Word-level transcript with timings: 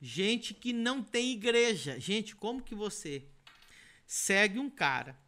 Gente 0.00 0.54
que 0.54 0.72
não 0.72 1.02
tem 1.02 1.32
igreja. 1.32 1.98
Gente, 1.98 2.36
como 2.36 2.62
que 2.62 2.74
você 2.74 3.26
segue 4.06 4.58
um 4.58 4.70
cara, 4.70 5.18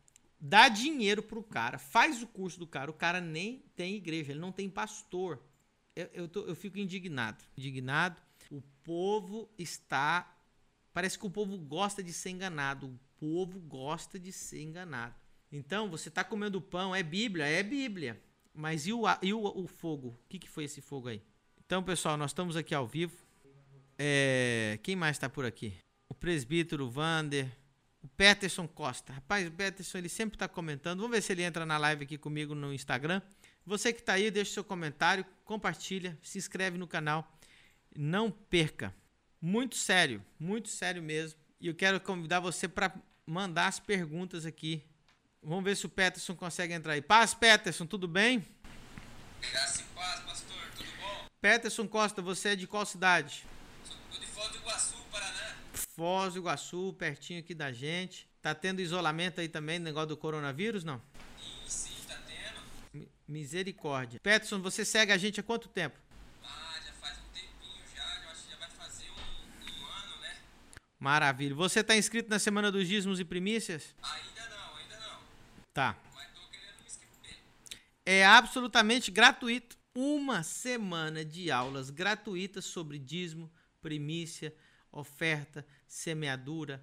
dá 0.40 0.68
dinheiro 0.68 1.22
pro 1.22 1.42
cara, 1.42 1.78
faz 1.78 2.22
o 2.22 2.26
curso 2.26 2.58
do 2.58 2.66
cara, 2.66 2.90
o 2.90 2.94
cara 2.94 3.20
nem 3.20 3.64
tem 3.76 3.96
igreja, 3.96 4.32
ele 4.32 4.40
não 4.40 4.52
tem 4.52 4.70
pastor. 4.70 5.42
Eu, 5.94 6.08
eu, 6.14 6.28
tô, 6.28 6.40
eu 6.42 6.54
fico 6.54 6.78
indignado. 6.78 7.44
Indignado. 7.56 8.22
O 8.50 8.62
povo 8.82 9.52
está. 9.58 10.36
Parece 10.92 11.18
que 11.18 11.26
o 11.26 11.30
povo 11.30 11.58
gosta 11.58 12.02
de 12.02 12.12
ser 12.12 12.30
enganado. 12.30 12.86
O 12.86 12.98
povo 13.18 13.58
gosta 13.60 14.18
de 14.18 14.32
ser 14.32 14.62
enganado. 14.62 15.14
Então, 15.52 15.90
você 15.90 16.08
está 16.08 16.22
comendo 16.22 16.60
pão, 16.60 16.94
é 16.94 17.02
Bíblia? 17.02 17.44
É 17.44 17.62
Bíblia. 17.62 18.22
Mas 18.54 18.86
e 18.86 18.92
o, 18.92 19.02
e 19.20 19.34
o, 19.34 19.42
o 19.42 19.66
fogo? 19.66 20.08
O 20.08 20.28
que, 20.28 20.38
que 20.38 20.48
foi 20.48 20.64
esse 20.64 20.80
fogo 20.80 21.08
aí? 21.08 21.22
Então, 21.64 21.82
pessoal, 21.82 22.16
nós 22.16 22.30
estamos 22.30 22.56
aqui 22.56 22.74
ao 22.74 22.86
vivo. 22.86 23.16
É, 24.02 24.78
quem 24.82 24.96
mais 24.96 25.16
está 25.16 25.28
por 25.28 25.44
aqui? 25.44 25.76
O 26.08 26.14
presbítero 26.14 26.88
Vander. 26.88 27.46
O 28.02 28.08
Peterson 28.08 28.66
Costa. 28.66 29.12
Rapaz, 29.12 29.46
o 29.46 29.50
Peterson 29.50 29.98
ele 29.98 30.08
sempre 30.08 30.36
está 30.36 30.48
comentando. 30.48 31.00
Vamos 31.00 31.14
ver 31.14 31.22
se 31.22 31.32
ele 31.32 31.42
entra 31.42 31.66
na 31.66 31.76
live 31.76 32.04
aqui 32.04 32.16
comigo 32.16 32.54
no 32.54 32.72
Instagram. 32.72 33.20
Você 33.66 33.92
que 33.92 34.00
está 34.00 34.14
aí, 34.14 34.30
deixa 34.30 34.54
seu 34.54 34.64
comentário, 34.64 35.22
compartilha, 35.44 36.18
se 36.22 36.38
inscreve 36.38 36.78
no 36.78 36.88
canal. 36.88 37.30
Não 37.94 38.30
perca. 38.30 38.94
Muito 39.38 39.76
sério, 39.76 40.24
muito 40.38 40.70
sério 40.70 41.02
mesmo. 41.02 41.38
E 41.60 41.66
eu 41.66 41.74
quero 41.74 42.00
convidar 42.00 42.40
você 42.40 42.66
para 42.66 42.90
mandar 43.26 43.66
as 43.66 43.78
perguntas 43.78 44.46
aqui. 44.46 44.82
Vamos 45.42 45.64
ver 45.64 45.76
se 45.76 45.84
o 45.84 45.90
Peterson 45.90 46.34
consegue 46.34 46.72
entrar 46.72 46.94
aí. 46.94 47.02
Paz, 47.02 47.34
Peterson, 47.34 47.84
tudo 47.84 48.08
bem? 48.08 48.46
Graça 49.42 49.82
e 49.82 49.94
paz, 49.94 50.20
pastor, 50.20 50.70
tudo 50.74 50.90
bom? 50.98 51.26
Peterson 51.38 51.86
Costa, 51.86 52.22
você 52.22 52.50
é 52.50 52.56
de 52.56 52.66
qual 52.66 52.86
cidade? 52.86 53.44
Sou 54.10 54.20
de 54.20 54.26
Foz 54.26 54.50
do 54.50 54.58
Iguaçu, 54.58 54.96
Paraná. 55.10 55.54
Foz 56.00 56.32
do 56.32 56.40
Iguaçu, 56.40 56.94
pertinho 56.94 57.40
aqui 57.40 57.54
da 57.54 57.70
gente. 57.70 58.26
Tá 58.40 58.54
tendo 58.54 58.80
isolamento 58.80 59.38
aí 59.38 59.50
também, 59.50 59.78
negócio 59.78 60.08
do 60.08 60.16
coronavírus, 60.16 60.82
não? 60.82 60.98
Sim, 61.68 61.90
sim, 61.90 62.06
tá 62.08 62.18
tendo. 62.26 63.06
Misericórdia. 63.28 64.18
Peterson, 64.18 64.62
você 64.62 64.82
segue 64.82 65.12
a 65.12 65.18
gente 65.18 65.40
há 65.40 65.42
quanto 65.42 65.68
tempo? 65.68 65.98
Ah, 66.42 66.74
já 66.86 66.92
faz 66.94 67.18
um 67.18 67.28
tempinho 67.34 67.84
já, 67.94 68.02
eu 68.24 68.30
acho 68.30 68.44
que 68.44 68.50
já 68.50 68.56
vai 68.56 68.70
fazer 68.70 69.10
um, 69.10 69.82
um 69.82 69.86
ano, 69.88 70.20
né? 70.22 70.38
Maravilha. 70.98 71.54
Você 71.54 71.80
está 71.80 71.94
inscrito 71.94 72.30
na 72.30 72.38
Semana 72.38 72.72
dos 72.72 72.88
Dízimos 72.88 73.20
e 73.20 73.24
Primícias? 73.26 73.94
Ainda 74.02 74.48
não, 74.48 74.76
ainda 74.76 74.96
não. 75.00 75.20
Tá. 75.74 75.98
Mas 76.14 76.28
tô 76.32 76.40
querendo 76.48 76.80
me 76.80 76.86
inscrever. 76.86 77.42
É 78.06 78.24
absolutamente 78.24 79.10
gratuito. 79.10 79.76
Uma 79.94 80.42
semana 80.42 81.22
de 81.26 81.50
aulas 81.50 81.90
gratuitas 81.90 82.64
sobre 82.64 82.98
dízimo, 82.98 83.52
primícia, 83.82 84.56
oferta, 84.90 85.66
semeadura. 85.90 86.82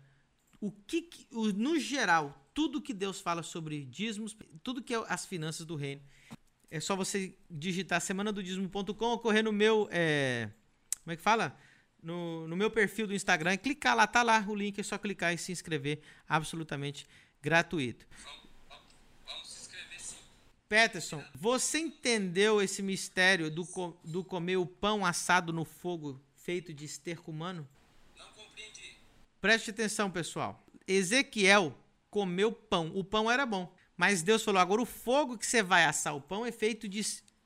O 0.59 0.69
que, 0.71 1.03
que 1.03 1.27
o- 1.31 1.53
no 1.53 1.79
geral, 1.79 2.45
tudo 2.53 2.81
que 2.81 2.93
Deus 2.93 3.21
fala 3.21 3.41
sobre 3.41 3.85
dízimos, 3.85 4.35
tudo 4.61 4.83
que 4.83 4.93
é 4.93 5.03
as 5.07 5.25
finanças 5.25 5.65
do 5.65 5.75
reino. 5.75 6.01
É 6.69 6.79
só 6.81 6.95
você 6.95 7.33
digitar 7.49 8.01
semana 8.01 8.31
do 8.33 8.43
dízimo.com 8.43 9.05
ou 9.05 9.19
correr 9.19 9.41
no 9.41 9.53
meu. 9.53 9.87
é, 9.91 10.49
como 11.03 11.13
é 11.13 11.15
que 11.15 11.21
fala? 11.21 11.57
No, 12.03 12.47
no 12.47 12.55
meu 12.57 12.69
perfil 12.69 13.07
do 13.07 13.13
Instagram 13.13 13.53
e 13.53 13.57
clicar 13.57 13.95
lá, 13.95 14.05
tá 14.05 14.21
lá 14.21 14.43
o 14.47 14.53
link, 14.53 14.77
é 14.77 14.83
só 14.83 14.97
clicar 14.97 15.33
e 15.33 15.37
se 15.37 15.51
inscrever. 15.51 16.01
Absolutamente 16.27 17.07
gratuito. 17.41 18.05
Vamos, 18.23 18.41
vamos, 18.67 18.85
vamos 19.25 19.47
se 19.49 19.61
inscrever 19.61 19.99
sim. 20.01 20.17
Peterson, 20.67 21.23
você 21.33 21.79
entendeu 21.79 22.61
esse 22.61 22.81
mistério 22.83 23.49
do, 23.49 23.65
do 24.03 24.23
comer 24.23 24.57
o 24.57 24.65
pão 24.65 25.05
assado 25.05 25.53
no 25.53 25.63
fogo 25.63 26.21
feito 26.35 26.73
de 26.73 26.83
esterco 26.83 27.31
humano? 27.31 27.67
Preste 29.39 29.71
atenção, 29.71 30.09
pessoal. 30.09 30.65
Ezequiel 30.87 31.77
comeu 32.09 32.51
pão. 32.51 32.91
O 32.95 33.03
pão 33.03 33.29
era 33.29 33.45
bom. 33.45 33.71
Mas 33.95 34.21
Deus 34.21 34.43
falou: 34.43 34.61
agora 34.61 34.81
o 34.81 34.85
fogo 34.85 35.37
que 35.37 35.45
você 35.45 35.61
vai 35.61 35.85
assar 35.85 36.15
o 36.15 36.21
pão 36.21 36.45
é 36.45 36.51
feito 36.51 36.87
de. 36.87 37.01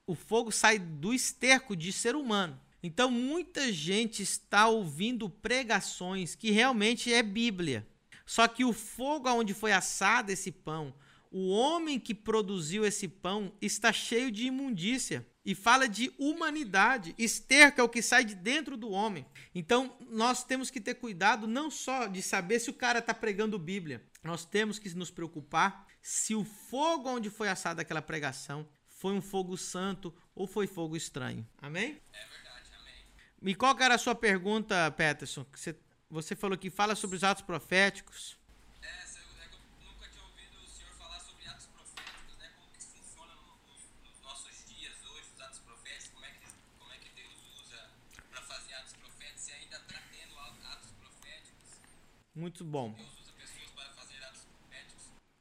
O 0.06 0.16
fogo 0.16 0.52
sai 0.52 0.80
do 0.80 1.14
esterco 1.14 1.76
de 1.76 1.92
ser 1.92 2.16
humano. 2.16 2.60
Então 2.84 3.12
muita 3.12 3.72
gente 3.72 4.24
está 4.24 4.68
ouvindo 4.68 5.30
pregações 5.30 6.36
que 6.36 6.52
realmente 6.52 7.14
é 7.14 7.22
Bíblia. 7.22 7.88
Só 8.26 8.48
que 8.48 8.66
o 8.66 8.74
fogo 8.74 9.28
aonde 9.28 9.54
foi 9.54 9.72
assado 9.72 10.32
esse 10.32 10.52
pão, 10.52 10.94
o 11.32 11.50
homem 11.50 11.98
que 11.98 12.14
produziu 12.14 12.86
esse 12.86 13.08
pão 13.08 13.54
está 13.62 13.94
cheio 13.94 14.30
de 14.30 14.46
imundícia 14.46 15.26
e 15.46 15.56
fala 15.56 15.88
de 15.88 16.14
humanidade. 16.20 17.16
Esterco 17.18 17.80
é 17.80 17.84
o 17.84 17.90
que 17.90 18.02
sai 18.02 18.26
de 18.26 18.36
dentro 18.36 18.76
do 18.76 18.92
homem. 18.92 19.26
Então 19.56 19.98
nós 20.10 20.44
temos 20.44 20.70
que 20.70 20.82
ter 20.82 20.96
cuidado 20.96 21.48
não 21.48 21.72
só 21.72 22.06
de 22.08 22.22
saber 22.22 22.60
se 22.60 22.70
o 22.70 22.74
cara 22.74 23.00
está 23.00 23.14
pregando 23.14 23.58
Bíblia, 23.58 24.06
nós 24.22 24.44
temos 24.44 24.78
que 24.78 24.94
nos 24.94 25.10
preocupar 25.10 25.88
se 26.02 26.36
o 26.36 26.44
fogo 26.44 27.10
onde 27.10 27.30
foi 27.30 27.48
assada 27.48 27.82
aquela 27.82 28.02
pregação 28.02 28.68
foi 28.86 29.14
um 29.14 29.22
fogo 29.22 29.58
santo 29.58 30.14
ou 30.36 30.46
foi 30.46 30.68
fogo 30.68 30.96
estranho. 30.96 31.48
Amém? 31.58 32.00
É 32.14 32.26
verdade, 32.28 32.70
amém. 32.80 33.52
E 33.52 33.56
qual 33.56 33.76
era 33.80 33.96
a 33.96 33.98
sua 33.98 34.14
pergunta, 34.14 34.92
Peterson? 34.92 35.46
Você 36.10 36.36
falou 36.36 36.58
que 36.58 36.70
fala 36.70 36.94
sobre 36.94 37.16
os 37.16 37.24
atos 37.24 37.42
proféticos. 37.44 38.38
Muito 52.42 52.64
bom. 52.64 52.92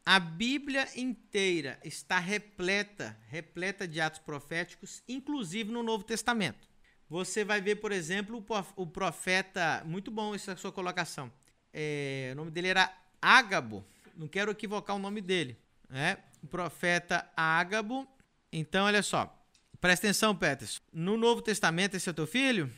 A 0.04 0.20
Bíblia 0.20 0.86
inteira 0.94 1.80
está 1.82 2.18
repleta, 2.18 3.16
repleta 3.26 3.88
de 3.88 4.02
atos 4.02 4.18
proféticos, 4.18 5.02
inclusive 5.08 5.72
no 5.72 5.82
Novo 5.82 6.04
Testamento. 6.04 6.68
Você 7.08 7.42
vai 7.42 7.58
ver, 7.62 7.76
por 7.76 7.90
exemplo, 7.90 8.44
o 8.76 8.86
profeta. 8.86 9.82
Muito 9.86 10.10
bom 10.10 10.34
essa 10.34 10.54
sua 10.58 10.70
colocação. 10.70 11.32
É, 11.72 12.32
o 12.34 12.36
nome 12.36 12.50
dele 12.50 12.68
era 12.68 12.94
Ágabo. 13.22 13.82
Não 14.14 14.28
quero 14.28 14.50
equivocar 14.50 14.94
o 14.94 14.98
nome 14.98 15.22
dele. 15.22 15.56
Né? 15.88 16.18
O 16.42 16.48
profeta 16.48 17.26
Ágabo. 17.34 18.06
Então, 18.52 18.84
olha 18.84 19.02
só. 19.02 19.42
Presta 19.80 20.06
atenção, 20.06 20.36
Peterson. 20.36 20.82
No 20.92 21.16
Novo 21.16 21.40
Testamento, 21.40 21.96
esse 21.96 22.10
é 22.10 22.12
o 22.12 22.14
teu 22.14 22.26
filho? 22.26 22.70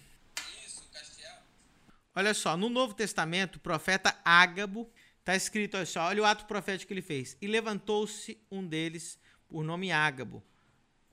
Olha 2.14 2.34
só, 2.34 2.56
no 2.56 2.68
Novo 2.68 2.94
Testamento, 2.94 3.56
o 3.56 3.60
profeta 3.60 4.14
Ágabo, 4.24 4.90
está 5.18 5.34
escrito, 5.34 5.76
olha 5.76 5.86
só, 5.86 6.08
olha 6.08 6.22
o 6.22 6.24
ato 6.26 6.44
profético 6.46 6.88
que 6.88 6.94
ele 6.94 7.02
fez. 7.02 7.36
E 7.40 7.46
levantou-se 7.46 8.38
um 8.50 8.66
deles, 8.66 9.18
por 9.48 9.64
nome 9.64 9.90
Ágabo. 9.90 10.42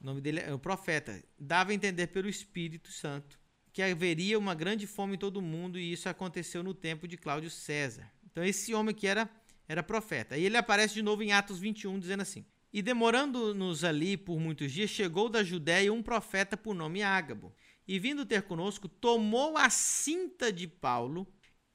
O 0.02 0.06
nome 0.06 0.22
dele 0.22 0.40
é 0.40 0.54
o 0.54 0.60
profeta. 0.60 1.24
Dava 1.38 1.72
a 1.72 1.74
entender 1.74 2.08
pelo 2.08 2.30
Espírito 2.30 2.92
Santo 2.92 3.40
que 3.72 3.82
haveria 3.82 4.38
uma 4.40 4.56
grande 4.56 4.88
fome 4.88 5.16
em 5.16 5.18
todo 5.18 5.38
o 5.38 5.42
mundo 5.42 5.78
e 5.78 5.92
isso 5.92 6.10
aconteceu 6.10 6.64
no 6.64 6.74
tempo 6.74 7.08
de 7.08 7.18
Cláudio 7.18 7.50
César. 7.50 8.12
Então 8.32 8.44
esse 8.44 8.74
homem 8.74 8.92
aqui 8.92 9.08
era, 9.08 9.30
era 9.68 9.84
profeta. 9.84 10.38
E 10.38 10.46
ele 10.46 10.58
aparece 10.58 10.96
de 10.96 11.02
novo 11.02 11.22
em 11.22 11.32
Atos 11.32 11.60
21, 11.60 12.00
dizendo 12.00 12.22
assim: 12.22 12.46
E 12.74 12.82
demorando-nos 12.82 13.84
ali 13.84 14.18
por 14.18 14.40
muitos 14.40 14.72
dias, 14.72 14.90
chegou 14.90 15.30
da 15.30 15.44
Judéia 15.44 15.94
um 15.94 16.02
profeta 16.02 16.58
por 16.58 16.74
nome 16.74 17.04
Ágabo. 17.04 17.54
E 17.92 17.98
vindo 17.98 18.24
ter 18.24 18.44
conosco, 18.44 18.88
tomou 18.88 19.58
a 19.58 19.68
cinta 19.68 20.54
de 20.54 20.68
Paulo 20.68 21.26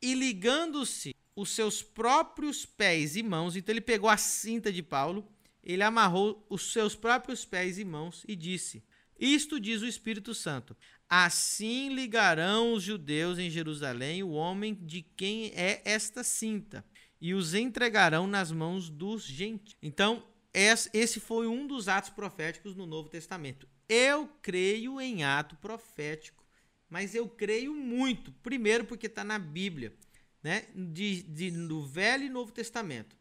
e 0.00 0.14
ligando-se 0.14 1.12
os 1.34 1.50
seus 1.50 1.82
próprios 1.82 2.64
pés 2.64 3.16
e 3.16 3.22
mãos, 3.24 3.56
então 3.56 3.72
ele 3.72 3.80
pegou 3.80 4.08
a 4.08 4.16
cinta 4.16 4.72
de 4.72 4.80
Paulo, 4.80 5.28
ele 5.60 5.82
amarrou 5.82 6.46
os 6.48 6.72
seus 6.72 6.94
próprios 6.94 7.44
pés 7.44 7.80
e 7.80 7.84
mãos 7.84 8.24
e 8.28 8.36
disse: 8.36 8.84
Isto 9.18 9.58
diz 9.58 9.82
o 9.82 9.88
Espírito 9.88 10.32
Santo: 10.34 10.76
Assim 11.08 11.92
ligarão 11.92 12.74
os 12.74 12.84
judeus 12.84 13.36
em 13.36 13.50
Jerusalém 13.50 14.22
o 14.22 14.30
homem 14.30 14.72
de 14.72 15.02
quem 15.02 15.46
é 15.46 15.82
esta 15.84 16.22
cinta, 16.22 16.84
e 17.20 17.34
os 17.34 17.54
entregarão 17.54 18.28
nas 18.28 18.52
mãos 18.52 18.88
dos 18.88 19.24
gentios. 19.24 19.76
Então, 19.82 20.24
es- 20.52 20.88
esse 20.94 21.18
foi 21.18 21.48
um 21.48 21.66
dos 21.66 21.88
atos 21.88 22.10
proféticos 22.10 22.76
no 22.76 22.86
Novo 22.86 23.08
Testamento. 23.08 23.73
Eu 23.88 24.28
creio 24.40 25.00
em 25.00 25.24
ato 25.24 25.56
profético, 25.56 26.44
mas 26.88 27.14
eu 27.14 27.28
creio 27.28 27.74
muito. 27.74 28.32
Primeiro, 28.42 28.84
porque 28.84 29.06
está 29.06 29.24
na 29.24 29.38
Bíblia, 29.38 29.94
né? 30.42 30.66
De, 30.74 31.22
de, 31.22 31.50
do 31.50 31.86
Velho 31.86 32.24
e 32.24 32.28
Novo 32.28 32.52
Testamento. 32.52 33.16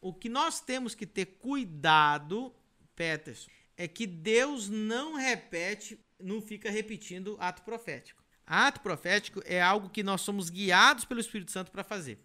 O 0.00 0.12
que 0.12 0.28
nós 0.28 0.60
temos 0.60 0.94
que 0.94 1.06
ter 1.06 1.26
cuidado, 1.38 2.54
Peterson, 2.94 3.50
é 3.76 3.88
que 3.88 4.06
Deus 4.06 4.68
não 4.68 5.14
repete, 5.14 5.98
não 6.20 6.40
fica 6.40 6.70
repetindo 6.70 7.36
ato 7.40 7.62
profético. 7.62 8.22
Ato 8.46 8.80
profético 8.80 9.42
é 9.46 9.60
algo 9.60 9.88
que 9.88 10.02
nós 10.02 10.20
somos 10.20 10.50
guiados 10.50 11.04
pelo 11.04 11.20
Espírito 11.20 11.50
Santo 11.50 11.70
para 11.70 11.82
fazer. 11.82 12.18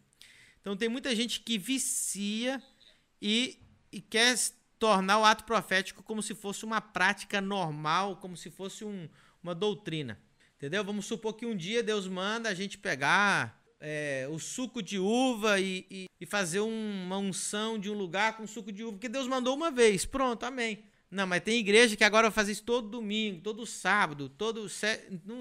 Então 0.59 0.75
tem 0.75 0.89
muita 0.89 1.15
gente 1.15 1.39
que 1.39 1.57
vicia 1.57 2.61
e, 3.21 3.57
e 3.91 4.01
quer 4.01 4.35
tornar 4.79 5.19
o 5.19 5.25
ato 5.25 5.43
profético 5.43 6.01
como 6.01 6.23
se 6.23 6.33
fosse 6.33 6.63
uma 6.65 6.79
prática 6.79 7.41
normal, 7.41 8.15
como 8.17 8.35
se 8.37 8.49
fosse 8.49 8.85
um- 8.85 9.09
uma 9.43 9.53
doutrina. 9.53 10.17
Entendeu? 10.57 10.83
Vamos 10.83 11.05
supor 11.05 11.33
que 11.35 11.45
um 11.45 11.55
dia 11.55 11.83
Deus 11.83 12.07
manda 12.07 12.49
a 12.49 12.53
gente 12.53 12.77
pegar 12.77 13.59
é, 13.81 14.27
o 14.29 14.37
suco 14.37 14.83
de 14.83 14.99
uva 14.99 15.57
e, 15.57 15.85
e, 15.89 16.05
e, 16.19 16.25
fazer 16.25 16.59
uma 16.59 17.17
unção 17.17 17.79
de 17.79 17.89
um 17.89 17.93
lugar 17.93 18.35
com 18.35 18.45
suco 18.45 18.73
de 18.73 18.83
uva, 18.83 18.93
porque 18.93 19.07
Deus 19.07 19.25
mandou 19.25 19.55
uma 19.55 19.71
vez. 19.71 20.05
Pronto, 20.05 20.43
amém. 20.43 20.83
Não, 21.09 21.25
mas 21.25 21.41
tem 21.41 21.59
igreja 21.59 21.95
que 21.95 22.03
agora 22.03 22.29
fazer 22.29 22.51
isso 22.51 22.63
todo 22.63 22.89
domingo, 22.89 23.41
todo 23.41 23.65
sábado, 23.65 24.27
todo. 24.27 24.65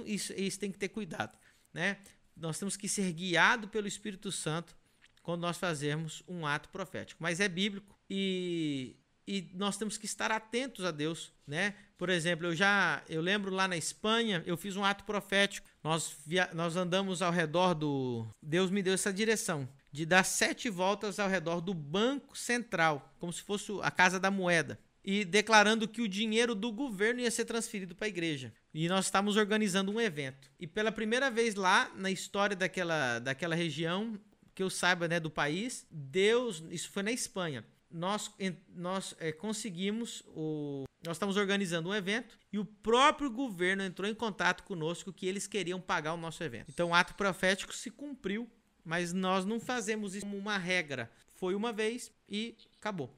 Isso, 0.06 0.32
isso 0.34 0.58
tem 0.60 0.70
que 0.70 0.78
ter 0.78 0.88
cuidado. 0.88 1.36
Né? 1.74 1.98
Nós 2.36 2.58
temos 2.58 2.76
que 2.76 2.88
ser 2.88 3.12
guiados 3.12 3.68
pelo 3.70 3.88
Espírito 3.88 4.30
Santo 4.30 4.74
quando 5.20 5.42
nós 5.42 5.58
fazemos 5.58 6.22
um 6.28 6.46
ato 6.46 6.68
profético. 6.68 7.20
Mas 7.22 7.40
é 7.40 7.48
bíblico 7.48 7.98
e, 8.08 8.96
e 9.28 9.50
nós 9.52 9.76
temos 9.76 9.98
que 9.98 10.06
estar 10.06 10.30
atentos 10.30 10.86
a 10.86 10.90
Deus, 10.90 11.30
né? 11.46 11.74
Por 11.98 12.08
exemplo, 12.08 12.46
eu 12.46 12.54
já 12.54 13.02
eu 13.06 13.20
lembro 13.20 13.54
lá 13.54 13.68
na 13.68 13.76
Espanha, 13.76 14.42
eu 14.46 14.56
fiz 14.56 14.74
um 14.74 14.84
ato 14.84 15.04
profético. 15.04 15.68
Nós 15.84 16.16
via, 16.26 16.48
nós 16.54 16.76
andamos 16.76 17.20
ao 17.20 17.30
redor 17.30 17.74
do 17.74 18.26
Deus 18.42 18.70
me 18.70 18.82
deu 18.82 18.94
essa 18.94 19.12
direção 19.12 19.68
de 19.92 20.06
dar 20.06 20.24
sete 20.24 20.70
voltas 20.70 21.18
ao 21.18 21.28
redor 21.28 21.60
do 21.60 21.74
Banco 21.74 22.36
Central, 22.38 23.14
como 23.18 23.32
se 23.32 23.42
fosse 23.42 23.70
a 23.82 23.90
casa 23.90 24.18
da 24.18 24.30
moeda 24.30 24.78
e 25.04 25.24
declarando 25.24 25.88
que 25.88 26.02
o 26.02 26.08
dinheiro 26.08 26.54
do 26.54 26.72
governo 26.72 27.20
ia 27.20 27.30
ser 27.30 27.44
transferido 27.44 27.94
para 27.94 28.06
a 28.06 28.08
igreja. 28.08 28.52
E 28.72 28.88
nós 28.88 29.06
estávamos 29.06 29.36
organizando 29.36 29.92
um 29.92 30.00
evento. 30.00 30.50
E 30.58 30.66
pela 30.66 30.92
primeira 30.92 31.30
vez 31.30 31.54
lá 31.54 31.90
na 31.94 32.10
história 32.10 32.56
daquela, 32.56 33.18
daquela 33.18 33.54
região, 33.54 34.18
que 34.54 34.62
eu 34.62 34.68
saiba, 34.68 35.08
né, 35.08 35.20
do 35.20 35.30
país, 35.30 35.86
Deus, 35.90 36.62
isso 36.70 36.90
foi 36.90 37.02
na 37.02 37.12
Espanha. 37.12 37.64
Nós, 37.90 38.30
nós 38.68 39.14
é, 39.18 39.32
conseguimos 39.32 40.22
o 40.28 40.84
nós 41.04 41.16
estamos 41.16 41.36
organizando 41.36 41.88
um 41.88 41.94
evento 41.94 42.36
e 42.52 42.58
o 42.58 42.64
próprio 42.64 43.30
governo 43.30 43.84
entrou 43.84 44.10
em 44.10 44.14
contato 44.14 44.64
conosco 44.64 45.12
que 45.12 45.26
eles 45.26 45.46
queriam 45.46 45.80
pagar 45.80 46.12
o 46.12 46.16
nosso 46.16 46.42
evento. 46.42 46.70
Então 46.70 46.90
o 46.90 46.94
ato 46.94 47.14
profético 47.14 47.72
se 47.72 47.90
cumpriu, 47.90 48.50
mas 48.84 49.12
nós 49.12 49.44
não 49.44 49.60
fazemos 49.60 50.14
isso 50.14 50.26
como 50.26 50.36
uma 50.36 50.58
regra. 50.58 51.10
Foi 51.36 51.54
uma 51.54 51.72
vez 51.72 52.10
e 52.28 52.56
acabou. 52.76 53.14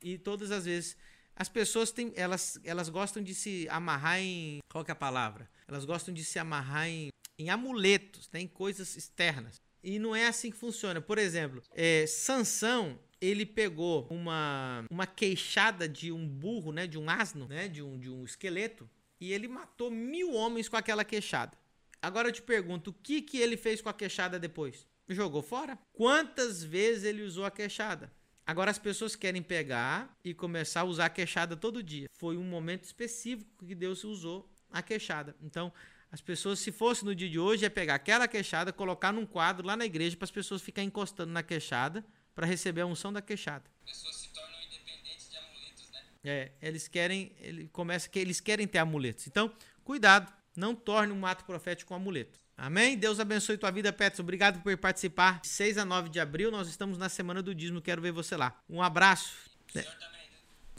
E 0.00 0.16
todas 0.18 0.52
as 0.52 0.66
vezes 0.66 0.96
as 1.34 1.48
pessoas 1.48 1.90
têm, 1.90 2.12
elas, 2.16 2.58
elas 2.64 2.88
gostam 2.88 3.22
de 3.22 3.34
se 3.34 3.68
amarrar 3.68 4.20
em. 4.20 4.60
Qual 4.70 4.84
é 4.86 4.92
a 4.92 4.96
palavra? 4.96 5.50
Elas 5.68 5.84
gostam 5.84 6.14
de 6.14 6.24
se 6.24 6.38
amarrar 6.38 6.88
em, 6.88 7.10
em 7.38 7.50
amuletos, 7.50 8.30
né? 8.32 8.40
em 8.40 8.46
coisas 8.46 8.96
externas. 8.96 9.60
E 9.82 9.98
não 9.98 10.16
é 10.16 10.26
assim 10.26 10.50
que 10.50 10.56
funciona. 10.56 11.00
Por 11.00 11.18
exemplo, 11.18 11.62
é, 11.72 12.06
Sansão, 12.06 12.98
ele 13.20 13.46
pegou 13.46 14.06
uma, 14.10 14.84
uma 14.90 15.06
queixada 15.06 15.88
de 15.88 16.12
um 16.12 16.28
burro, 16.28 16.72
né? 16.72 16.86
De 16.86 16.98
um 16.98 17.08
asno, 17.08 17.46
né? 17.46 17.68
De 17.68 17.82
um, 17.82 17.98
de 17.98 18.10
um 18.10 18.24
esqueleto. 18.24 18.88
E 19.20 19.32
ele 19.32 19.48
matou 19.48 19.90
mil 19.90 20.34
homens 20.34 20.68
com 20.68 20.76
aquela 20.76 21.04
queixada. 21.04 21.56
Agora 22.02 22.28
eu 22.28 22.32
te 22.32 22.42
pergunto, 22.42 22.90
o 22.90 22.92
que, 22.92 23.22
que 23.22 23.38
ele 23.38 23.56
fez 23.56 23.80
com 23.80 23.88
a 23.88 23.94
queixada 23.94 24.38
depois? 24.38 24.86
Jogou 25.08 25.42
fora? 25.42 25.78
Quantas 25.92 26.62
vezes 26.62 27.04
ele 27.04 27.22
usou 27.22 27.44
a 27.44 27.50
queixada? 27.50 28.12
Agora 28.44 28.70
as 28.70 28.78
pessoas 28.78 29.16
querem 29.16 29.42
pegar 29.42 30.16
e 30.22 30.34
começar 30.34 30.82
a 30.82 30.84
usar 30.84 31.06
a 31.06 31.10
queixada 31.10 31.56
todo 31.56 31.82
dia. 31.82 32.08
Foi 32.12 32.36
um 32.36 32.44
momento 32.44 32.84
específico 32.84 33.64
que 33.64 33.74
Deus 33.74 34.04
usou 34.04 34.48
a 34.70 34.82
queixada. 34.82 35.34
Então, 35.42 35.72
as 36.12 36.20
pessoas, 36.20 36.60
se 36.60 36.70
fosse 36.70 37.04
no 37.04 37.14
dia 37.14 37.28
de 37.28 37.38
hoje, 37.38 37.64
é 37.64 37.68
pegar 37.68 37.94
aquela 37.94 38.28
queixada, 38.28 38.72
colocar 38.72 39.12
num 39.12 39.26
quadro 39.26 39.66
lá 39.66 39.76
na 39.76 39.86
igreja 39.86 40.16
para 40.16 40.24
as 40.24 40.30
pessoas 40.30 40.62
ficarem 40.62 40.88
encostando 40.88 41.32
na 41.32 41.42
queixada 41.42 42.04
para 42.36 42.46
receber 42.46 42.82
a 42.82 42.86
unção 42.86 43.10
da 43.10 43.22
queixada. 43.22 43.64
As 43.80 43.92
pessoas 43.92 44.16
se 44.16 44.28
tornam 44.28 44.62
independentes 44.62 45.30
de 45.30 45.38
amuletos, 45.38 45.90
né? 45.90 46.00
É, 46.22 46.52
eles 46.60 46.86
querem, 46.86 47.32
ele 47.40 47.66
começa 47.68 48.08
que 48.10 48.18
eles 48.18 48.40
querem 48.40 48.68
ter 48.68 48.78
amuletos. 48.78 49.26
Então, 49.26 49.50
cuidado, 49.82 50.30
não 50.54 50.74
torne 50.74 51.14
um 51.14 51.24
ato 51.24 51.46
profético 51.46 51.94
um 51.94 51.96
amuleto. 51.96 52.38
Amém? 52.54 52.96
Deus 52.96 53.18
abençoe 53.18 53.56
tua 53.56 53.70
vida, 53.70 53.92
Petros. 53.92 54.20
Obrigado 54.20 54.62
por 54.62 54.76
participar. 54.76 55.40
6 55.42 55.78
a 55.78 55.84
9 55.84 56.10
de 56.10 56.20
abril, 56.20 56.50
nós 56.50 56.68
estamos 56.68 56.98
na 56.98 57.08
semana 57.08 57.42
do 57.42 57.54
dízimo. 57.54 57.80
Quero 57.80 58.02
ver 58.02 58.12
você 58.12 58.36
lá. 58.36 58.58
Um 58.68 58.82
abraço. 58.82 59.34
O? 59.74 60.15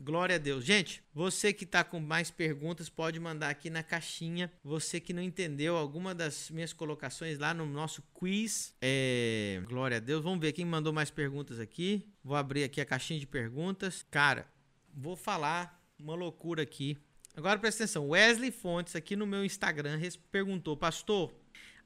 Glória 0.02 0.36
a 0.36 0.40
Deus. 0.40 0.64
Gente, 0.64 1.04
você 1.14 1.52
que 1.52 1.64
está 1.64 1.84
com 1.84 2.00
mais 2.00 2.30
perguntas, 2.30 2.88
pode 2.88 3.20
mandar 3.20 3.50
aqui 3.50 3.70
na 3.70 3.82
caixinha. 3.82 4.52
Você 4.64 5.00
que 5.00 5.12
não 5.12 5.22
entendeu 5.22 5.76
alguma 5.76 6.14
das 6.14 6.50
minhas 6.50 6.72
colocações 6.72 7.40
lá 7.40 7.54
no 7.54 7.66
nosso 7.66 8.02
quiz. 8.14 8.74
É... 8.82 9.62
Glória 9.68 9.98
a 9.98 10.00
Deus. 10.00 10.24
Vamos 10.24 10.40
ver 10.40 10.54
quem 10.54 10.66
mandou 10.66 10.94
mais 10.94 11.10
perguntas 11.10 11.60
aqui. 11.60 12.08
Vou 12.24 12.38
abrir 12.38 12.64
aqui 12.64 12.80
a 12.80 12.86
caixinha 12.86 13.20
de 13.20 13.28
perguntas. 13.28 14.06
Cara, 14.12 14.48
vou 14.94 15.16
falar 15.16 15.84
uma 16.00 16.16
loucura 16.16 16.62
aqui. 16.62 16.98
Agora 17.36 17.60
presta 17.60 17.84
atenção. 17.84 18.10
Wesley 18.10 18.52
Fontes, 18.52 18.96
aqui 18.96 19.16
no 19.16 19.26
meu 19.26 19.44
Instagram, 19.44 20.00
perguntou: 20.32 20.78
Pastor, 20.78 21.34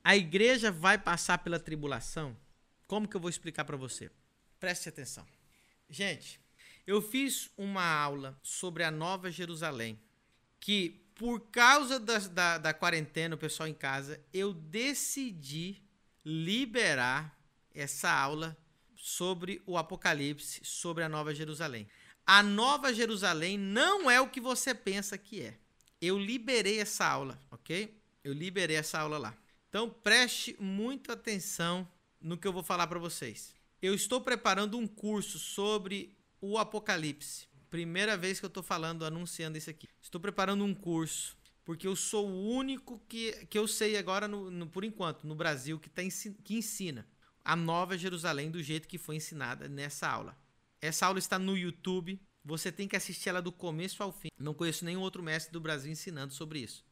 a 0.04 0.16
igreja 0.16 0.72
vai 0.72 0.98
passar 0.98 1.38
pela 1.38 1.60
tribulação? 1.60 2.36
Como 2.88 3.08
que 3.08 3.16
eu 3.16 3.22
vou 3.22 3.30
explicar 3.30 3.64
para 3.64 3.78
você? 3.78 4.12
Preste 4.60 4.90
atenção. 4.90 5.26
Gente, 5.90 6.41
eu 6.86 7.02
fiz 7.02 7.50
uma 7.58 7.84
aula 7.84 8.40
sobre 8.42 8.84
a 8.84 8.92
Nova 8.92 9.32
Jerusalém, 9.32 10.00
que 10.60 11.02
por 11.16 11.40
causa 11.52 12.00
da, 12.00 12.18
da, 12.18 12.58
da 12.58 12.74
quarentena, 12.74 13.36
o 13.36 13.38
pessoal 13.38 13.70
em 13.70 13.74
casa, 13.74 14.20
eu 14.34 14.54
decidi 14.54 15.82
liberar 16.26 17.40
essa 17.74 18.12
aula 18.12 18.58
sobre 18.96 19.62
o 19.66 19.78
Apocalipse, 19.78 20.62
sobre 20.64 21.04
a 21.04 21.10
Nova 21.10 21.34
Jerusalém. 21.34 21.88
A 22.26 22.42
Nova 22.42 22.94
Jerusalém 22.94 23.58
não 23.58 24.10
é 24.10 24.20
o 24.22 24.30
que 24.30 24.40
você 24.40 24.74
pensa 24.74 25.18
que 25.18 25.42
é. 25.42 25.58
Eu 26.02 26.18
liberei 26.18 26.80
essa 26.80 27.06
aula, 27.06 27.40
ok? 27.52 27.96
Eu 28.24 28.34
liberei 28.34 28.76
essa 28.76 29.00
aula 29.00 29.18
lá. 29.18 29.38
Então 29.70 29.90
preste 29.90 30.56
muita 30.60 31.14
atenção 31.14 31.88
no 32.20 32.38
que 32.38 32.48
eu 32.48 32.54
vou 32.54 32.64
falar 32.64 32.88
para 32.88 33.00
vocês. 33.00 33.54
Eu 33.82 33.94
estou 33.96 34.22
preparando 34.22 34.78
um 34.78 34.88
curso 34.88 35.40
sobre 35.40 36.16
o 36.42 36.58
Apocalipse. 36.58 37.48
Primeira 37.70 38.18
vez 38.18 38.40
que 38.40 38.46
eu 38.46 38.50
estou 38.50 38.64
falando, 38.64 39.06
anunciando 39.06 39.58
isso 39.58 39.70
aqui. 39.70 39.88
Estou 40.02 40.20
preparando 40.20 40.66
um 40.66 40.74
curso 40.74 41.38
porque 41.64 41.88
eu 41.88 41.96
sou 41.96 42.28
o 42.28 42.50
único 42.50 43.00
que, 43.08 43.46
que 43.46 43.58
eu 43.58 43.68
sei 43.68 43.96
agora, 43.96 44.28
no, 44.28 44.50
no 44.50 44.68
por 44.68 44.84
enquanto, 44.84 45.26
no 45.26 45.36
Brasil, 45.36 45.80
que, 45.80 45.90
tá, 45.90 46.02
que 46.44 46.56
ensina 46.56 47.08
a 47.46 47.56
Nova 47.56 47.98
Jerusalém 47.98 48.52
do 48.52 48.62
jeito 48.62 48.88
que 48.88 48.98
foi 48.98 49.16
ensinada 49.16 49.70
nessa 49.70 50.10
aula. 50.10 50.38
Essa 50.82 51.06
aula 51.06 51.20
está 51.20 51.38
no 51.38 51.56
YouTube. 51.56 52.20
Você 52.44 52.72
tem 52.72 52.88
que 52.88 52.96
assistir 52.96 53.30
ela 53.30 53.42
do 53.42 53.52
começo 53.52 54.02
ao 54.02 54.12
fim. 54.12 54.30
Não 54.38 54.54
conheço 54.54 54.84
nenhum 54.84 55.02
outro 55.02 55.22
mestre 55.22 55.54
do 55.54 55.62
Brasil 55.62 55.92
ensinando 55.92 56.34
sobre 56.34 56.60
isso 56.60 56.84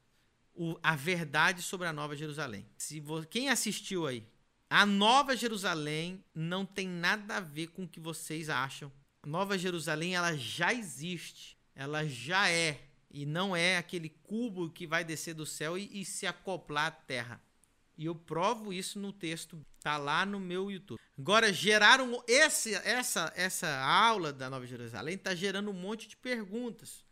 o, 0.59 0.77
a 0.83 0.93
verdade 0.93 1.61
sobre 1.61 1.87
a 1.87 1.93
Nova 1.93 2.17
Jerusalém. 2.17 2.65
Se 2.77 2.99
vo, 2.99 3.25
quem 3.25 3.49
assistiu 3.49 4.05
aí, 4.05 4.27
a 4.69 4.85
Nova 4.85 5.35
Jerusalém 5.35 6.21
não 6.35 6.65
tem 6.65 6.85
nada 6.85 7.37
a 7.37 7.39
ver 7.39 7.67
com 7.67 7.83
o 7.83 7.87
que 7.87 7.99
vocês 7.99 8.49
acham. 8.49 8.91
Nova 9.25 9.57
Jerusalém 9.57 10.15
ela 10.15 10.35
já 10.35 10.73
existe, 10.73 11.57
ela 11.75 12.07
já 12.07 12.49
é 12.49 12.81
e 13.11 13.25
não 13.25 13.55
é 13.55 13.77
aquele 13.77 14.09
cubo 14.09 14.69
que 14.69 14.85
vai 14.85 15.03
descer 15.03 15.33
do 15.33 15.45
céu 15.45 15.77
e, 15.77 16.01
e 16.01 16.05
se 16.05 16.27
acoplar 16.27 16.87
à 16.87 16.91
terra. 16.91 17.41
E 17.97 18.05
eu 18.05 18.15
provo 18.15 18.71
isso 18.71 18.97
no 18.97 19.11
texto, 19.11 19.59
tá 19.81 19.97
lá 19.97 20.25
no 20.25 20.39
meu 20.39 20.71
YouTube. 20.71 20.99
Agora 21.17 21.51
geraram 21.51 22.23
esse, 22.27 22.73
essa 22.75 23.33
essa 23.35 23.81
aula 23.81 24.31
da 24.31 24.49
Nova 24.49 24.65
Jerusalém 24.65 25.17
tá 25.17 25.35
gerando 25.35 25.69
um 25.69 25.73
monte 25.73 26.07
de 26.07 26.15
perguntas. 26.15 27.03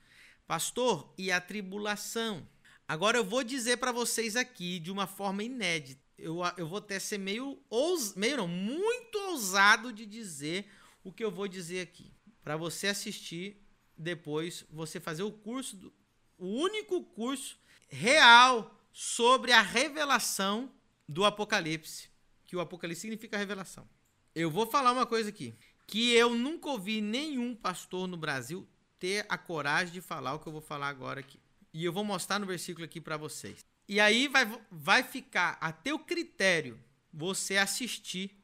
Pastor, 0.47 1.13
e 1.17 1.29
a 1.29 1.41
tribulação? 1.41 2.47
Agora 2.87 3.17
eu 3.17 3.25
vou 3.25 3.43
dizer 3.43 3.77
para 3.77 3.91
vocês 3.91 4.37
aqui 4.37 4.79
de 4.79 4.89
uma 4.89 5.05
forma 5.07 5.43
inédita. 5.43 6.01
Eu, 6.17 6.39
eu 6.55 6.65
vou 6.65 6.77
até 6.77 6.99
ser 6.99 7.17
meio, 7.17 7.61
ous, 7.69 8.15
meio 8.15 8.37
não, 8.37 8.47
muito 8.47 9.17
ousado 9.29 9.91
de 9.91 10.05
dizer 10.05 10.71
o 11.07 11.11
que 11.11 11.23
eu 11.23 11.31
vou 11.31 11.47
dizer 11.47 11.79
aqui. 11.79 12.11
Para 12.43 12.57
você 12.57 12.87
assistir 12.87 13.65
depois, 13.97 14.65
você 14.69 14.99
fazer 14.99 15.23
o 15.23 15.31
curso, 15.31 15.77
do, 15.77 15.93
o 16.37 16.47
único 16.47 17.01
curso 17.01 17.57
real 17.87 18.77
sobre 18.91 19.53
a 19.53 19.61
revelação 19.61 20.69
do 21.07 21.23
Apocalipse. 21.23 22.09
Que 22.45 22.57
o 22.57 22.59
Apocalipse 22.59 23.01
significa 23.01 23.37
revelação. 23.37 23.87
Eu 24.35 24.51
vou 24.51 24.67
falar 24.67 24.91
uma 24.91 25.05
coisa 25.05 25.29
aqui. 25.29 25.55
Que 25.87 26.11
eu 26.11 26.35
nunca 26.35 26.69
ouvi 26.69 26.99
nenhum 26.99 27.55
pastor 27.55 28.05
no 28.05 28.17
Brasil 28.17 28.67
ter 28.99 29.25
a 29.29 29.37
coragem 29.37 29.93
de 29.93 30.01
falar 30.01 30.33
o 30.33 30.39
que 30.39 30.47
eu 30.47 30.51
vou 30.51 30.61
falar 30.61 30.89
agora 30.89 31.21
aqui. 31.21 31.39
E 31.73 31.85
eu 31.85 31.93
vou 31.93 32.03
mostrar 32.03 32.37
no 32.37 32.45
versículo 32.45 32.83
aqui 32.83 32.99
para 32.99 33.15
vocês. 33.15 33.63
E 33.87 34.01
aí 34.01 34.27
vai, 34.27 34.45
vai 34.69 35.03
ficar 35.03 35.57
a 35.61 35.71
teu 35.71 35.97
critério 35.97 36.77
você 37.13 37.55
assistir. 37.55 38.36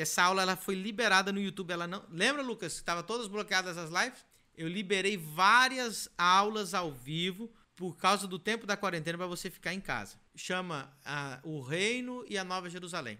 Essa 0.00 0.22
aula 0.22 0.42
ela 0.42 0.56
foi 0.56 0.74
liberada 0.74 1.32
no 1.32 1.40
YouTube. 1.40 1.72
Ela 1.72 1.86
não. 1.86 2.04
Lembra, 2.10 2.42
Lucas, 2.42 2.74
que 2.74 2.80
estava 2.80 3.02
todas 3.02 3.28
bloqueadas 3.28 3.76
as 3.76 3.90
lives? 3.90 4.24
Eu 4.56 4.68
liberei 4.68 5.16
várias 5.16 6.08
aulas 6.18 6.74
ao 6.74 6.92
vivo 6.92 7.50
por 7.76 7.96
causa 7.96 8.26
do 8.26 8.38
tempo 8.38 8.66
da 8.66 8.76
quarentena 8.76 9.16
para 9.16 9.26
você 9.26 9.48
ficar 9.48 9.72
em 9.72 9.80
casa. 9.80 10.16
Chama 10.36 10.94
a, 11.04 11.40
o 11.42 11.60
Reino 11.60 12.24
e 12.28 12.36
a 12.36 12.44
Nova 12.44 12.68
Jerusalém. 12.68 13.18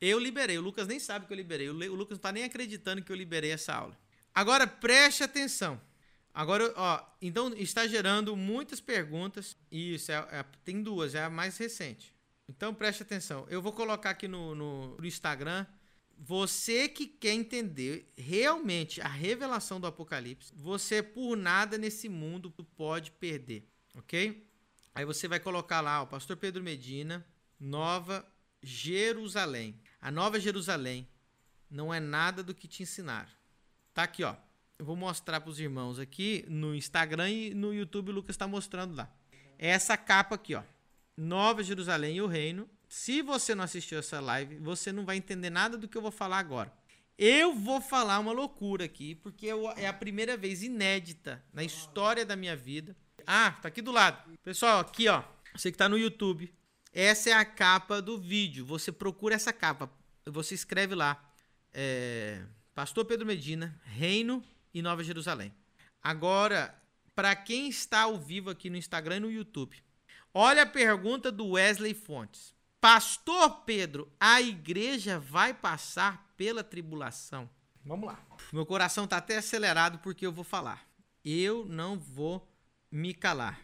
Eu 0.00 0.18
liberei, 0.18 0.56
o 0.56 0.62
Lucas 0.62 0.86
nem 0.86 0.98
sabe 0.98 1.26
que 1.26 1.32
eu 1.32 1.36
liberei. 1.36 1.68
O, 1.68 1.72
Lucas 1.72 2.10
não 2.10 2.16
está 2.16 2.32
nem 2.32 2.44
acreditando 2.44 3.02
que 3.02 3.10
eu 3.10 3.16
liberei 3.16 3.50
essa 3.50 3.74
aula. 3.74 3.98
Agora 4.34 4.66
preste 4.66 5.22
atenção. 5.22 5.80
Agora, 6.32 6.72
ó, 6.76 7.04
então 7.20 7.52
está 7.54 7.86
gerando 7.86 8.36
muitas 8.36 8.80
perguntas. 8.80 9.56
Isso 9.70 10.12
é, 10.12 10.14
é, 10.30 10.44
tem 10.64 10.82
duas, 10.82 11.14
é 11.14 11.24
a 11.24 11.30
mais 11.30 11.58
recente. 11.58 12.14
Então 12.48 12.72
preste 12.72 13.02
atenção. 13.02 13.46
Eu 13.50 13.60
vou 13.60 13.72
colocar 13.72 14.10
aqui 14.10 14.28
no, 14.28 14.54
no, 14.54 14.96
no 14.96 15.06
Instagram. 15.06 15.66
Você 16.20 16.88
que 16.88 17.06
quer 17.06 17.32
entender 17.32 18.12
realmente 18.16 19.00
a 19.00 19.06
revelação 19.06 19.80
do 19.80 19.86
Apocalipse, 19.86 20.52
você 20.54 21.00
por 21.02 21.36
nada 21.36 21.78
nesse 21.78 22.08
mundo 22.08 22.50
pode 22.76 23.12
perder, 23.12 23.68
ok? 23.94 24.44
Aí 24.94 25.04
você 25.04 25.28
vai 25.28 25.38
colocar 25.38 25.80
lá, 25.80 26.02
o 26.02 26.08
Pastor 26.08 26.36
Pedro 26.36 26.62
Medina, 26.62 27.24
Nova 27.58 28.26
Jerusalém. 28.60 29.80
A 30.00 30.10
Nova 30.10 30.40
Jerusalém 30.40 31.08
não 31.70 31.94
é 31.94 32.00
nada 32.00 32.42
do 32.42 32.52
que 32.52 32.66
te 32.66 32.82
ensinaram. 32.82 33.30
Tá 33.94 34.02
aqui, 34.02 34.24
ó. 34.24 34.34
Eu 34.76 34.84
vou 34.84 34.96
mostrar 34.96 35.40
para 35.40 35.50
os 35.50 35.60
irmãos 35.60 35.98
aqui 35.98 36.44
no 36.48 36.74
Instagram 36.74 37.30
e 37.30 37.54
no 37.54 37.72
YouTube 37.72 38.10
o 38.10 38.14
Lucas 38.14 38.34
está 38.34 38.46
mostrando 38.46 38.94
lá. 38.94 39.12
É 39.58 39.68
essa 39.68 39.96
capa 39.96 40.34
aqui, 40.34 40.54
ó. 40.54 40.62
Nova 41.16 41.62
Jerusalém 41.62 42.16
e 42.16 42.22
o 42.22 42.26
Reino. 42.26 42.68
Se 42.88 43.20
você 43.20 43.54
não 43.54 43.64
assistiu 43.64 43.98
essa 43.98 44.18
live, 44.18 44.56
você 44.56 44.90
não 44.90 45.04
vai 45.04 45.16
entender 45.16 45.50
nada 45.50 45.76
do 45.76 45.86
que 45.86 45.96
eu 45.96 46.02
vou 46.02 46.10
falar 46.10 46.38
agora. 46.38 46.72
Eu 47.18 47.54
vou 47.54 47.80
falar 47.80 48.18
uma 48.18 48.32
loucura 48.32 48.84
aqui, 48.84 49.14
porque 49.16 49.48
é 49.76 49.86
a 49.86 49.92
primeira 49.92 50.36
vez 50.36 50.62
inédita 50.62 51.44
na 51.52 51.62
história 51.62 52.24
da 52.24 52.36
minha 52.36 52.56
vida. 52.56 52.96
Ah, 53.26 53.50
tá 53.60 53.68
aqui 53.68 53.82
do 53.82 53.92
lado. 53.92 54.38
Pessoal, 54.42 54.80
aqui 54.80 55.08
ó, 55.08 55.22
você 55.54 55.70
que 55.70 55.76
tá 55.76 55.88
no 55.88 55.98
YouTube, 55.98 56.52
essa 56.92 57.30
é 57.30 57.32
a 57.32 57.44
capa 57.44 58.00
do 58.00 58.16
vídeo. 58.16 58.64
Você 58.64 58.90
procura 58.90 59.34
essa 59.34 59.52
capa, 59.52 59.90
você 60.24 60.54
escreve 60.54 60.94
lá, 60.94 61.22
é, 61.74 62.42
Pastor 62.74 63.04
Pedro 63.04 63.26
Medina, 63.26 63.78
Reino 63.84 64.42
e 64.72 64.80
Nova 64.80 65.02
Jerusalém. 65.04 65.52
Agora, 66.00 66.74
para 67.14 67.34
quem 67.34 67.68
está 67.68 68.02
ao 68.02 68.16
vivo 68.16 68.48
aqui 68.48 68.70
no 68.70 68.76
Instagram 68.76 69.16
e 69.16 69.20
no 69.20 69.30
YouTube, 69.30 69.76
olha 70.32 70.62
a 70.62 70.66
pergunta 70.66 71.32
do 71.32 71.48
Wesley 71.50 71.92
Fontes. 71.92 72.54
Pastor 72.80 73.62
Pedro, 73.64 74.10
a 74.20 74.40
igreja 74.40 75.18
vai 75.18 75.52
passar 75.52 76.32
pela 76.36 76.62
tribulação? 76.62 77.50
Vamos 77.84 78.06
lá. 78.06 78.24
Meu 78.52 78.64
coração 78.64 79.02
está 79.04 79.16
até 79.16 79.38
acelerado 79.38 79.98
porque 79.98 80.24
eu 80.24 80.30
vou 80.30 80.44
falar. 80.44 80.88
Eu 81.24 81.64
não 81.64 81.98
vou 81.98 82.48
me 82.90 83.12
calar. 83.12 83.60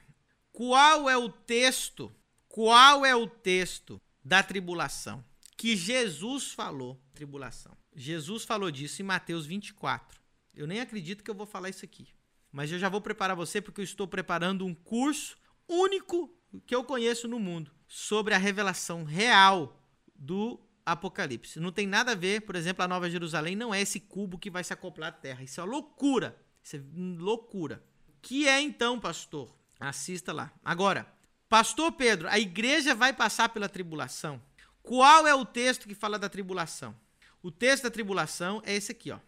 Qual 0.51 1.09
é 1.09 1.17
o 1.17 1.29
texto? 1.29 2.13
Qual 2.49 3.07
é 3.07 3.15
o 3.15 3.29
texto 3.29 4.01
da 4.25 4.43
tribulação 4.43 5.25
que 5.57 5.77
Jesus 5.77 6.53
falou? 6.53 7.01
Tribulação. 7.13 7.77
Jesus 7.95 8.43
falou 8.43 8.71
disso 8.71 9.01
em 9.01 9.05
Mateus 9.05 9.47
24. 9.47 10.21
Eu 10.53 10.67
nem 10.67 10.81
acredito 10.81 11.23
que 11.23 11.31
eu 11.31 11.35
vou 11.37 11.47
falar 11.47 11.69
isso 11.69 11.85
aqui. 11.85 12.09
Mas 12.51 12.73
eu 12.73 12.81
já 12.81 12.89
vou 12.89 13.01
preparar 13.01 13.37
você 13.37 13.61
porque 13.61 13.81
eu 13.81 13.85
estou 13.85 14.09
preparando 14.09 14.67
um 14.67 14.75
curso 14.75 15.37
único 15.69 16.37
que 16.67 16.75
eu 16.75 16.83
conheço 16.83 17.29
no 17.29 17.39
mundo 17.39 17.71
sobre 17.95 18.35
a 18.35 18.39
revelação 18.39 19.05
real 19.05 19.81
do 20.17 20.59
Apocalipse. 20.85 21.61
Não 21.61 21.71
tem 21.71 21.87
nada 21.87 22.11
a 22.11 22.17
ver, 22.17 22.41
por 22.41 22.57
exemplo, 22.57 22.85
a 22.85 22.89
Nova 22.89 23.09
Jerusalém 23.09 23.55
não 23.55 23.73
é 23.73 23.81
esse 23.81 24.01
cubo 24.01 24.37
que 24.37 24.51
vai 24.51 24.65
se 24.65 24.73
acoplar 24.73 25.11
à 25.11 25.13
terra. 25.13 25.45
Isso 25.45 25.61
é 25.61 25.65
loucura. 25.65 26.37
Isso 26.61 26.75
é 26.75 26.81
loucura. 27.17 27.85
Que 28.21 28.49
é 28.49 28.61
então, 28.61 28.99
pastor? 28.99 29.55
Assista 29.79 30.33
lá. 30.33 30.53
Agora, 30.65 31.07
pastor 31.49 31.93
Pedro, 31.93 32.29
a 32.29 32.37
igreja 32.37 32.97
vai 32.97 33.13
passar 33.13 33.51
pela 33.51 33.69
tribulação. 33.69 34.43
Qual 34.83 35.25
é 35.25 35.35
o 35.35 35.45
texto 35.45 35.87
que 35.87 35.95
fala 35.95 36.19
da 36.19 36.29
tribulação? 36.29 36.97
O 37.41 37.53
texto 37.53 37.85
da 37.85 37.93
tribulação 37.93 38.61
é 38.67 38.75
esse 38.75 38.91
aqui, 38.91 39.13
ó. 39.13 39.21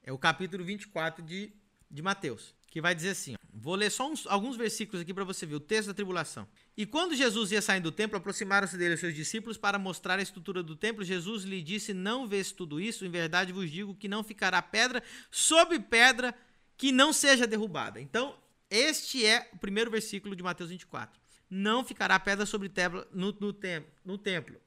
É 0.00 0.12
o 0.12 0.18
capítulo 0.18 0.64
24 0.64 1.24
de, 1.24 1.52
de 1.90 2.02
Mateus, 2.02 2.54
que 2.72 2.80
vai 2.80 2.94
dizer 2.94 3.10
assim: 3.10 3.36
vou 3.52 3.74
ler 3.74 3.90
só 3.90 4.10
uns, 4.10 4.26
alguns 4.26 4.56
versículos 4.56 5.02
aqui 5.02 5.12
para 5.12 5.24
você 5.24 5.44
ver 5.44 5.56
o 5.56 5.60
texto 5.60 5.88
da 5.88 5.94
tribulação. 5.94 6.48
E 6.74 6.86
quando 6.86 7.14
Jesus 7.14 7.52
ia 7.52 7.60
saindo 7.60 7.84
do 7.84 7.92
templo, 7.92 8.16
aproximaram-se 8.16 8.78
dele 8.78 8.94
os 8.94 9.00
seus 9.00 9.14
discípulos 9.14 9.58
para 9.58 9.78
mostrar 9.78 10.18
a 10.18 10.22
estrutura 10.22 10.62
do 10.62 10.74
templo. 10.74 11.04
Jesus 11.04 11.44
lhe 11.44 11.60
disse: 11.60 11.92
Não 11.92 12.26
vês 12.26 12.50
tudo 12.50 12.80
isso? 12.80 13.04
Em 13.04 13.10
verdade 13.10 13.52
vos 13.52 13.70
digo 13.70 13.94
que 13.94 14.08
não 14.08 14.24
ficará 14.24 14.62
pedra 14.62 15.02
sobre 15.30 15.78
pedra 15.78 16.34
que 16.78 16.90
não 16.90 17.12
seja 17.12 17.46
derrubada. 17.46 18.00
Então, 18.00 18.34
este 18.70 19.22
é 19.26 19.50
o 19.52 19.58
primeiro 19.58 19.90
versículo 19.90 20.34
de 20.34 20.42
Mateus 20.42 20.70
24. 20.70 21.20
Não 21.50 21.84
ficará 21.84 22.18
pedra 22.18 22.46
sobre 22.46 22.70
pedra 22.70 23.06
no, 23.12 23.36
no, 23.38 23.52
tem, 23.52 23.84
no 24.02 24.16
templo. 24.16 24.58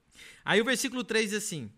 Aí 0.45 0.61
o 0.61 0.65
versículo 0.65 1.03
3 1.03 1.31
diz 1.31 1.43
assim: 1.43 1.71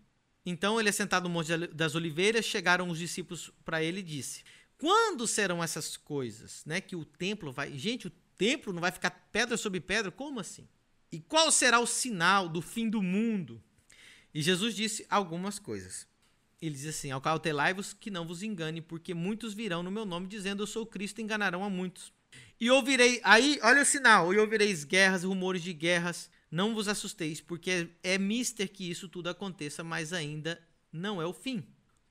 então 0.44 0.80
ele, 0.80 0.88
assentado 0.88 1.28
no 1.28 1.34
Monte 1.34 1.56
das 1.68 1.94
Oliveiras, 1.94 2.44
chegaram 2.44 2.88
os 2.88 2.98
discípulos 2.98 3.50
para 3.64 3.82
ele 3.82 4.00
e 4.00 4.02
disse: 4.02 4.42
Quando 4.78 5.26
serão 5.26 5.62
essas 5.62 5.96
coisas? 5.96 6.64
Né? 6.64 6.80
Que 6.80 6.96
o 6.96 7.04
templo 7.04 7.52
vai. 7.52 7.76
Gente, 7.76 8.06
o 8.06 8.12
templo 8.38 8.72
não 8.72 8.80
vai 8.80 8.92
ficar 8.92 9.10
pedra 9.32 9.56
sobre 9.56 9.80
pedra? 9.80 10.10
Como 10.10 10.40
assim? 10.40 10.68
E 11.10 11.18
qual 11.20 11.50
será 11.50 11.80
o 11.80 11.86
sinal 11.86 12.48
do 12.48 12.62
fim 12.62 12.88
do 12.88 13.02
mundo? 13.02 13.62
E 14.32 14.40
Jesus 14.40 14.74
disse 14.74 15.04
algumas 15.10 15.58
coisas. 15.58 16.06
Ele 16.62 16.74
diz 16.74 16.86
assim: 16.86 17.10
Acautelai-vos 17.10 17.92
que 17.92 18.10
não 18.10 18.26
vos 18.26 18.42
engane, 18.42 18.80
porque 18.80 19.14
muitos 19.14 19.52
virão 19.52 19.82
no 19.82 19.90
meu 19.90 20.04
nome 20.04 20.26
dizendo 20.26 20.62
eu 20.62 20.66
sou 20.66 20.86
Cristo 20.86 21.20
e 21.20 21.24
enganarão 21.24 21.64
a 21.64 21.70
muitos. 21.70 22.12
E 22.60 22.70
ouvirei, 22.70 23.20
aí, 23.22 23.58
olha 23.62 23.82
o 23.82 23.86
sinal, 23.86 24.34
e 24.34 24.38
ouvireis 24.38 24.84
guerras, 24.84 25.22
rumores 25.22 25.62
de 25.62 25.72
guerras, 25.72 26.28
não 26.50 26.74
vos 26.74 26.88
assusteis, 26.88 27.40
porque 27.40 27.88
é, 28.02 28.14
é 28.14 28.18
mister 28.18 28.68
que 28.68 28.90
isso 28.90 29.08
tudo 29.08 29.28
aconteça, 29.28 29.84
mas 29.84 30.12
ainda 30.12 30.60
não 30.92 31.22
é 31.22 31.26
o 31.26 31.32
fim. 31.32 31.64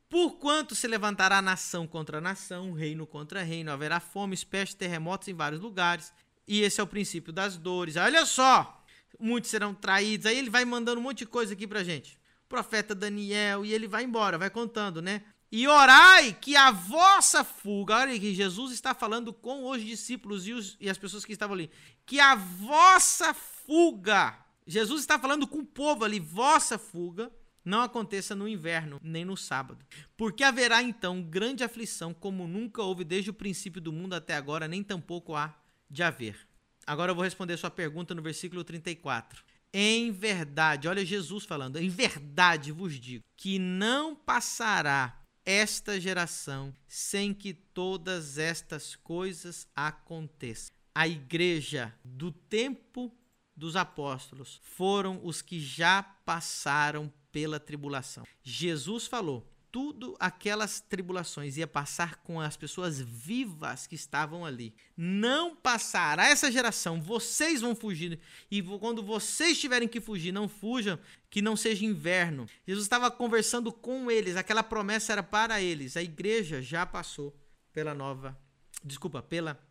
Porquanto 0.10 0.74
se 0.74 0.88
levantará 0.88 1.42
nação 1.42 1.86
contra 1.86 2.22
nação, 2.22 2.72
reino 2.72 3.06
contra 3.06 3.44
reino, 3.44 3.72
haverá 3.72 4.00
fome, 4.00 4.38
pestes, 4.38 4.76
terremotos 4.76 5.28
em 5.28 5.34
vários 5.34 5.62
lugares, 5.62 6.14
e 6.48 6.62
esse 6.62 6.80
é 6.80 6.84
o 6.84 6.88
princípio 6.88 7.34
das 7.34 7.58
dores. 7.58 7.98
Olha 7.98 8.26
só, 8.26 8.84
muitos 9.20 9.50
serão 9.50 9.74
traídos. 9.74 10.26
Aí 10.26 10.38
ele 10.38 10.50
vai 10.50 10.64
mandando 10.64 11.00
um 11.00 11.04
monte 11.04 11.20
de 11.20 11.26
coisa 11.26 11.54
aqui 11.54 11.68
pra 11.68 11.84
gente. 11.84 12.18
O 12.46 12.48
profeta 12.48 12.96
Daniel, 12.96 13.66
e 13.66 13.74
ele 13.74 13.88
vai 13.88 14.04
embora, 14.04 14.38
vai 14.38 14.50
contando, 14.50 15.02
né? 15.02 15.24
E 15.52 15.68
orai 15.68 16.34
que 16.34 16.56
a 16.56 16.72
vossa 16.72 17.44
fuga, 17.44 17.98
olha 17.98 18.20
que 18.20 18.34
Jesus 18.34 18.74
está 18.74 18.94
falando 18.94 19.32
com 19.34 19.70
os 19.70 19.84
discípulos 19.84 20.46
e, 20.46 20.54
os, 20.54 20.78
e 20.80 20.90
as 20.90 20.98
pessoas 20.98 21.24
que 21.24 21.32
estavam 21.32 21.54
ali, 21.54 21.70
que 22.06 22.20
a 22.20 22.36
vossa 22.36 23.34
fuga, 23.34 24.38
Jesus 24.66 25.02
está 25.02 25.18
falando 25.18 25.48
com 25.48 25.60
o 25.60 25.66
povo 25.66 26.04
ali, 26.04 26.20
vossa 26.20 26.78
fuga, 26.78 27.32
não 27.68 27.82
aconteça 27.82 28.34
no 28.34 28.48
inverno, 28.48 29.00
nem 29.04 29.26
no 29.26 29.36
sábado. 29.36 29.86
Porque 30.16 30.44
haverá 30.44 30.82
então 30.82 31.22
grande 31.22 31.64
aflição, 31.64 32.14
como 32.14 32.48
nunca 32.48 32.82
houve 32.82 33.04
desde 33.04 33.30
o 33.30 33.34
princípio 33.34 33.82
do 33.82 33.92
mundo 33.92 34.14
até 34.14 34.36
agora, 34.36 34.68
nem 34.68 34.82
tampouco 34.82 35.36
há 35.36 35.54
de 35.90 36.02
haver. 36.02 36.48
Agora 36.86 37.12
eu 37.12 37.16
vou 37.16 37.26
responder 37.26 37.58
sua 37.58 37.70
pergunta 37.70 38.16
no 38.16 38.22
versículo 38.22 38.64
34. 38.64 39.44
Em 39.74 40.12
verdade, 40.12 40.88
olha 40.88 41.06
Jesus 41.06 41.44
falando, 41.44 41.76
em 41.76 41.90
verdade 41.90 42.72
vos 42.72 42.98
digo 42.98 43.24
que 43.36 43.60
não 43.60 44.16
passará 44.16 45.22
esta 45.46 46.00
geração 46.00 46.74
sem 46.88 47.34
que 47.34 47.54
todas 47.54 48.38
estas 48.38 48.96
coisas 48.96 49.68
aconteçam. 49.76 50.74
A 50.96 51.06
igreja 51.06 51.94
do 52.04 52.32
tempo 52.32 53.14
dos 53.58 53.76
apóstolos 53.76 54.62
foram 54.64 55.20
os 55.24 55.42
que 55.42 55.60
já 55.60 56.02
passaram 56.02 57.12
pela 57.38 57.60
tribulação. 57.60 58.26
Jesus 58.42 59.06
falou: 59.06 59.48
tudo 59.72 60.18
aquelas 60.20 60.80
tribulações 60.80 61.56
ia 61.56 61.68
passar 61.68 62.16
com 62.24 62.42
as 62.42 62.58
pessoas 62.58 63.00
vivas 63.00 63.86
que 63.86 63.94
estavam 63.94 64.44
ali. 64.44 64.74
Não 64.98 65.56
passará 65.56 66.30
essa 66.30 66.52
geração, 66.52 67.00
vocês 67.00 67.62
vão 67.62 67.76
fugir. 67.76 68.20
E 68.50 68.60
quando 68.64 69.04
vocês 69.04 69.60
tiverem 69.60 69.88
que 69.88 70.02
fugir, 70.02 70.32
não 70.32 70.50
fujam, 70.50 70.98
que 71.30 71.40
não 71.40 71.56
seja 71.56 71.86
inverno. 71.86 72.48
Jesus 72.66 72.86
estava 72.86 73.12
conversando 73.12 73.72
com 73.72 74.10
eles, 74.10 74.36
aquela 74.36 74.64
promessa 74.64 75.12
era 75.12 75.22
para 75.22 75.62
eles. 75.62 75.96
A 75.96 76.02
igreja 76.02 76.60
já 76.60 76.88
passou 76.88 77.40
pela 77.72 77.94
nova, 77.94 78.36
desculpa, 78.84 79.22
pela 79.22 79.64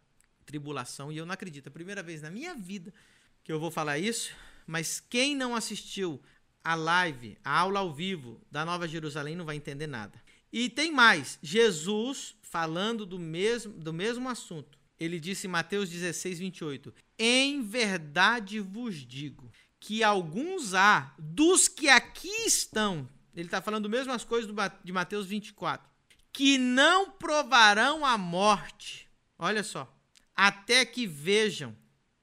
tribulação. 0.45 1.11
E 1.11 1.17
eu 1.17 1.27
não 1.27 1.35
acredito, 1.35 1.67
é 1.67 1.69
a 1.69 1.73
primeira 1.73 2.01
vez 2.01 2.23
na 2.23 2.31
minha 2.31 2.55
vida 2.55 2.95
que 3.43 3.51
eu 3.51 3.59
vou 3.59 3.73
falar 3.73 3.99
isso, 3.99 4.33
mas 4.69 5.01
quem 5.01 5.35
não 5.35 5.57
assistiu 5.57 6.23
a 6.67 6.75
live, 6.75 7.39
a 7.45 7.61
aula 7.61 7.79
ao 7.79 7.93
vivo 7.93 8.41
da 8.51 8.65
Nova 8.65 8.89
Jerusalém 8.89 9.37
não 9.37 9.45
vai 9.45 9.55
entender 9.55 9.87
nada. 9.87 10.21
E 10.53 10.69
tem 10.69 10.91
mais, 10.91 11.39
Jesus 11.41 12.35
falando 12.43 13.07
do 13.07 13.21
mesmo, 13.21 13.73
do 13.73 13.93
mesmo 13.93 14.29
assunto. 14.29 14.77
Ele 14.99 15.21
disse 15.21 15.47
em 15.47 15.51
Mateus 15.51 15.89
16, 15.89 16.41
28: 16.41 16.93
Em 17.17 17.63
verdade 17.63 18.59
vos 18.59 18.97
digo 18.97 19.49
que 19.79 20.03
alguns 20.03 20.75
há 20.75 21.15
dos 21.17 21.69
que 21.69 21.89
aqui 21.89 22.47
estão, 22.47 23.09
ele 23.33 23.47
está 23.47 23.63
falando 23.63 23.87
as 23.87 23.93
mesmas 23.93 24.25
coisas 24.25 24.53
de 24.83 24.93
Mateus 24.93 25.27
24, 25.27 25.89
que 26.33 26.59
não 26.59 27.13
provarão 27.13 28.05
a 28.05 28.19
morte, 28.19 29.09
olha 29.39 29.63
só, 29.63 29.97
até 30.35 30.85
que 30.85 31.07
vejam 31.07 31.77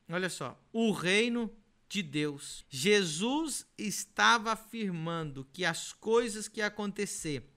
Olha 0.09 0.29
só, 0.29 0.59
o 0.71 0.91
reino 0.91 1.51
de 1.93 2.01
Deus. 2.01 2.65
Jesus 2.71 3.67
estava 3.77 4.53
afirmando 4.53 5.47
que 5.53 5.63
as 5.63 5.93
coisas 5.93 6.47
que 6.47 6.59
acontecer 6.59 7.47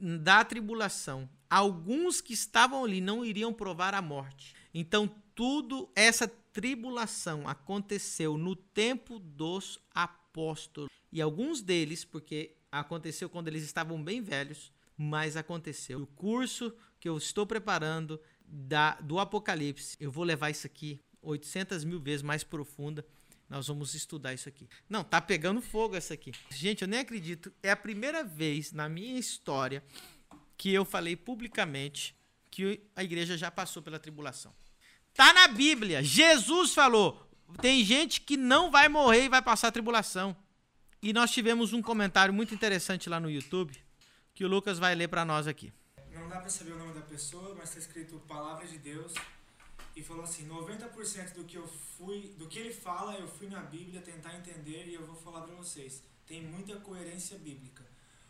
da 0.00 0.42
tribulação, 0.42 1.28
alguns 1.48 2.22
que 2.22 2.32
estavam 2.32 2.82
ali 2.82 3.02
não 3.02 3.22
iriam 3.22 3.52
provar 3.52 3.92
a 3.92 4.00
morte. 4.00 4.54
Então, 4.72 5.14
tudo 5.34 5.90
essa 5.94 6.26
tribulação 6.26 7.46
aconteceu 7.46 8.38
no 8.38 8.56
tempo 8.56 9.18
dos 9.18 9.78
apóstolos. 9.94 10.90
E 11.12 11.20
alguns 11.20 11.60
deles, 11.60 12.02
porque 12.02 12.56
aconteceu 12.72 13.28
quando 13.28 13.48
eles 13.48 13.62
estavam 13.62 14.02
bem 14.02 14.22
velhos, 14.22 14.72
mas 14.96 15.36
aconteceu. 15.36 16.00
O 16.00 16.06
curso 16.06 16.74
que 16.98 17.10
eu 17.10 17.18
estou 17.18 17.46
preparando 17.46 18.18
da, 18.42 18.94
do 19.02 19.18
Apocalipse, 19.18 19.98
eu 20.00 20.10
vou 20.10 20.24
levar 20.24 20.48
isso 20.48 20.66
aqui 20.66 20.98
800 21.20 21.84
mil 21.84 22.00
vezes 22.00 22.22
mais 22.22 22.42
profunda. 22.42 23.04
Nós 23.50 23.66
vamos 23.66 23.94
estudar 23.94 24.32
isso 24.32 24.48
aqui. 24.48 24.68
Não, 24.88 25.02
tá 25.02 25.20
pegando 25.20 25.60
fogo 25.60 25.96
essa 25.96 26.14
aqui. 26.14 26.30
Gente, 26.50 26.82
eu 26.82 26.88
nem 26.88 27.00
acredito. 27.00 27.52
É 27.60 27.72
a 27.72 27.76
primeira 27.76 28.22
vez 28.22 28.70
na 28.70 28.88
minha 28.88 29.18
história 29.18 29.82
que 30.56 30.72
eu 30.72 30.84
falei 30.84 31.16
publicamente 31.16 32.16
que 32.48 32.80
a 32.94 33.02
igreja 33.02 33.36
já 33.36 33.50
passou 33.50 33.82
pela 33.82 33.98
tribulação. 33.98 34.54
Tá 35.12 35.32
na 35.32 35.48
Bíblia. 35.48 36.00
Jesus 36.00 36.72
falou: 36.72 37.28
tem 37.60 37.84
gente 37.84 38.20
que 38.20 38.36
não 38.36 38.70
vai 38.70 38.88
morrer 38.88 39.24
e 39.24 39.28
vai 39.28 39.42
passar 39.42 39.68
a 39.68 39.72
tribulação. 39.72 40.36
E 41.02 41.12
nós 41.12 41.32
tivemos 41.32 41.72
um 41.72 41.82
comentário 41.82 42.32
muito 42.32 42.54
interessante 42.54 43.10
lá 43.10 43.18
no 43.18 43.28
YouTube 43.28 43.76
que 44.32 44.44
o 44.44 44.48
Lucas 44.48 44.78
vai 44.78 44.94
ler 44.94 45.08
para 45.08 45.24
nós 45.24 45.48
aqui. 45.48 45.72
Não 46.12 46.28
dá 46.28 46.38
para 46.38 46.48
saber 46.48 46.72
o 46.72 46.78
nome 46.78 46.94
da 46.94 47.00
pessoa, 47.00 47.52
mas 47.56 47.70
está 47.70 47.80
escrito 47.80 48.20
Palavra 48.28 48.66
de 48.66 48.78
Deus 48.78 49.12
e 49.94 50.02
falou 50.02 50.24
assim: 50.24 50.48
90% 50.48 51.34
do 51.34 51.44
que 51.44 51.56
eu 51.56 51.66
fui, 51.66 52.34
do 52.38 52.48
que 52.48 52.58
ele 52.58 52.72
fala, 52.72 53.14
eu 53.14 53.28
fui 53.28 53.48
na 53.48 53.60
Bíblia 53.60 54.00
tentar 54.00 54.36
entender 54.36 54.86
e 54.86 54.94
eu 54.94 55.06
vou 55.06 55.16
falar 55.16 55.42
para 55.42 55.54
vocês. 55.54 56.02
Tem 56.26 56.42
muita 56.42 56.76
coerência 56.76 57.38
bíblica. 57.38 57.84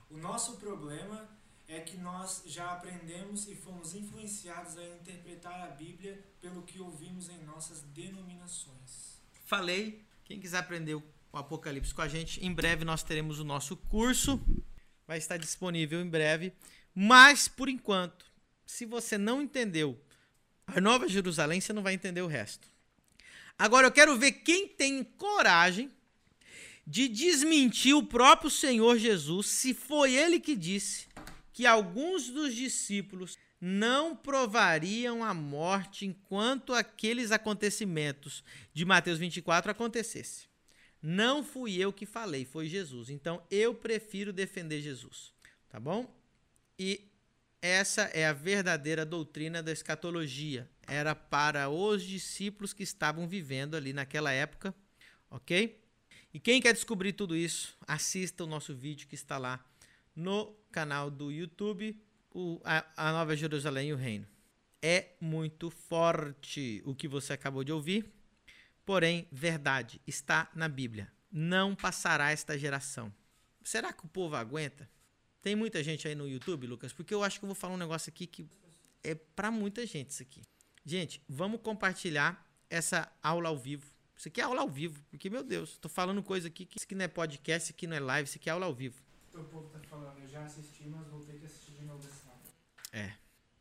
O 0.09 0.17
nosso 0.17 0.57
problema 0.57 1.29
é 1.69 1.81
que 1.81 1.97
nós 1.97 2.43
já 2.47 2.73
aprendemos 2.73 3.47
e 3.47 3.55
fomos 3.55 3.95
influenciados 3.95 4.77
a 4.77 4.85
interpretar 4.85 5.69
a 5.69 5.71
Bíblia 5.71 6.21
pelo 6.41 6.63
que 6.63 6.81
ouvimos 6.81 7.29
em 7.29 7.39
nossas 7.45 7.83
denominações. 7.83 9.21
Falei, 9.45 10.05
quem 10.25 10.41
quiser 10.41 10.59
aprender 10.59 10.95
o 10.95 11.03
Apocalipse 11.33 11.95
com 11.95 12.03
a 12.03 12.09
gente, 12.09 12.45
em 12.45 12.53
breve 12.53 12.85
nós 12.85 13.05
teremos 13.05 13.39
o 13.39 13.45
nosso 13.45 13.77
curso. 13.77 14.41
Vai 15.07 15.19
estar 15.19 15.37
disponível 15.37 16.01
em 16.01 16.09
breve. 16.09 16.53
Mas, 16.93 17.47
por 17.47 17.69
enquanto, 17.69 18.27
se 18.67 18.85
você 18.85 19.17
não 19.17 19.41
entendeu 19.41 20.01
a 20.75 20.81
Nova 20.81 21.09
Jerusalém, 21.09 21.61
você 21.61 21.73
não 21.73 21.83
vai 21.83 21.95
entender 21.95 22.23
o 22.23 22.27
resto. 22.27 22.69
Agora 23.59 23.87
eu 23.87 23.93
quero 23.93 24.17
ver 24.17 24.33
quem 24.33 24.69
tem 24.69 25.05
coragem 25.05 25.91
de 26.87 27.09
desmentir 27.09 27.95
o 27.95 28.03
próprio 28.03 28.51
Senhor 28.51 28.99
Jesus, 28.99 29.47
se 29.47 29.75
foi 29.75 30.15
ele 30.15 30.41
que 30.41 30.57
disse 30.57 31.07
que 31.53 31.67
alguns 31.67 32.31
dos 32.31 32.55
discípulos 32.55 33.39
não 33.61 34.17
provariam 34.17 35.23
a 35.23 35.35
morte 35.35 36.07
enquanto 36.07 36.73
aqueles 36.73 37.31
acontecimentos 37.31 38.43
de 38.73 38.85
Mateus 38.85 39.19
24 39.19 39.71
acontecessem. 39.71 40.49
Não 41.03 41.45
fui 41.45 41.77
eu 41.77 41.93
que 41.93 42.07
falei, 42.07 42.45
foi 42.45 42.67
Jesus. 42.67 43.11
Então 43.11 43.43
eu 43.51 43.75
prefiro 43.75 44.33
defender 44.33 44.81
Jesus, 44.81 45.33
tá 45.69 45.79
bom? 45.79 46.11
E 46.79 47.10
essa 47.63 48.03
é 48.15 48.27
a 48.27 48.33
verdadeira 48.33 49.05
doutrina 49.05 49.63
da 49.63 49.71
escatologia. 49.71 50.69
Era 50.87 51.15
para 51.15 51.69
os 51.69 52.03
discípulos 52.03 52.73
que 52.73 52.83
estavam 52.83 53.29
vivendo 53.29 53.77
ali 53.77 53.93
naquela 53.93 54.33
época, 54.33 54.75
ok? 55.31 55.81
E 56.33 56.41
quem 56.41 56.61
quer 56.61 56.73
descobrir 56.73 57.13
tudo 57.13 57.37
isso, 57.37 57.77
assista 57.87 58.45
o 58.45 58.47
nosso 58.47 58.75
vídeo 58.75 59.09
que 59.09 59.15
está 59.15 59.37
lá 59.37 59.65
no 60.15 60.55
canal 60.71 61.11
do 61.11 61.31
YouTube, 61.31 62.01
o, 62.31 62.61
a, 62.65 62.85
a 62.97 63.13
Nova 63.13 63.37
Jerusalém 63.37 63.89
e 63.89 63.93
o 63.93 63.97
Reino. 63.97 64.27
É 64.81 65.11
muito 65.21 65.71
forte 65.71 66.83
o 66.87 66.95
que 66.95 67.07
você 67.07 67.35
acabou 67.35 67.63
de 67.63 67.73
ouvir, 67.73 68.11
porém, 68.87 69.29
verdade, 69.31 70.01
está 70.07 70.51
na 70.55 70.69
Bíblia. 70.69 71.13
Não 71.31 71.75
passará 71.75 72.31
esta 72.31 72.59
geração. 72.59 73.13
Será 73.63 73.93
que 73.93 74.05
o 74.05 74.09
povo 74.09 74.37
aguenta? 74.37 74.89
Tem 75.43 75.57
muita 75.57 75.83
gente 75.83 76.07
aí 76.07 76.15
no 76.15 76.29
YouTube, 76.29 76.67
Lucas, 76.67 76.93
porque 76.93 77.15
eu 77.15 77.23
acho 77.23 77.39
que 77.39 77.45
eu 77.45 77.49
vou 77.49 77.55
falar 77.55 77.75
um 77.75 77.79
negócio 77.79 78.11
aqui 78.11 78.27
que 78.27 78.47
é 79.03 79.15
para 79.15 79.51
muita 79.51 79.87
gente 79.87 80.11
isso 80.11 80.23
aqui. 80.23 80.43
Gente, 80.85 81.23
vamos 81.29 81.61
compartilhar 81.63 82.47
essa 82.69 83.11
aula 83.23 83.49
ao 83.49 83.57
vivo. 83.57 83.87
Isso 84.17 84.29
aqui 84.29 84.41
é 84.41 84.45
aula 84.45 84.61
ao 84.61 84.69
vivo, 84.69 85.03
porque, 85.11 85.31
meu 85.31 85.43
Deus, 85.43 85.79
tô 85.79 85.89
falando 85.89 86.23
coisa 86.23 86.49
aqui 86.49 86.67
que 86.67 86.77
isso 86.77 86.85
aqui 86.85 86.95
não 86.95 87.05
é 87.07 87.09
podcast, 87.09 87.65
isso 87.65 87.73
aqui 87.73 87.87
não 87.87 87.97
é 87.97 88.01
live, 88.01 88.29
isso 88.29 88.37
aqui 88.37 88.51
é 88.51 88.53
aula 88.53 88.67
ao 88.67 88.75
vivo. 88.75 89.03
O 89.33 89.45
povo 89.45 89.69
tá 89.71 89.79
falando, 89.89 90.19
eu 90.19 90.29
já 90.29 90.43
assisti, 90.43 90.87
mas 90.89 91.07
vou 91.07 91.21
ter 91.21 91.39
que 91.39 91.47
assistir 91.47 91.73
de 91.73 91.85
novo 91.85 92.07
aula. 92.27 92.41
É. 92.93 93.15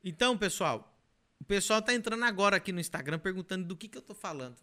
Então, 0.04 0.38
pessoal, 0.38 0.94
o 1.40 1.46
pessoal 1.46 1.82
tá 1.82 1.94
entrando 1.94 2.26
agora 2.26 2.58
aqui 2.58 2.74
no 2.74 2.80
Instagram 2.82 3.20
perguntando 3.20 3.66
do 3.66 3.76
que, 3.76 3.88
que 3.88 3.98
eu 3.98 4.02
tô 4.02 4.14
falando. 4.14 4.58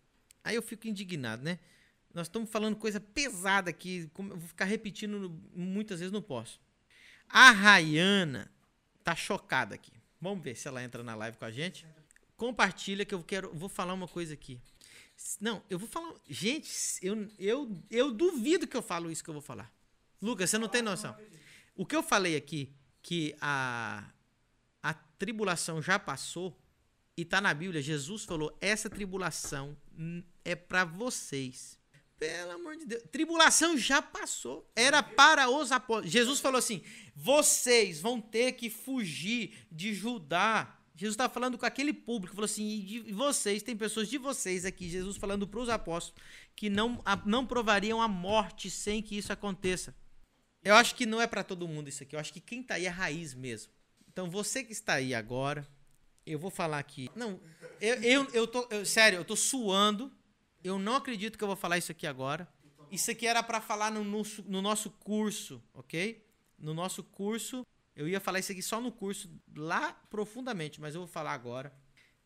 Aí 0.45 0.55
eu 0.55 0.63
fico 0.63 0.87
indignado, 0.87 1.43
né? 1.43 1.59
Nós 2.13 2.27
estamos 2.27 2.51
falando 2.51 2.77
coisa 2.77 3.01
pesada 3.01 3.71
aqui, 3.71 4.11
eu 4.19 4.25
vou 4.25 4.49
ficar 4.49 4.67
repetindo 4.67 5.31
muitas 5.55 6.01
vezes, 6.01 6.13
não 6.13 6.23
posso. 6.23 6.61
A 7.29 7.51
Rayana 7.51 8.51
tá 9.05 9.15
chocada 9.15 9.75
aqui. 9.75 9.93
Vamos 10.21 10.43
ver 10.43 10.57
se 10.57 10.67
ela 10.67 10.83
entra 10.83 11.03
na 11.03 11.15
live 11.15 11.37
com 11.37 11.45
a 11.45 11.51
gente. 11.51 11.87
Compartilha 12.37 13.05
que 13.05 13.15
eu 13.15 13.23
quero, 13.23 13.53
vou 13.55 13.69
falar 13.69 13.95
uma 13.95 14.09
coisa 14.09 14.35
aqui. 14.35 14.61
Não, 15.41 15.63
eu 15.71 15.79
vou 15.79 15.89
falar. 15.89 16.15
Gente, 16.29 16.71
eu, 17.03 17.29
eu, 17.39 17.83
eu 17.91 18.13
duvido 18.13 18.67
que 18.67 18.77
eu 18.77 18.83
falo 18.83 19.11
isso 19.11 19.25
que 19.25 19.31
eu 19.31 19.35
vou 19.35 19.43
falar. 19.43 19.73
Lucas, 20.21 20.51
você 20.51 20.59
não 20.59 20.69
tem 20.69 20.83
noção. 20.83 21.17
O 21.75 21.87
que 21.87 21.97
eu 21.97 22.03
falei 22.03 22.37
aqui, 22.37 22.73
que 23.03 23.35
a, 23.41 24.05
a 24.83 24.95
tribulação 24.95 25.81
já 25.81 25.99
passou, 25.99 26.57
e 27.17 27.25
tá 27.25 27.41
na 27.41 27.55
Bíblia, 27.55 27.81
Jesus 27.81 28.25
falou: 28.25 28.57
essa 28.61 28.91
tribulação 28.91 29.77
é 30.45 30.55
para 30.55 30.85
vocês. 30.85 31.76
Pelo 32.19 32.53
amor 32.53 32.77
de 32.77 32.87
Deus. 32.87 33.03
Tribulação 33.13 33.77
já 33.77 34.01
passou. 34.01 34.71
Era 34.75 35.03
para 35.03 35.51
os 35.51 35.71
apóstolos. 35.71 36.11
Jesus 36.11 36.41
falou 36.41 36.59
assim: 36.59 36.83
vocês 37.15 38.01
vão 38.01 38.21
ter 38.21 38.53
que 38.53 38.71
fugir 38.71 39.67
de 39.71 39.95
Judá. 39.95 40.73
Jesus 40.95 41.13
está 41.13 41.29
falando 41.29 41.59
com 41.59 41.67
aquele 41.67 41.93
público, 41.93 42.35
falou 42.35 42.47
assim: 42.47 42.65
e 42.65 43.13
vocês, 43.13 43.63
tem 43.63 43.77
pessoas 43.77 44.09
de 44.09 44.17
vocês 44.17 44.65
aqui, 44.65 44.89
Jesus 44.89 45.19
falando 45.19 45.47
para 45.47 45.61
os 45.61 45.69
apóstolos, 45.69 46.23
que 46.55 46.71
não, 46.71 47.03
não 47.27 47.47
provariam 47.47 48.01
a 48.01 48.09
morte 48.09 48.71
sem 48.71 49.03
que 49.03 49.19
isso 49.19 49.31
aconteça. 49.33 49.95
Eu 50.65 50.75
acho 50.75 50.95
que 50.95 51.05
não 51.05 51.21
é 51.21 51.27
para 51.27 51.45
todo 51.45 51.69
mundo 51.69 51.89
isso 51.89 52.03
aqui. 52.03 52.17
Eu 52.17 52.21
acho 52.21 52.33
que 52.33 52.41
quem 52.41 52.63
está 52.63 52.75
aí 52.75 52.87
é 52.87 52.89
raiz 52.89 53.35
mesmo. 53.35 53.71
Então 54.09 54.31
você 54.31 54.65
que 54.65 54.73
está 54.73 54.95
aí 54.95 55.15
agora, 55.15 55.69
eu 56.25 56.39
vou 56.39 56.51
falar 56.51 56.79
aqui. 56.79 57.11
Não, 57.15 57.39
eu, 57.79 58.03
eu, 58.03 58.31
eu 58.33 58.47
tô. 58.47 58.67
Eu, 58.71 58.87
sério, 58.87 59.19
eu 59.19 59.25
tô 59.25 59.37
suando 59.37 60.11
eu 60.67 60.79
não 60.79 60.97
acredito 60.97 61.39
que 61.39 61.45
eu 61.45 61.49
vou 61.49 61.57
falar 61.57 61.79
isso 61.79 61.93
aqui 61.93 62.07
agora. 62.07 62.49
Isso 62.91 63.11
aqui 63.11 63.27
era 63.27 63.43
para 63.43 63.61
falar 63.61 63.91
no, 63.91 64.05
no, 64.05 64.23
no, 64.47 64.63
nosso 64.63 64.91
curso, 64.91 65.63
ok? 65.75 66.25
No 66.59 66.73
nosso 66.73 67.03
curso, 67.03 67.67
eu 67.95 68.09
ia 68.09 68.21
falar 68.21 68.39
isso 68.39 68.53
aqui 68.53 68.63
só 68.63 68.81
no 68.81 68.93
curso, 68.93 69.31
lá 69.55 69.93
profundamente, 70.11 70.81
mas 70.81 70.95
eu 70.95 71.01
vou 71.03 71.09
falar 71.09 71.33
agora. 71.33 71.73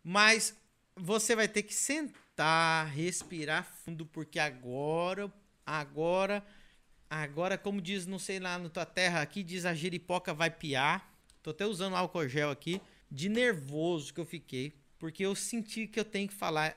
Mas 0.02 0.56
você 0.94 1.34
vai 1.34 1.48
ter 1.48 1.62
que 1.62 1.74
sentar, 1.74 2.88
respirar 2.88 3.64
fundo, 3.64 4.04
porque 4.04 4.38
agora, 4.38 5.32
agora, 5.64 6.46
agora, 7.08 7.56
como 7.56 7.80
diz, 7.80 8.06
não 8.06 8.18
sei 8.18 8.38
lá 8.38 8.58
na 8.58 8.68
tua 8.68 8.86
terra, 8.86 9.22
aqui 9.22 9.42
diz 9.42 9.64
a 9.64 9.74
jeripoca 9.74 10.34
vai 10.34 10.50
piar. 10.50 11.10
Tô 11.42 11.50
até 11.50 11.66
usando 11.66 11.96
álcool 11.96 12.28
gel 12.28 12.50
aqui, 12.50 12.80
de 13.10 13.28
nervoso 13.28 14.12
que 14.12 14.20
eu 14.20 14.26
fiquei, 14.26 14.74
porque 14.98 15.24
eu 15.24 15.34
senti 15.34 15.86
que 15.86 15.98
eu 15.98 16.04
tenho 16.04 16.28
que 16.28 16.34
falar 16.34 16.76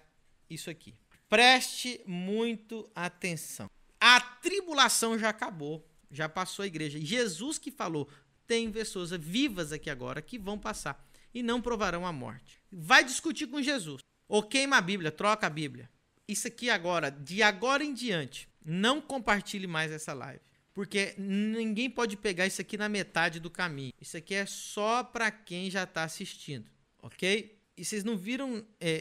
isso 0.49 0.69
aqui. 0.69 0.95
Preste 1.33 1.99
muito 2.05 2.87
atenção. 2.93 3.67
A 3.99 4.21
tribulação 4.21 5.17
já 5.17 5.29
acabou, 5.29 5.83
já 6.11 6.29
passou 6.29 6.61
a 6.61 6.67
igreja. 6.67 6.99
Jesus 7.01 7.57
que 7.57 7.71
falou: 7.71 8.07
tem 8.45 8.71
pessoas 8.71 9.09
vivas 9.09 9.71
aqui 9.71 9.89
agora 9.89 10.21
que 10.21 10.37
vão 10.37 10.59
passar 10.59 11.03
e 11.33 11.41
não 11.41 11.59
provarão 11.59 12.05
a 12.05 12.13
morte. 12.13 12.61
Vai 12.71 13.03
discutir 13.03 13.47
com 13.47 13.63
Jesus. 13.63 14.03
Ou 14.27 14.43
queima 14.43 14.77
a 14.77 14.81
Bíblia, 14.81 15.11
troca 15.11 15.47
a 15.47 15.49
Bíblia. 15.49 15.89
Isso 16.27 16.47
aqui 16.47 16.69
agora, 16.69 17.09
de 17.09 17.41
agora 17.41 17.83
em 17.83 17.95
diante, 17.95 18.47
não 18.63 19.01
compartilhe 19.01 19.65
mais 19.65 19.91
essa 19.91 20.13
live. 20.13 20.39
Porque 20.71 21.15
ninguém 21.17 21.89
pode 21.89 22.15
pegar 22.15 22.45
isso 22.45 22.61
aqui 22.61 22.77
na 22.77 22.87
metade 22.87 23.39
do 23.39 23.49
caminho. 23.49 23.91
Isso 23.99 24.15
aqui 24.15 24.35
é 24.35 24.45
só 24.45 25.03
para 25.03 25.31
quem 25.31 25.71
já 25.71 25.81
está 25.81 26.03
assistindo, 26.03 26.69
ok? 27.01 27.59
E 27.75 27.83
vocês 27.83 28.03
não 28.03 28.15
viram 28.15 28.63
é, 28.79 28.91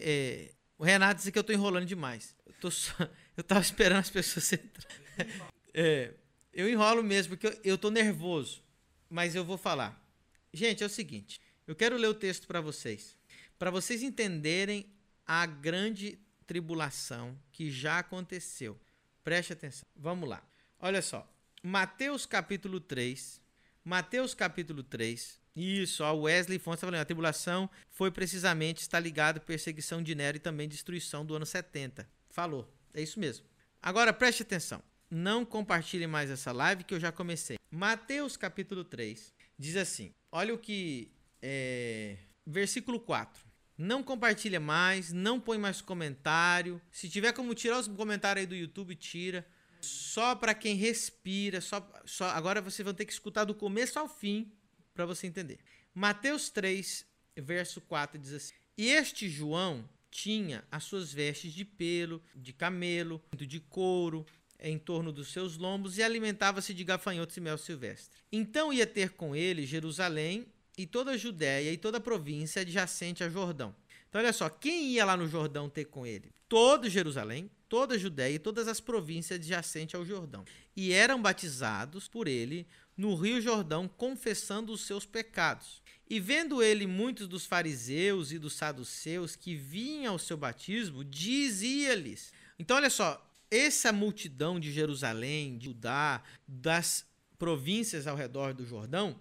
é, 0.49 0.62
o 0.83 0.85
Renato 0.85 1.19
disse 1.19 1.31
que 1.31 1.39
eu 1.39 1.45
tô 1.45 1.53
enrolando 1.53 1.87
demais. 1.87 2.35
Eu, 2.45 2.53
tô 2.55 2.69
só, 2.69 2.93
eu 3.37 3.45
tava 3.45 3.61
esperando 3.61 4.01
as 4.01 4.11
pessoas 4.11 4.51
entrarem. 4.53 5.33
É, 5.73 6.13
eu 6.53 6.69
enrolo 6.69 7.05
mesmo, 7.05 7.37
porque 7.37 7.47
eu, 7.47 7.61
eu 7.63 7.79
tô 7.79 7.89
nervoso. 7.89 8.65
Mas 9.09 9.37
eu 9.37 9.45
vou 9.45 9.57
falar. 9.57 10.05
Gente, 10.53 10.83
é 10.83 10.87
o 10.87 10.91
seguinte. 10.91 11.41
Eu 11.69 11.77
quero 11.77 11.97
ler 11.97 12.09
o 12.09 12.15
texto 12.15 12.49
para 12.49 12.61
vocês. 12.61 13.17
Para 13.61 13.71
vocês 13.71 14.03
entenderem 14.03 14.93
a 15.25 15.47
grande 15.47 16.19
tribulação 16.49 17.39
que 17.53 17.71
já 17.71 18.01
aconteceu. 18.01 18.77
Preste 19.23 19.53
atenção. 19.53 19.87
Vamos 19.95 20.29
lá. 20.29 20.43
Olha 20.81 21.01
só. 21.01 21.33
Mateus 21.63 22.27
capítulo 22.27 22.81
3. 22.81 23.41
Mateus 23.85 24.35
capítulo 24.35 24.83
3, 24.83 25.41
isso, 25.55 26.03
a 26.03 26.13
Wesley 26.13 26.59
Fontes 26.59 26.79
está 26.79 26.87
falando, 26.87 27.03
a 27.03 27.05
tribulação 27.05 27.69
foi 27.91 28.11
precisamente, 28.11 28.81
está 28.81 28.99
ligado 28.99 29.37
à 29.37 29.41
perseguição 29.41 30.03
de 30.03 30.15
Nero 30.15 30.39
e 30.39 30.41
também 30.41 30.69
destruição 30.69 31.25
do 31.27 31.35
ano 31.35 31.45
70. 31.45 32.09
Falou, 32.31 32.73
é 32.95 33.03
isso 33.03 33.21
mesmo. 33.21 33.45
Agora 33.81 34.13
preste 34.13 34.43
atenção. 34.43 34.83
não 35.11 35.45
compartilhe 35.45 36.07
mais 36.07 36.31
essa 36.31 36.53
live 36.53 36.85
que 36.85 36.95
eu 36.95 37.01
já 37.01 37.13
comecei. 37.13 37.59
Mateus 37.71 38.35
capítulo 38.35 38.83
3 38.83 39.31
diz 39.59 39.77
assim: 39.77 40.11
olha 40.31 40.55
o 40.55 40.59
que. 40.59 41.13
É, 41.43 42.17
versículo 42.47 42.99
4. 42.99 43.45
Não 43.77 44.03
compartilha 44.03 44.61
mais, 44.61 45.13
não 45.13 45.39
põe 45.39 45.59
mais 45.59 45.83
comentário. 45.83 46.81
Se 46.91 47.11
tiver 47.11 47.33
como 47.33 47.55
tirar 47.55 47.79
os 47.79 47.89
comentários 47.89 48.43
aí 48.43 48.47
do 48.47 48.55
YouTube, 48.55 48.95
tira. 48.95 49.47
Só 49.83 50.35
para 50.35 50.55
quem 50.55 50.77
respira, 50.77 51.61
só, 51.61 51.87
só 52.05 52.27
agora 52.31 52.63
vocês 52.63 52.85
vão 52.85 52.95
ter 52.95 53.05
que 53.05 53.13
escutar 53.13 53.45
do 53.45 53.55
começo 53.55 53.99
ao 53.99 54.09
fim 54.09 54.51
para 54.95 55.07
você 55.07 55.27
entender. 55.27 55.59
Mateus 55.95 56.51
3, 56.51 57.07
verso 57.37 57.81
4 57.81 58.19
diz 58.19 58.33
assim: 58.33 58.55
E 58.77 58.89
este 58.89 59.29
João 59.29 59.89
tinha 60.11 60.65
as 60.71 60.85
suas 60.85 61.13
vestes 61.13 61.53
de 61.53 61.65
pelo, 61.65 62.23
de 62.35 62.53
camelo, 62.53 63.23
de 63.37 63.61
couro, 63.61 64.27
em 64.61 64.79
torno 64.79 65.11
dos 65.13 65.33
seus 65.33 65.57
lombos 65.57 65.99
e 65.99 66.03
alimentava-se 66.03 66.73
de 66.73 66.85
gafanhotos 66.85 67.37
e 67.37 67.41
mel 67.41 67.59
silvestre. 67.59 68.17
Então 68.31 68.73
ia 68.73 68.87
ter 68.87 69.11
com 69.11 69.35
ele 69.35 69.67
Jerusalém 69.67 70.47
e 70.79 70.87
toda 70.87 71.13
a 71.13 71.17
Judéia 71.17 71.73
e 71.73 71.77
toda 71.77 71.99
a 71.99 72.01
província 72.01 72.63
adjacente 72.63 73.25
a 73.25 73.29
Jordão. 73.29 73.75
Então, 74.09 74.21
olha 74.21 74.33
só, 74.33 74.49
quem 74.49 74.91
ia 74.91 75.05
lá 75.05 75.17
no 75.17 75.27
Jordão 75.27 75.71
ter 75.71 75.87
com 75.87 76.07
ele? 76.07 76.31
Todo 76.49 76.89
Jerusalém, 76.89 77.51
toda 77.67 77.95
a 77.95 77.99
Judéia 77.99 78.35
e 78.35 78.39
todas 78.39 78.69
as 78.69 78.79
províncias 78.79 79.39
adjacentes 79.39 79.95
ao 79.95 80.05
Jordão. 80.05 80.45
E 80.77 80.93
eram 80.93 81.21
batizados 81.21 82.09
por 82.09 82.29
ele 82.29 82.67
no 82.97 83.15
Rio 83.15 83.41
Jordão, 83.41 83.89
confessando 83.89 84.73
os 84.73 84.83
seus 84.83 85.05
pecados. 85.05 85.83
E 86.09 86.21
vendo 86.21 86.63
ele 86.63 86.87
muitos 86.87 87.27
dos 87.27 87.47
fariseus 87.47 88.33
e 88.33 88.39
dos 88.39 88.53
saduceus 88.55 89.35
que 89.35 89.55
vinham 89.55 90.13
ao 90.13 90.19
seu 90.19 90.37
batismo, 90.37 91.05
dizia-lhes. 91.05 92.33
Então, 92.59 92.77
olha 92.77 92.91
só, 92.91 93.25
essa 93.51 93.93
multidão 93.93 94.61
de 94.61 94.71
Jerusalém, 94.71 95.57
de 95.57 95.67
Judá, 95.67 96.23
das 96.47 97.07
províncias 97.39 98.07
ao 98.07 98.17
redor 98.17 98.53
do 98.53 98.67
Jordão, 98.67 99.19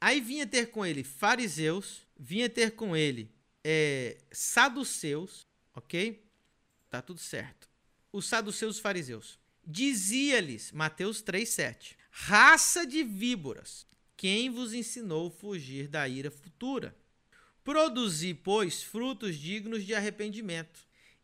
Aí 0.00 0.20
vinha 0.20 0.46
ter 0.46 0.66
com 0.66 0.86
ele 0.86 1.02
fariseus, 1.02 2.06
vinha 2.16 2.48
ter 2.48 2.72
com 2.72 2.96
ele 2.96 3.30
é, 3.64 4.16
saduceus, 4.30 5.46
ok? 5.74 6.24
Tá 6.88 7.02
tudo 7.02 7.20
certo. 7.20 7.68
Os 8.12 8.26
saduceus 8.26 8.76
e 8.76 8.78
os 8.78 8.80
fariseus. 8.80 9.38
Dizia-lhes, 9.66 10.70
Mateus 10.72 11.22
3,7: 11.22 11.96
Raça 12.20 12.84
de 12.84 13.04
víboras, 13.04 13.86
quem 14.16 14.50
vos 14.50 14.74
ensinou 14.74 15.30
fugir 15.30 15.86
da 15.86 16.06
ira 16.06 16.30
futura? 16.30 16.94
Produzi, 17.64 18.34
pois, 18.34 18.82
frutos 18.82 19.36
dignos 19.36 19.86
de 19.86 19.94
arrependimento, 19.94 20.80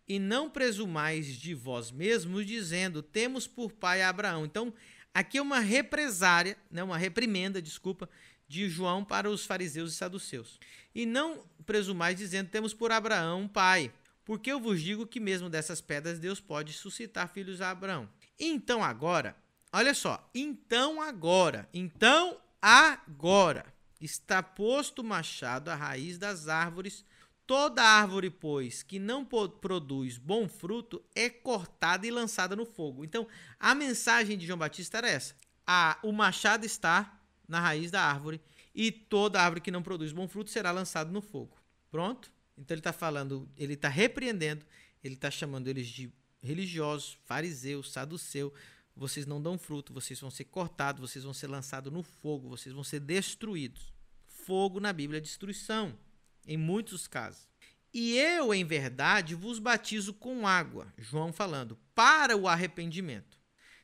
e 0.09 0.18
não 0.18 0.48
presumais 0.48 1.26
de 1.26 1.52
vós 1.52 1.90
mesmos, 1.90 2.46
dizendo: 2.46 3.02
Temos 3.02 3.46
por 3.46 3.72
pai 3.72 4.02
Abraão. 4.02 4.46
Então, 4.46 4.72
aqui 5.12 5.37
é 5.37 5.42
uma 5.42 5.59
represária, 5.59 6.57
né, 6.70 6.83
uma 6.83 6.96
reprimenda, 6.96 7.61
desculpa, 7.61 8.09
de 8.48 8.68
João 8.70 9.04
para 9.04 9.28
os 9.28 9.44
fariseus 9.44 9.92
e 9.92 9.96
saduceus. 9.96 10.61
E 10.94 11.04
não 11.04 11.44
presumais 11.66 12.16
dizendo: 12.16 12.48
temos 12.48 12.72
por 12.72 12.92
Abraão 12.92 13.42
um 13.42 13.48
pai. 13.48 13.92
Porque 14.24 14.50
eu 14.50 14.59
vos 14.59 14.80
digo 14.80 15.07
que 15.07 15.20
mesmo 15.20 15.50
dessas 15.50 15.83
pedras 15.83 16.18
Deus 16.18 16.40
pode 16.40 16.72
suscitar 16.72 17.28
filhos 17.28 17.61
a 17.61 17.70
Abraão. 17.70 18.09
Então 18.38 18.83
agora, 18.83 19.37
olha 19.74 19.92
só, 19.92 20.30
então 20.32 21.02
agora, 21.02 21.68
então 21.74 22.40
agora 22.62 23.66
está 24.00 24.42
posto 24.42 25.00
o 25.00 25.04
machado 25.04 25.68
à 25.68 25.74
raiz 25.74 26.16
das 26.16 26.48
árvores. 26.48 27.04
Toda 27.46 27.82
árvore, 27.82 28.30
pois, 28.30 28.82
que 28.82 28.98
não 28.98 29.24
produz 29.24 30.16
bom 30.16 30.48
fruto 30.48 31.04
é 31.14 31.28
cortada 31.28 32.06
e 32.06 32.10
lançada 32.10 32.56
no 32.56 32.64
fogo. 32.64 33.04
Então, 33.04 33.26
a 33.60 33.74
mensagem 33.74 34.38
de 34.38 34.46
João 34.46 34.58
Batista 34.58 34.98
era 34.98 35.08
essa: 35.08 35.34
a, 35.66 35.98
o 36.02 36.10
machado 36.12 36.64
está 36.64 37.20
na 37.46 37.60
raiz 37.60 37.90
da 37.90 38.00
árvore, 38.00 38.40
e 38.74 38.90
toda 38.90 39.42
árvore 39.42 39.60
que 39.60 39.70
não 39.70 39.82
produz 39.82 40.12
bom 40.12 40.26
fruto 40.26 40.50
será 40.50 40.70
lançado 40.70 41.12
no 41.12 41.20
fogo. 41.20 41.58
Pronto? 41.90 42.32
Então 42.56 42.74
ele 42.74 42.80
está 42.80 42.92
falando, 42.92 43.48
ele 43.56 43.74
está 43.74 43.88
repreendendo, 43.88 44.64
ele 45.02 45.14
está 45.14 45.30
chamando 45.30 45.68
eles 45.68 45.88
de 45.88 46.10
religiosos, 46.42 47.18
fariseus, 47.24 47.92
saduceu. 47.92 48.54
Vocês 48.96 49.26
não 49.26 49.42
dão 49.42 49.59
fruto, 49.59 49.92
vocês 49.92 50.20
vão 50.20 50.30
ser 50.30 50.44
cortados, 50.44 51.00
vocês 51.00 51.24
vão 51.24 51.35
ser 51.35 51.48
lançados 51.48 51.92
no 51.92 52.02
fogo, 52.02 52.48
vocês 52.48 52.74
vão 52.74 52.85
ser 52.85 53.00
destruídos. 53.00 53.92
Fogo 54.26 54.78
na 54.78 54.92
Bíblia 54.92 55.18
é 55.18 55.20
destruição, 55.20 55.98
em 56.46 56.57
muitos 56.57 57.07
casos. 57.07 57.48
E 57.92 58.16
eu, 58.16 58.52
em 58.52 58.64
verdade, 58.64 59.35
vos 59.35 59.59
batizo 59.59 60.12
com 60.14 60.46
água, 60.46 60.92
João 60.98 61.33
falando, 61.33 61.78
para 61.94 62.37
o 62.37 62.48
arrependimento. 62.48 63.38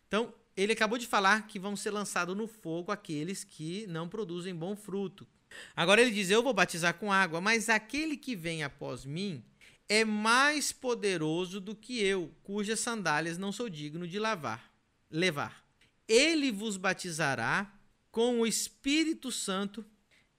Então, 0.07 0.35
ele 0.57 0.73
acabou 0.73 0.99
de 0.99 1.07
falar 1.07 1.47
que 1.47 1.59
vão 1.59 1.77
ser 1.77 1.91
lançados 1.91 2.37
no 2.37 2.47
fogo 2.47 2.93
aqueles 2.93 3.45
que 3.45 3.87
não 3.87 4.09
produzem 4.09 4.55
bom 4.55 4.77
fruto. 4.77 5.27
Agora 5.75 6.03
ele 6.03 6.11
diz: 6.11 6.31
Eu 6.31 6.43
vou 6.43 6.53
batizar 6.53 6.95
com 6.95 7.13
água, 7.13 7.41
mas 7.41 7.69
aquele 7.69 8.17
que 8.17 8.37
vem 8.37 8.63
após 8.63 9.05
mim 9.05 9.45
é 9.89 10.05
mais 10.05 10.71
poderoso 10.71 11.61
do 11.61 11.75
que 11.75 12.01
eu, 12.01 12.33
cujas 12.43 12.79
sandálias 12.81 13.39
não 13.39 13.51
sou 13.51 13.69
digno 13.69 14.07
de 14.07 14.19
lavar, 14.19 14.70
levar. 15.11 15.65
Ele 16.09 16.51
vos 16.51 16.77
batizará 16.77 17.73
com 18.11 18.41
o 18.41 18.47
Espírito 18.47 19.31
Santo 19.31 19.85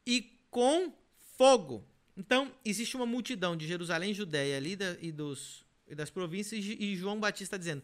e 0.06 0.38
com 0.50 0.94
fogo. 1.38 1.86
Então, 2.16 2.52
existe 2.64 2.96
uma 2.96 3.06
multidão 3.06 3.56
de 3.56 3.68
Jerusalém, 3.68 4.14
Judéia 4.14 4.58
ali 4.58 4.76
da, 4.76 4.98
e, 5.02 5.12
dos, 5.12 5.66
e 5.88 5.96
das 5.96 6.10
províncias, 6.10 6.64
e 6.64 6.96
João 6.96 7.20
Batista 7.20 7.58
dizendo: 7.58 7.84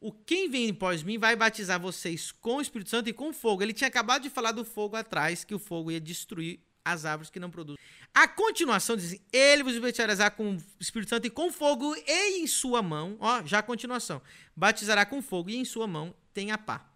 o 0.00 0.12
quem 0.12 0.48
vem 0.48 0.70
após 0.70 1.02
mim 1.02 1.18
vai 1.18 1.34
batizar 1.34 1.80
vocês 1.80 2.30
com 2.30 2.56
o 2.56 2.60
Espírito 2.60 2.90
Santo 2.90 3.08
e 3.08 3.12
com 3.12 3.32
fogo. 3.32 3.62
Ele 3.62 3.72
tinha 3.72 3.88
acabado 3.88 4.22
de 4.22 4.30
falar 4.30 4.52
do 4.52 4.64
fogo 4.64 4.94
atrás, 4.94 5.42
que 5.42 5.54
o 5.54 5.58
fogo 5.58 5.90
ia 5.90 6.00
destruir 6.00 6.60
as 6.92 7.04
árvores 7.04 7.30
que 7.30 7.40
não 7.40 7.50
produzem. 7.50 7.78
A 8.14 8.26
continuação 8.26 8.96
diz 8.96 9.06
assim, 9.06 9.20
ele 9.32 9.62
vos 9.62 9.78
batizará 9.78 10.30
com 10.30 10.54
o 10.54 10.62
Espírito 10.80 11.10
Santo 11.10 11.26
e 11.26 11.30
com 11.30 11.52
fogo 11.52 11.94
e 11.94 12.40
em 12.40 12.46
sua 12.46 12.82
mão, 12.82 13.16
ó, 13.20 13.44
já 13.44 13.58
a 13.58 13.62
continuação, 13.62 14.20
batizará 14.56 15.04
com 15.04 15.22
fogo 15.22 15.50
e 15.50 15.56
em 15.56 15.64
sua 15.64 15.86
mão 15.86 16.14
tem 16.32 16.50
a 16.50 16.58
pá. 16.58 16.90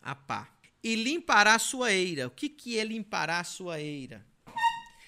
A 0.00 0.14
pá. 0.14 0.48
E 0.82 0.94
limpará 0.94 1.54
a 1.54 1.58
sua 1.58 1.92
eira. 1.92 2.26
O 2.26 2.30
que, 2.30 2.48
que 2.48 2.78
é 2.78 2.84
limpará 2.84 3.40
a 3.40 3.44
sua 3.44 3.80
eira? 3.80 4.24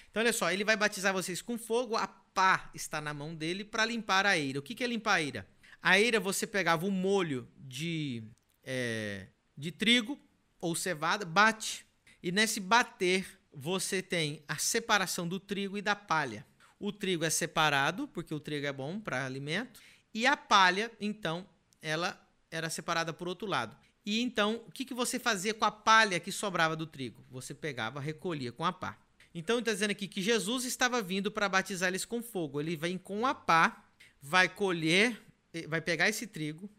Então, 0.09 0.21
olha 0.21 0.33
só, 0.33 0.51
ele 0.51 0.63
vai 0.63 0.75
batizar 0.75 1.13
vocês 1.13 1.41
com 1.41 1.57
fogo, 1.57 1.95
a 1.95 2.07
pá 2.07 2.69
está 2.73 2.99
na 2.99 3.13
mão 3.13 3.35
dele 3.35 3.63
para 3.63 3.85
limpar 3.85 4.25
a 4.25 4.37
eira. 4.37 4.59
O 4.59 4.61
que, 4.61 4.75
que 4.75 4.83
é 4.83 4.87
limpar 4.87 5.15
a 5.15 5.21
eira? 5.21 5.47
A 5.81 5.99
eira 5.99 6.19
você 6.19 6.45
pegava 6.45 6.85
o 6.85 6.91
molho 6.91 7.47
de, 7.57 8.23
é, 8.63 9.27
de 9.57 9.71
trigo 9.71 10.19
ou 10.59 10.75
cevada, 10.75 11.25
bate. 11.25 11.85
E 12.21 12.31
nesse 12.31 12.59
bater 12.59 13.38
você 13.53 14.01
tem 14.01 14.43
a 14.47 14.57
separação 14.57 15.27
do 15.27 15.39
trigo 15.39 15.77
e 15.77 15.81
da 15.81 15.95
palha. 15.95 16.45
O 16.79 16.91
trigo 16.91 17.25
é 17.25 17.29
separado, 17.29 18.07
porque 18.07 18.33
o 18.33 18.39
trigo 18.39 18.65
é 18.65 18.71
bom 18.71 18.99
para 18.99 19.25
alimento, 19.25 19.79
e 20.13 20.25
a 20.25 20.35
palha, 20.37 20.91
então, 20.99 21.45
ela 21.81 22.19
era 22.49 22.69
separada 22.69 23.13
por 23.13 23.27
outro 23.27 23.47
lado. 23.47 23.75
E 24.05 24.21
então, 24.21 24.63
o 24.67 24.71
que, 24.71 24.85
que 24.85 24.93
você 24.93 25.19
fazia 25.19 25.53
com 25.53 25.65
a 25.65 25.71
palha 25.71 26.19
que 26.19 26.31
sobrava 26.31 26.75
do 26.75 26.87
trigo? 26.87 27.23
Você 27.29 27.53
pegava, 27.53 27.99
recolhia 27.99 28.51
com 28.51 28.65
a 28.65 28.71
pá. 28.71 28.97
Então, 29.35 29.59
está 29.59 29.71
dizendo 29.71 29.91
aqui 29.91 30.07
que 30.07 30.21
Jesus 30.21 30.65
estava 30.65 31.01
vindo 31.01 31.31
para 31.31 31.47
batizar 31.47 31.89
eles 31.89 32.05
com 32.05 32.23
fogo. 32.23 32.59
Ele 32.59 32.75
vem 32.75 32.97
com 32.97 33.25
a 33.25 33.35
pá, 33.35 33.85
vai 34.21 34.49
colher 34.49 35.21
vai 35.67 35.81
pegar 35.81 36.07
esse 36.09 36.27
trigo, 36.27 36.69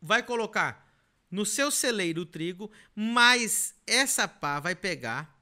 vai 0.00 0.22
colocar 0.22 0.88
no 1.30 1.46
seu 1.46 1.70
celeiro 1.70 2.22
o 2.22 2.26
trigo, 2.26 2.70
mas 2.94 3.74
essa 3.86 4.26
pá 4.26 4.60
vai 4.60 4.74
pegar 4.74 5.39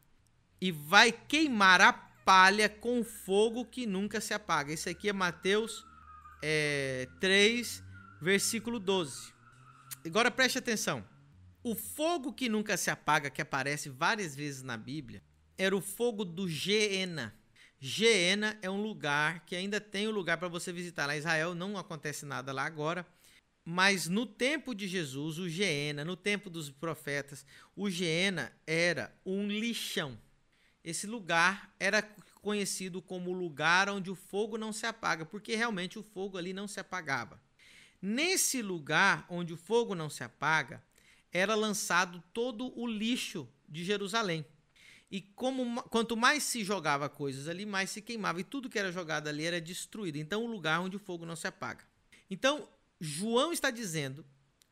e 0.61 0.73
vai 0.73 1.13
queimar 1.13 1.81
a 1.81 1.93
palha 1.93 2.69
com 2.69 3.03
fogo 3.05 3.65
que 3.65 3.87
nunca 3.87 4.21
se 4.21 4.35
apaga. 4.35 4.73
Esse 4.73 4.91
aqui 4.91 5.09
é 5.09 5.13
Mateus 5.13 5.87
é, 6.43 7.09
3, 7.21 7.83
versículo 8.21 8.79
12. 8.79 9.33
Agora 10.05 10.31
preste 10.31 10.59
atenção. 10.59 11.05
O 11.63 11.75
fogo 11.75 12.33
que 12.33 12.49
nunca 12.49 12.77
se 12.77 12.91
apaga, 12.91 13.31
que 13.31 13.43
aparece 13.43 13.89
várias 13.89 14.35
vezes 14.35 14.63
na 14.63 14.77
Bíblia, 14.77 15.23
era 15.57 15.77
o 15.77 15.81
fogo 15.81 16.25
do 16.25 16.49
Geena. 16.49 17.35
Geena 17.81 18.59
é 18.63 18.71
um 18.71 18.81
lugar 18.81 19.45
que 19.45 19.55
ainda 19.55 19.81
tem 19.81 20.09
um 20.09 20.13
lugar 20.13 20.39
para 20.39 20.49
você 20.49 20.73
visitar. 20.73 21.07
Lá 21.07 21.15
em 21.15 21.19
Israel 21.19 21.55
não 21.55 21.77
acontece 21.77 22.25
nada 22.25 22.53
lá 22.53 22.65
agora, 22.65 23.07
mas 23.65 24.09
no 24.09 24.25
tempo 24.25 24.75
de 24.75 24.89
Jesus, 24.89 25.39
o 25.39 25.49
Geena, 25.49 26.05
no 26.05 26.17
tempo 26.17 26.49
dos 26.49 26.71
profetas, 26.71 27.45
o 27.77 27.91
Geena 27.91 28.53
era 28.67 29.15
um 29.25 29.47
lixão. 29.47 30.19
Esse 30.85 31.07
lugar 31.07 31.75
era 31.79 32.03
conhecido 32.41 33.03
como 33.03 33.31
o 33.31 33.35
lugar 33.35 33.89
onde 33.89 34.11
o 34.11 34.15
fogo 34.15 34.57
não 34.57 34.73
se 34.73 34.87
apaga, 34.87 35.25
porque 35.25 35.55
realmente 35.55 35.99
o 35.99 36.03
fogo 36.03 36.39
ali 36.39 36.53
não 36.53 36.69
se 36.69 36.81
apagava. 36.81 37.41
Nesse 38.01 38.63
lugar 38.63 39.27
onde 39.29 39.53
o 39.53 39.57
fogo 39.57 39.95
não 39.95 40.09
se 40.09 40.23
apaga, 40.23 40.83
era 41.33 41.55
lançado 41.55 42.23
todo 42.33 42.73
o 42.79 42.87
lixo 42.87 43.49
de 43.69 43.85
Jerusalém. 43.85 44.47
E 45.11 45.21
como, 45.21 45.83
quanto 45.85 46.17
mais 46.17 46.43
se 46.43 46.63
jogava 46.63 47.09
coisas 47.09 47.49
ali, 47.49 47.65
mais 47.65 47.91
se 47.91 48.03
queimava. 48.03 48.41
E 48.41 48.45
tudo 48.45 48.69
que 48.69 48.79
era 48.79 48.93
jogado 48.93 49.29
ali 49.29 49.45
era 49.45 49.61
destruído. 49.61 50.17
Então, 50.17 50.45
o 50.45 50.47
lugar 50.47 50.81
onde 50.81 50.97
o 50.97 51.01
fogo 51.01 51.25
não 51.25 51.35
se 51.35 51.47
apaga. 51.47 51.85
Então, 52.31 52.69
João 53.01 53.53
está 53.53 53.71
dizendo 53.71 54.25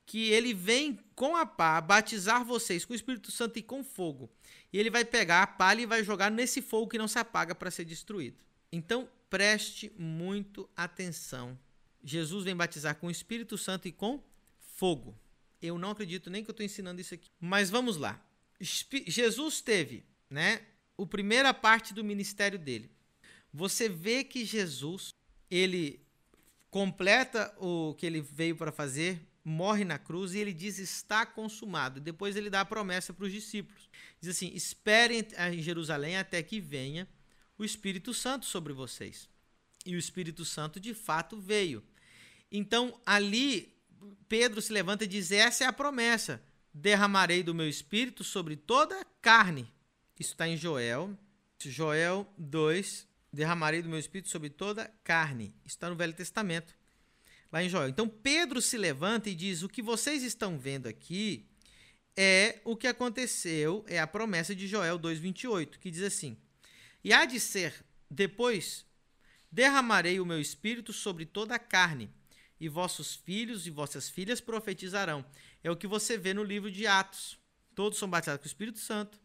que 0.07 0.31
ele 0.31 0.55
vem 0.55 0.99
com 1.17 1.37
a 1.37 1.45
pá 1.45 1.81
batizar 1.81 2.45
vocês 2.45 2.85
com 2.85 2.93
o 2.93 2.97
Espírito 2.97 3.33
Santo 3.33 3.59
e 3.59 3.63
com 3.63 3.83
fogo. 3.83 4.31
E 4.73 4.79
ele 4.79 4.89
vai 4.89 5.05
pegar 5.05 5.43
a 5.43 5.47
palha 5.47 5.83
e 5.83 5.87
vai 5.87 6.05
jogar 6.05 6.31
nesse 6.31 6.63
fogo 6.63 6.89
que 6.89 6.97
não 6.97 7.09
se 7.09 7.19
apaga 7.19 7.55
para 7.55 7.71
ser 7.71 7.85
destruído. 7.85 8.45
Então, 8.71 9.09
preste 9.29 9.93
muito 9.99 10.69
atenção. 10.77 11.59
Jesus 12.05 12.45
vem 12.45 12.55
batizar 12.55 12.95
com 12.97 13.09
o 13.09 13.11
Espírito 13.11 13.59
Santo 13.59 13.89
e 13.89 13.93
com 13.93 14.23
fogo. 14.61 15.19
Eu 15.61 15.77
não 15.77 15.91
acredito 15.91 16.31
nem 16.31 16.45
que 16.45 16.51
eu 16.51 16.53
estou 16.53 16.65
ensinando 16.65 17.01
isso 17.01 17.15
aqui. 17.15 17.29
Mas 17.41 17.69
vamos 17.69 17.97
lá. 17.97 18.23
Jesus 18.61 19.61
teve, 19.61 20.05
né, 20.31 20.63
a 20.97 21.07
primeira 21.07 21.53
parte 21.53 21.93
do 21.93 22.05
ministério 22.05 22.59
dele. 22.59 22.91
Você 23.53 23.89
vê 23.89 24.23
que 24.23 24.45
Jesus, 24.45 25.13
ele 25.51 26.01
completa 26.71 27.55
o 27.59 27.95
que 27.95 28.07
ele 28.07 28.21
veio 28.21 28.55
para 28.55 28.71
fazer, 28.71 29.21
morre 29.49 29.85
na 29.85 29.97
cruz 29.97 30.35
e 30.35 30.39
ele 30.39 30.53
diz 30.53 30.81
está 30.81 31.25
consumado. 31.25 32.01
Depois 32.01 32.35
ele 32.35 32.51
dá 32.51 32.63
a 32.63 32.65
promessa 32.65 33.15
para 33.15 33.27
os 33.27 33.33
discípulos. 33.33 33.89
Diz 34.21 34.31
assim: 34.31 34.51
"Esperem 34.53 35.25
em 35.53 35.63
Jerusalém 35.63 36.17
até 36.17 36.43
que 36.43 36.61
venha 36.61 37.09
o 37.57 37.65
Espírito 37.65 38.13
Santo 38.13 38.45
sobre 38.45 38.73
vocês". 38.73 39.29
E 39.85 39.95
o 39.95 39.99
Espírito 39.99 40.45
Santo 40.45 40.81
de 40.81 40.93
fato 40.93 41.39
veio. 41.39 41.81
Então, 42.51 43.01
ali 43.07 43.73
Pedro 44.29 44.61
se 44.61 44.73
levanta 44.73 45.05
e 45.05 45.07
diz: 45.07 45.31
"Essa 45.31 45.63
é 45.63 45.67
a 45.69 45.73
promessa: 45.73 46.43
derramarei 46.75 47.45
do 47.45 47.55
meu 47.55 47.69
espírito 47.69 48.25
sobre 48.25 48.57
toda 48.57 49.01
a 49.01 49.05
carne". 49.23 49.73
Isso 50.19 50.33
está 50.33 50.49
em 50.49 50.57
Joel, 50.57 51.17
Joel 51.61 52.27
2, 52.37 53.07
derramarei 53.33 53.81
do 53.81 53.89
meu 53.89 53.99
espírito 53.99 54.29
sobre 54.29 54.51
toda 54.51 54.83
a 54.83 54.89
carne. 55.05 55.55
Isso 55.65 55.77
está 55.77 55.89
no 55.89 55.95
Velho 55.95 56.15
Testamento 56.15 56.76
lá 57.53 57.63
em 57.63 57.69
Joel. 57.69 57.89
Então 57.89 58.09
Pedro 58.09 58.61
se 58.61 58.77
levanta 58.77 59.31
e 59.31 59.35
diz: 59.35 59.63
O 59.63 59.69
que 59.69 59.83
vocês 59.83 60.23
estão 60.23 60.59
vendo 60.59 60.87
aqui 60.87 61.47
é 62.17 62.61
o 62.65 62.77
que 62.77 62.87
aconteceu, 62.87 63.85
é 63.87 63.99
a 63.99 64.07
promessa 64.07 64.55
de 64.55 64.67
Joel 64.67 64.99
2,28, 64.99 65.79
que 65.79 65.91
diz 65.91 66.03
assim: 66.03 66.37
E 67.05 67.13
há 67.13 67.25
de 67.25 67.39
ser 67.39 67.85
depois 68.11 68.87
derramarei 69.51 70.21
o 70.21 70.27
meu 70.27 70.41
espírito 70.41 70.93
sobre 70.93 71.25
toda 71.25 71.55
a 71.55 71.59
carne, 71.59 72.11
e 72.59 72.69
vossos 72.69 73.15
filhos 73.15 73.67
e 73.67 73.71
vossas 73.71 74.09
filhas 74.09 74.41
profetizarão. 74.41 75.25
É 75.63 75.71
o 75.71 75.77
que 75.77 75.87
você 75.87 76.17
vê 76.17 76.33
no 76.33 76.43
livro 76.43 76.71
de 76.71 76.87
Atos. 76.87 77.39
Todos 77.75 77.99
são 77.99 78.09
batizados 78.09 78.41
com 78.41 78.47
o 78.47 78.47
Espírito 78.47 78.79
Santo 78.79 79.21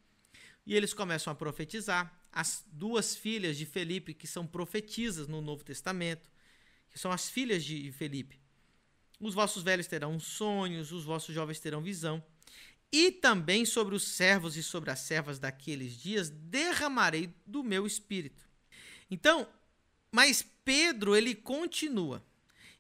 e 0.66 0.76
eles 0.76 0.94
começam 0.94 1.32
a 1.32 1.36
profetizar. 1.36 2.20
As 2.32 2.64
duas 2.72 3.14
filhas 3.16 3.58
de 3.58 3.66
Felipe, 3.66 4.14
que 4.14 4.26
são 4.26 4.48
profetisas 4.48 5.28
no 5.28 5.42
Novo 5.42 5.66
Testamento, 5.66 6.31
que 6.92 7.00
são 7.00 7.12
as 7.12 7.30
filhas 7.30 7.64
de 7.64 7.92
Felipe. 7.92 8.40
Os 9.20 9.34
vossos 9.34 9.64
velhos 9.64 9.88
terão 9.88 10.20
sonhos, 10.20 10.92
os 10.92 11.06
vossos 11.06 11.34
jovens 11.34 11.60
terão 11.60 11.82
visão. 11.82 12.24
E 12.92 13.12
também 13.12 13.66
sobre 13.66 13.96
os 13.96 14.04
servos 14.04 14.58
e 14.58 14.64
sobre 14.64 14.92
as 14.92 15.00
servas 15.00 15.40
daqueles 15.40 15.94
dias 15.94 16.30
derramarei 16.30 17.34
do 17.46 17.64
meu 17.64 17.88
espírito. 17.88 18.44
Então, 19.10 19.48
mas 20.12 20.46
Pedro, 20.66 21.16
ele 21.16 21.34
continua. 21.34 22.24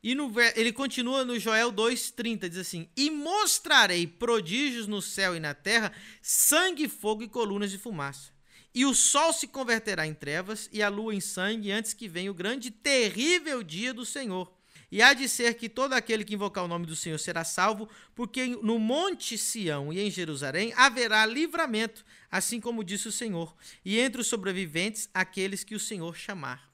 E 0.04 0.15
no, 0.15 0.34
ele 0.56 0.74
continua 0.74 1.24
no 1.24 1.39
Joel 1.39 1.71
2,30, 1.71 2.50
diz 2.50 2.58
assim: 2.58 2.89
E 2.97 3.10
mostrarei 3.12 4.08
prodígios 4.08 4.88
no 4.88 5.02
céu 5.02 5.36
e 5.36 5.39
na 5.39 5.54
terra, 5.54 5.93
sangue, 6.21 6.89
fogo 6.89 7.24
e 7.24 7.30
colunas 7.30 7.69
de 7.69 7.78
fumaça. 7.78 8.32
E 8.73 8.86
o 8.86 8.93
sol 8.93 9.34
se 9.34 9.47
converterá 9.47 10.07
em 10.07 10.13
trevas 10.13 10.69
e 10.71 10.81
a 10.81 10.89
lua 10.89 11.13
em 11.13 11.19
sangue 11.19 11.71
antes 11.71 11.93
que 11.93 12.07
venha 12.07 12.31
o 12.31 12.34
grande 12.34 12.69
e 12.69 12.71
terrível 12.71 13.62
dia 13.62 13.93
do 13.93 14.05
Senhor. 14.05 14.51
E 14.91 15.01
há 15.01 15.13
de 15.13 15.29
ser 15.29 15.53
que 15.53 15.69
todo 15.69 15.93
aquele 15.93 16.25
que 16.25 16.34
invocar 16.34 16.65
o 16.65 16.67
nome 16.67 16.86
do 16.86 16.97
Senhor 16.97 17.17
será 17.17 17.45
salvo, 17.45 17.89
porque 18.13 18.47
no 18.47 18.77
monte 18.77 19.38
Sião 19.38 19.91
e 19.91 20.01
em 20.01 20.12
Jerusalém 20.12 20.73
haverá 20.75 21.25
livramento, 21.25 22.05
assim 22.29 22.60
como 22.60 22.84
disse 22.84 23.07
o 23.07 23.12
Senhor, 23.12 23.55
e 23.86 23.97
entre 23.97 24.19
os 24.19 24.27
sobreviventes 24.27 25.10
aqueles 25.13 25.63
que 25.63 25.75
o 25.75 25.79
Senhor 25.79 26.13
chamar. 26.15 26.69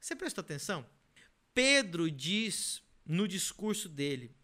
Você 0.00 0.16
prestou 0.16 0.42
atenção? 0.42 0.84
Pedro 1.54 2.10
diz 2.10 2.82
no 3.06 3.28
discurso 3.28 3.88
dele 3.88 4.34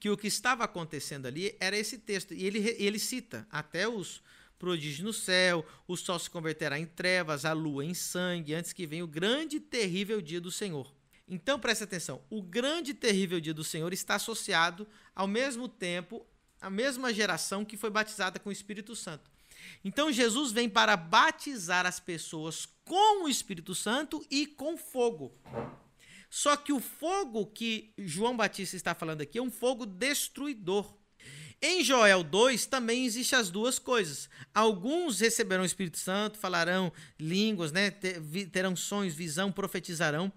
que 0.00 0.08
o 0.08 0.16
que 0.16 0.26
estava 0.26 0.64
acontecendo 0.64 1.26
ali 1.26 1.54
era 1.60 1.76
esse 1.76 1.98
texto, 1.98 2.32
e 2.32 2.46
ele, 2.46 2.74
ele 2.78 2.98
cita 2.98 3.46
até 3.50 3.86
os 3.86 4.22
prodígio 4.62 5.04
no 5.04 5.12
céu, 5.12 5.66
o 5.88 5.96
sol 5.96 6.20
se 6.20 6.30
converterá 6.30 6.78
em 6.78 6.86
trevas, 6.86 7.44
a 7.44 7.52
lua 7.52 7.84
em 7.84 7.94
sangue, 7.94 8.54
antes 8.54 8.72
que 8.72 8.86
venha 8.86 9.04
o 9.04 9.08
grande 9.08 9.56
e 9.56 9.60
terrível 9.60 10.22
dia 10.22 10.40
do 10.40 10.52
Senhor. 10.52 10.94
Então 11.26 11.58
preste 11.58 11.82
atenção, 11.82 12.22
o 12.30 12.40
grande 12.40 12.92
e 12.92 12.94
terrível 12.94 13.40
dia 13.40 13.52
do 13.52 13.64
Senhor 13.64 13.92
está 13.92 14.14
associado 14.14 14.86
ao 15.16 15.26
mesmo 15.26 15.66
tempo 15.68 16.24
à 16.60 16.70
mesma 16.70 17.12
geração 17.12 17.64
que 17.64 17.76
foi 17.76 17.90
batizada 17.90 18.38
com 18.38 18.50
o 18.50 18.52
Espírito 18.52 18.94
Santo. 18.94 19.28
Então 19.84 20.12
Jesus 20.12 20.52
vem 20.52 20.68
para 20.68 20.96
batizar 20.96 21.84
as 21.84 21.98
pessoas 21.98 22.68
com 22.84 23.24
o 23.24 23.28
Espírito 23.28 23.74
Santo 23.74 24.24
e 24.30 24.46
com 24.46 24.76
fogo. 24.76 25.36
Só 26.30 26.56
que 26.56 26.72
o 26.72 26.78
fogo 26.78 27.46
que 27.46 27.92
João 27.98 28.36
Batista 28.36 28.76
está 28.76 28.94
falando 28.94 29.22
aqui 29.22 29.38
é 29.38 29.42
um 29.42 29.50
fogo 29.50 29.84
destruidor. 29.84 31.01
Em 31.64 31.84
Joel 31.84 32.24
2 32.24 32.66
também 32.66 33.06
existem 33.06 33.38
as 33.38 33.48
duas 33.48 33.78
coisas. 33.78 34.28
Alguns 34.52 35.20
receberão 35.20 35.62
o 35.62 35.66
Espírito 35.66 35.96
Santo, 35.96 36.36
falarão 36.36 36.92
línguas, 37.20 37.70
né, 37.70 37.88
terão 38.50 38.74
sonhos, 38.74 39.14
visão, 39.14 39.52
profetizarão. 39.52 40.32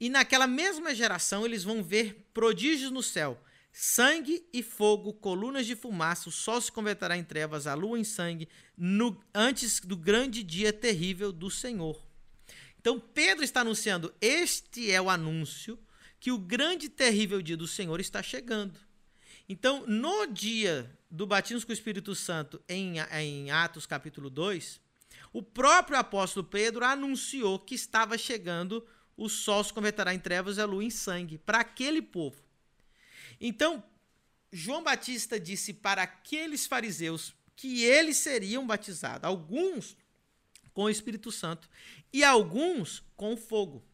E 0.00 0.08
naquela 0.08 0.46
mesma 0.46 0.94
geração 0.94 1.44
eles 1.44 1.62
vão 1.62 1.82
ver 1.82 2.30
prodígios 2.32 2.90
no 2.90 3.02
céu: 3.02 3.38
sangue 3.70 4.42
e 4.54 4.62
fogo, 4.62 5.12
colunas 5.12 5.66
de 5.66 5.76
fumaça, 5.76 6.30
o 6.30 6.32
sol 6.32 6.58
se 6.62 6.72
converterá 6.72 7.14
em 7.14 7.24
trevas, 7.24 7.66
a 7.66 7.74
lua 7.74 7.98
em 7.98 8.04
sangue, 8.04 8.48
no, 8.74 9.22
antes 9.34 9.80
do 9.80 9.98
grande 9.98 10.42
dia 10.42 10.72
terrível 10.72 11.30
do 11.30 11.50
Senhor. 11.50 12.02
Então 12.80 12.98
Pedro 12.98 13.44
está 13.44 13.60
anunciando: 13.60 14.14
este 14.18 14.90
é 14.90 14.98
o 14.98 15.10
anúncio 15.10 15.78
que 16.18 16.32
o 16.32 16.38
grande 16.38 16.88
terrível 16.88 17.42
dia 17.42 17.56
do 17.58 17.68
Senhor 17.68 18.00
está 18.00 18.22
chegando. 18.22 18.80
Então, 19.52 19.84
no 19.84 20.26
dia 20.26 20.88
do 21.10 21.26
batismo 21.26 21.66
com 21.66 21.72
o 21.72 21.74
Espírito 21.74 22.14
Santo, 22.14 22.62
em, 22.68 23.00
em 23.00 23.50
Atos 23.50 23.84
capítulo 23.84 24.30
2, 24.30 24.80
o 25.32 25.42
próprio 25.42 25.98
apóstolo 25.98 26.46
Pedro 26.46 26.84
anunciou 26.84 27.58
que 27.58 27.74
estava 27.74 28.16
chegando 28.16 28.86
o 29.16 29.28
sol 29.28 29.64
se 29.64 29.72
converterá 29.72 30.14
em 30.14 30.20
trevas 30.20 30.56
e 30.56 30.60
a 30.60 30.64
lua 30.64 30.84
em 30.84 30.88
sangue 30.88 31.36
para 31.36 31.58
aquele 31.58 32.00
povo. 32.00 32.40
Então, 33.40 33.82
João 34.52 34.84
Batista 34.84 35.40
disse 35.40 35.74
para 35.74 36.04
aqueles 36.04 36.64
fariseus 36.68 37.34
que 37.56 37.82
eles 37.82 38.18
seriam 38.18 38.64
batizados, 38.64 39.24
alguns 39.24 39.96
com 40.72 40.84
o 40.84 40.90
Espírito 40.90 41.32
Santo 41.32 41.68
e 42.12 42.22
alguns 42.22 43.02
com 43.16 43.36
fogo. 43.36 43.84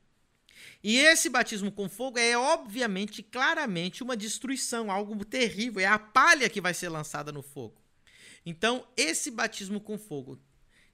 E 0.82 0.98
esse 0.98 1.28
batismo 1.28 1.70
com 1.70 1.88
fogo 1.88 2.18
é 2.18 2.36
obviamente, 2.36 3.22
claramente, 3.22 4.02
uma 4.02 4.16
destruição, 4.16 4.90
algo 4.90 5.24
terrível, 5.24 5.80
é 5.80 5.86
a 5.86 5.98
palha 5.98 6.48
que 6.48 6.60
vai 6.60 6.74
ser 6.74 6.88
lançada 6.88 7.32
no 7.32 7.42
fogo. 7.42 7.80
Então, 8.44 8.86
esse 8.96 9.30
batismo 9.30 9.80
com 9.80 9.98
fogo. 9.98 10.40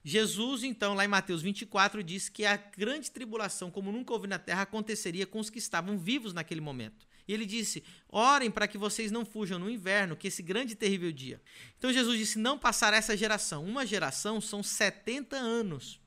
Jesus, 0.05 0.64
então, 0.64 0.94
lá 0.94 1.05
em 1.05 1.09
Mateus 1.09 1.42
24, 1.42 2.03
diz 2.03 2.29
que 2.29 2.44
a 2.44 2.57
grande 2.57 3.11
tribulação, 3.11 3.70
como 3.70 3.92
nunca 3.92 4.12
houve 4.12 4.27
na 4.27 4.38
terra, 4.38 4.62
aconteceria 4.62 5.27
com 5.27 5.38
os 5.38 5.48
que 5.48 5.59
estavam 5.59 5.96
vivos 5.96 6.33
naquele 6.33 6.61
momento. 6.61 7.07
E 7.27 7.33
ele 7.33 7.46
disse: 7.46 7.85
Orem 8.09 8.51
para 8.51 8.66
que 8.66 8.77
vocês 8.77 9.12
não 9.12 9.25
fujam 9.25 9.59
no 9.59 9.70
inverno, 9.70 10.16
que 10.16 10.27
esse 10.27 10.42
grande 10.42 10.72
e 10.72 10.77
terrível 10.77 11.12
dia. 11.12 11.40
Então 11.79 11.92
Jesus 11.92 12.18
disse: 12.18 12.38
Não 12.38 12.59
passará 12.59 12.96
essa 12.96 13.16
geração. 13.16 13.64
Uma 13.64 13.87
geração 13.87 14.40
são 14.40 14.62
70 14.62 15.37
anos. 15.37 16.01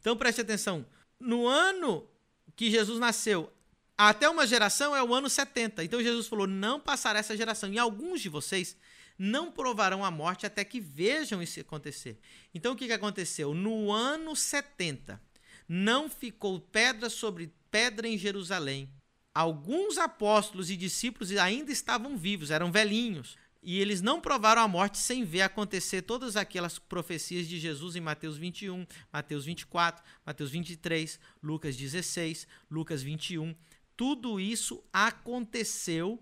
Então 0.00 0.16
preste 0.16 0.40
atenção: 0.40 0.86
no 1.20 1.46
ano 1.46 2.08
que 2.56 2.70
Jesus 2.70 2.98
nasceu 2.98 3.52
até 3.96 4.28
uma 4.28 4.46
geração 4.46 4.96
é 4.96 5.02
o 5.02 5.14
ano 5.14 5.28
70. 5.28 5.84
Então 5.84 6.02
Jesus 6.02 6.26
falou: 6.26 6.46
não 6.46 6.80
passará 6.80 7.18
essa 7.18 7.36
geração. 7.36 7.72
E 7.72 7.78
alguns 7.78 8.20
de 8.20 8.28
vocês 8.28 8.76
não 9.18 9.52
provarão 9.52 10.04
a 10.04 10.10
morte 10.10 10.46
até 10.46 10.64
que 10.64 10.80
vejam 10.80 11.42
isso 11.42 11.60
acontecer. 11.60 12.18
Então 12.54 12.72
o 12.72 12.76
que, 12.76 12.86
que 12.86 12.92
aconteceu? 12.92 13.54
No 13.54 13.92
ano 13.92 14.34
70, 14.34 15.20
não 15.68 16.08
ficou 16.08 16.60
pedra 16.60 17.08
sobre 17.08 17.52
pedra 17.70 18.08
em 18.08 18.18
Jerusalém. 18.18 18.90
Alguns 19.34 19.96
apóstolos 19.96 20.70
e 20.70 20.76
discípulos 20.76 21.30
ainda 21.36 21.72
estavam 21.72 22.16
vivos, 22.16 22.50
eram 22.50 22.70
velhinhos. 22.70 23.38
E 23.62 23.78
eles 23.78 24.02
não 24.02 24.20
provaram 24.20 24.60
a 24.60 24.66
morte 24.66 24.98
sem 24.98 25.24
ver 25.24 25.42
acontecer 25.42 26.02
todas 26.02 26.36
aquelas 26.36 26.80
profecias 26.80 27.46
de 27.46 27.60
Jesus 27.60 27.94
em 27.94 28.00
Mateus 28.00 28.36
21, 28.36 28.84
Mateus 29.12 29.44
24, 29.44 30.02
Mateus 30.26 30.50
23, 30.50 31.20
Lucas 31.40 31.76
16, 31.76 32.48
Lucas 32.68 33.02
21. 33.02 33.54
Tudo 33.96 34.40
isso 34.40 34.82
aconteceu 34.92 36.18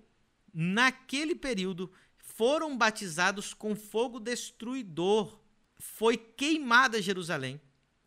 naquele 0.53 1.35
período. 1.35 1.91
Foram 2.19 2.77
batizados 2.77 3.55
com 3.55 3.75
fogo 3.75 4.21
destruidor. 4.21 5.39
Foi 5.79 6.19
queimada 6.19 7.01
Jerusalém. 7.01 7.59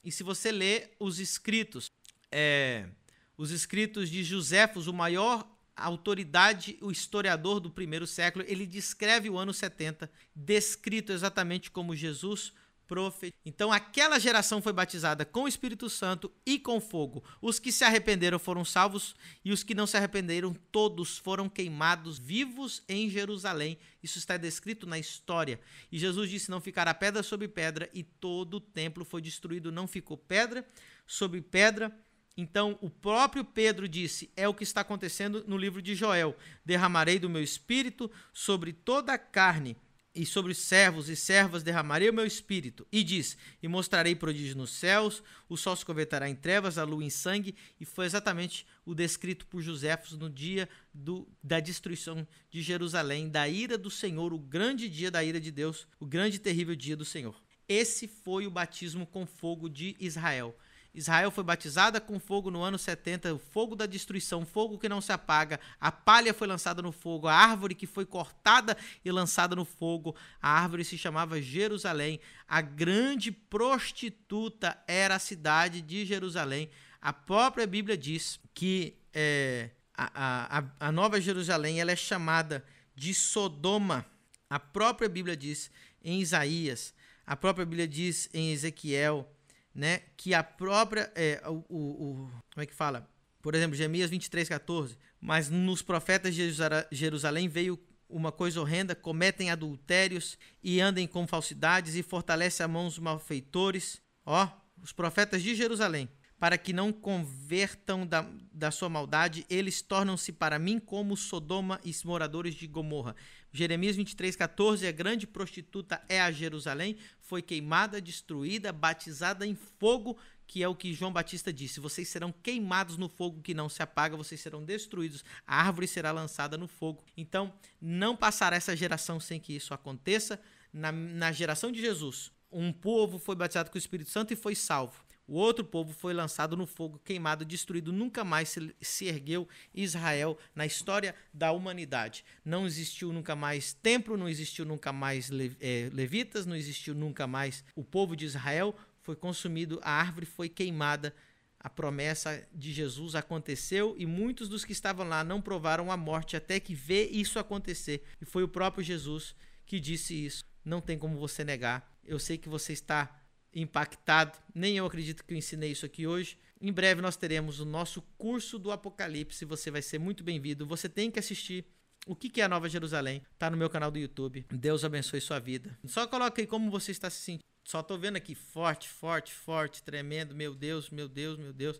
E 0.03 0.11
se 0.11 0.21
você 0.21 0.51
ler 0.51 0.95
os 0.99 1.17
escritos, 1.19 1.89
é, 2.31 2.87
os 3.35 3.49
escritos 3.49 4.11
de 4.11 4.23
Joséfos, 4.23 4.85
o 4.85 4.93
maior 4.93 5.52
autoridade, 5.75 6.77
o 6.81 6.91
historiador 6.91 7.59
do 7.59 7.69
primeiro 7.69 8.05
século, 8.05 8.45
ele 8.47 8.65
descreve 8.65 9.29
o 9.29 9.37
ano 9.37 9.53
70, 9.53 10.09
descrito 10.35 11.11
exatamente 11.11 11.71
como 11.71 11.95
Jesus 11.95 12.53
profeta. 12.87 13.35
Então 13.45 13.71
aquela 13.71 14.19
geração 14.19 14.61
foi 14.61 14.73
batizada 14.73 15.25
com 15.25 15.43
o 15.43 15.47
Espírito 15.47 15.89
Santo 15.89 16.31
e 16.45 16.59
com 16.59 16.79
fogo. 16.79 17.23
Os 17.41 17.59
que 17.59 17.71
se 17.71 17.83
arrependeram 17.83 18.37
foram 18.37 18.63
salvos 18.63 19.15
e 19.43 19.51
os 19.51 19.63
que 19.63 19.73
não 19.73 19.87
se 19.87 19.97
arrependeram, 19.97 20.53
todos 20.71 21.17
foram 21.17 21.49
queimados 21.49 22.19
vivos 22.19 22.83
em 22.87 23.09
Jerusalém. 23.09 23.77
Isso 24.01 24.17
está 24.17 24.37
descrito 24.37 24.85
na 24.85 24.99
história. 24.99 25.59
E 25.91 25.97
Jesus 25.97 26.29
disse: 26.29 26.51
Não 26.51 26.61
ficará 26.61 26.93
pedra 26.93 27.23
sobre 27.23 27.47
pedra, 27.47 27.89
e 27.93 28.03
todo 28.03 28.55
o 28.55 28.61
templo 28.61 29.03
foi 29.03 29.21
destruído. 29.21 29.71
Não 29.71 29.87
ficou 29.87 30.17
pedra 30.17 30.65
sobre 31.07 31.41
pedra. 31.41 31.91
Então, 32.35 32.77
o 32.81 32.89
próprio 32.89 33.43
Pedro 33.43 33.87
disse: 33.87 34.31
É 34.35 34.47
o 34.47 34.53
que 34.53 34.63
está 34.63 34.81
acontecendo 34.81 35.43
no 35.47 35.57
livro 35.57 35.81
de 35.81 35.93
Joel: 35.93 36.35
Derramarei 36.65 37.19
do 37.19 37.29
meu 37.29 37.43
espírito 37.43 38.09
sobre 38.33 38.73
toda 38.73 39.13
a 39.13 39.17
carne 39.17 39.77
e 40.15 40.27
sobre 40.27 40.51
os 40.51 40.59
servos 40.59 41.09
e 41.09 41.15
servas 41.15 41.63
derramarei 41.63 42.09
o 42.09 42.13
meu 42.13 42.25
espírito. 42.25 42.87
E 42.91 43.03
diz: 43.03 43.35
E 43.61 43.67
mostrarei 43.67 44.15
prodígio 44.15 44.55
nos 44.55 44.71
céus, 44.71 45.23
o 45.49 45.57
sol 45.57 45.75
se 45.75 45.85
converterá 45.85 46.29
em 46.29 46.35
trevas, 46.35 46.77
a 46.77 46.83
lua 46.83 47.03
em 47.03 47.09
sangue. 47.09 47.55
E 47.79 47.85
foi 47.85 48.05
exatamente 48.05 48.65
o 48.85 48.93
descrito 48.93 49.45
por 49.47 49.61
Joséfos 49.61 50.17
no 50.17 50.29
dia 50.29 50.69
do, 50.93 51.27
da 51.43 51.59
destruição 51.59 52.27
de 52.51 52.61
Jerusalém, 52.61 53.27
da 53.27 53.47
ira 53.47 53.77
do 53.77 53.89
Senhor, 53.89 54.33
o 54.33 54.39
grande 54.39 54.87
dia 54.87 55.09
da 55.09 55.23
ira 55.23 55.39
de 55.39 55.51
Deus, 55.51 55.87
o 55.99 56.05
grande 56.05 56.37
e 56.37 56.39
terrível 56.39 56.75
dia 56.75 56.95
do 56.95 57.05
Senhor. 57.05 57.35
Esse 57.67 58.07
foi 58.07 58.45
o 58.45 58.51
batismo 58.51 59.07
com 59.07 59.25
fogo 59.25 59.67
de 59.67 59.95
Israel. 59.99 60.55
Israel 60.93 61.31
foi 61.31 61.43
batizada 61.43 61.99
com 61.99 62.19
fogo 62.19 62.51
no 62.51 62.61
ano 62.61 62.77
70, 62.77 63.33
o 63.33 63.39
fogo 63.39 63.75
da 63.75 63.87
destruição, 63.87 64.45
fogo 64.45 64.77
que 64.77 64.87
não 64.87 65.01
se 65.01 65.11
apaga. 65.11 65.59
A 65.81 65.91
palha 65.91 66.33
foi 66.33 66.47
lançada 66.47 66.83
no 66.83 66.91
fogo, 66.91 67.27
a 67.27 67.33
árvore 67.33 67.73
que 67.73 67.87
foi 67.87 68.05
cortada 68.05 68.77
e 69.03 69.11
lançada 69.11 69.55
no 69.55 69.65
fogo. 69.65 70.15
A 70.39 70.49
árvore 70.49 70.85
se 70.85 70.95
chamava 70.95 71.41
Jerusalém. 71.41 72.19
A 72.47 72.61
grande 72.61 73.31
prostituta 73.31 74.77
era 74.87 75.15
a 75.15 75.19
cidade 75.19 75.81
de 75.81 76.05
Jerusalém. 76.05 76.69
A 77.01 77.11
própria 77.11 77.65
Bíblia 77.65 77.97
diz 77.97 78.39
que 78.53 78.95
é, 79.11 79.71
a, 79.95 80.59
a, 80.59 80.87
a 80.87 80.91
Nova 80.91 81.19
Jerusalém 81.19 81.81
ela 81.81 81.91
é 81.91 81.95
chamada 81.95 82.63
de 82.95 83.15
Sodoma. 83.15 84.05
A 84.47 84.59
própria 84.59 85.09
Bíblia 85.09 85.35
diz 85.35 85.71
em 86.03 86.21
Isaías, 86.21 86.93
a 87.25 87.35
própria 87.35 87.65
Bíblia 87.65 87.87
diz 87.87 88.29
em 88.33 88.51
Ezequiel 88.51 89.32
né? 89.73 90.01
Que 90.15 90.33
a 90.33 90.43
própria. 90.43 91.11
É, 91.15 91.41
o, 91.47 91.63
o, 91.69 92.31
como 92.53 92.63
é 92.63 92.65
que 92.65 92.73
fala? 92.73 93.09
Por 93.41 93.55
exemplo, 93.55 93.75
Jeremias 93.75 94.09
23, 94.09 94.47
14. 94.49 94.97
Mas 95.19 95.49
nos 95.49 95.81
profetas 95.81 96.35
de 96.35 96.53
Jerusalém 96.91 97.47
veio 97.47 97.79
uma 98.09 98.31
coisa 98.31 98.61
horrenda: 98.61 98.95
cometem 98.95 99.49
adultérios 99.49 100.37
e 100.61 100.79
andem 100.79 101.07
com 101.07 101.27
falsidades 101.27 101.95
e 101.95 102.03
fortalece 102.03 102.61
a 102.63 102.67
mão 102.67 102.87
os 102.87 102.99
malfeitores. 102.99 104.01
Ó, 104.25 104.47
os 104.81 104.91
profetas 104.91 105.41
de 105.41 105.55
Jerusalém 105.55 106.09
para 106.43 106.57
que 106.57 106.73
não 106.73 106.91
convertam 106.91 108.05
da, 108.05 108.29
da 108.51 108.69
sua 108.69 108.89
maldade, 108.89 109.45
eles 109.49 109.81
tornam-se 109.81 110.33
para 110.33 110.59
mim 110.59 110.77
como 110.77 111.15
Sodoma 111.15 111.79
e 111.85 111.95
moradores 112.03 112.53
de 112.53 112.67
Gomorra. 112.67 113.15
Jeremias 113.49 113.95
23, 113.95 114.35
14, 114.35 114.85
a 114.85 114.91
grande 114.91 115.25
prostituta 115.25 116.03
é 116.09 116.19
a 116.19 116.29
Jerusalém, 116.33 116.97
foi 117.21 117.41
queimada, 117.41 118.01
destruída, 118.01 118.73
batizada 118.73 119.47
em 119.47 119.55
fogo, 119.55 120.17
que 120.45 120.61
é 120.61 120.67
o 120.67 120.75
que 120.75 120.91
João 120.93 121.13
Batista 121.13 121.53
disse: 121.53 121.79
vocês 121.79 122.09
serão 122.09 122.33
queimados 122.43 122.97
no 122.97 123.07
fogo 123.07 123.41
que 123.41 123.53
não 123.53 123.69
se 123.69 123.81
apaga, 123.81 124.17
vocês 124.17 124.41
serão 124.41 124.65
destruídos, 124.65 125.23
a 125.47 125.65
árvore 125.65 125.87
será 125.87 126.11
lançada 126.11 126.57
no 126.57 126.67
fogo. 126.67 127.05
Então, 127.15 127.53
não 127.79 128.17
passará 128.17 128.57
essa 128.57 128.75
geração 128.75 129.17
sem 129.17 129.39
que 129.39 129.55
isso 129.55 129.73
aconteça. 129.73 130.37
Na, 130.73 130.91
na 130.91 131.31
geração 131.31 131.71
de 131.71 131.79
Jesus, 131.79 132.33
um 132.51 132.73
povo 132.73 133.17
foi 133.17 133.33
batizado 133.33 133.71
com 133.71 133.77
o 133.77 133.79
Espírito 133.79 134.09
Santo 134.09 134.33
e 134.33 134.35
foi 134.35 134.55
salvo. 134.55 135.01
O 135.25 135.35
outro 135.35 135.63
povo 135.63 135.93
foi 135.93 136.13
lançado 136.13 136.57
no 136.57 136.65
fogo, 136.65 136.99
queimado, 137.03 137.45
destruído. 137.45 137.93
Nunca 137.93 138.23
mais 138.23 138.49
se, 138.49 138.75
se, 138.81 139.05
ergueu 139.05 139.47
Israel 139.73 140.37
na 140.53 140.65
história 140.65 141.15
da 141.33 141.51
humanidade. 141.51 142.25
Não 142.43 142.65
existiu 142.65 143.13
nunca 143.13 143.35
mais 143.35 143.73
templo, 143.73 144.17
não 144.17 144.27
existiu 144.27 144.65
nunca 144.65 144.91
mais 144.91 145.31
é, 145.61 145.89
levitas, 145.93 146.45
não 146.45 146.55
existiu 146.55 146.93
nunca 146.93 147.25
mais 147.25 147.63
o 147.75 147.83
povo 147.83 148.15
de 148.15 148.25
Israel. 148.25 148.75
Foi 149.01 149.15
consumido, 149.15 149.79
a 149.81 149.91
árvore 149.91 150.25
foi 150.25 150.49
queimada. 150.49 151.13
A 151.57 151.69
promessa 151.69 152.45
de 152.53 152.73
Jesus 152.73 153.15
aconteceu 153.15 153.95
e 153.97 154.05
muitos 154.05 154.49
dos 154.49 154.65
que 154.65 154.73
estavam 154.73 155.07
lá 155.07 155.23
não 155.23 155.41
provaram 155.41 155.89
a 155.89 155.95
morte 155.95 156.35
até 156.35 156.59
que 156.59 156.75
vê 156.75 157.05
isso 157.05 157.39
acontecer. 157.39 158.03
E 158.21 158.25
foi 158.25 158.43
o 158.43 158.49
próprio 158.49 158.83
Jesus 158.83 159.33
que 159.65 159.79
disse 159.79 160.25
isso. 160.25 160.43
Não 160.65 160.81
tem 160.81 160.97
como 160.97 161.17
você 161.17 161.45
negar. 161.45 161.89
Eu 162.03 162.19
sei 162.19 162.37
que 162.37 162.49
você 162.49 162.73
está 162.73 163.22
impactado. 163.53 164.37
Nem 164.53 164.77
eu 164.77 164.85
acredito 164.85 165.23
que 165.23 165.33
eu 165.33 165.37
ensinei 165.37 165.71
isso 165.71 165.85
aqui 165.85 166.07
hoje. 166.07 166.37
Em 166.59 166.71
breve 166.71 167.01
nós 167.01 167.15
teremos 167.15 167.59
o 167.59 167.65
nosso 167.65 168.01
curso 168.17 168.57
do 168.57 168.71
Apocalipse. 168.71 169.45
Você 169.45 169.69
vai 169.69 169.81
ser 169.81 169.99
muito 169.99 170.23
bem-vindo. 170.23 170.65
Você 170.65 170.87
tem 170.87 171.11
que 171.11 171.19
assistir. 171.19 171.65
O 172.05 172.15
que 172.15 172.41
é 172.41 172.43
a 172.43 172.49
Nova 172.49 172.67
Jerusalém? 172.67 173.21
Tá 173.39 173.49
no 173.49 173.55
meu 173.55 173.69
canal 173.69 173.89
do 173.89 173.97
YouTube. 173.97 174.45
Deus 174.49 174.83
abençoe 174.83 175.21
sua 175.21 175.39
vida. 175.39 175.77
Só 175.85 176.05
coloca 176.05 176.41
aí 176.41 176.47
como 176.47 176.69
você 176.69 176.91
está 176.91 177.09
se 177.09 177.17
sentindo. 177.17 177.43
Só 177.63 177.81
tô 177.81 177.97
vendo 177.97 178.17
aqui 178.17 178.35
forte, 178.35 178.89
forte, 178.89 179.33
forte, 179.33 179.81
tremendo. 179.81 180.35
Meu 180.35 180.53
Deus, 180.53 180.89
meu 180.89 181.07
Deus, 181.07 181.37
meu 181.37 181.53
Deus. 181.53 181.79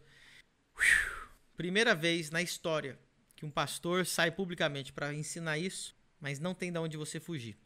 Primeira 1.58 1.94
vez 1.94 2.32
na 2.32 2.42
história 2.42 2.98
que 3.36 3.46
um 3.46 3.52
pastor 3.52 4.06
sai 4.06 4.32
publicamente 4.32 4.94
para 4.94 5.14
ensinar 5.14 5.58
isso, 5.58 5.96
mas 6.20 6.40
não 6.40 6.54
tem 6.54 6.72
de 6.72 6.80
onde 6.80 6.96
você 6.96 7.20
fugir. 7.20 7.58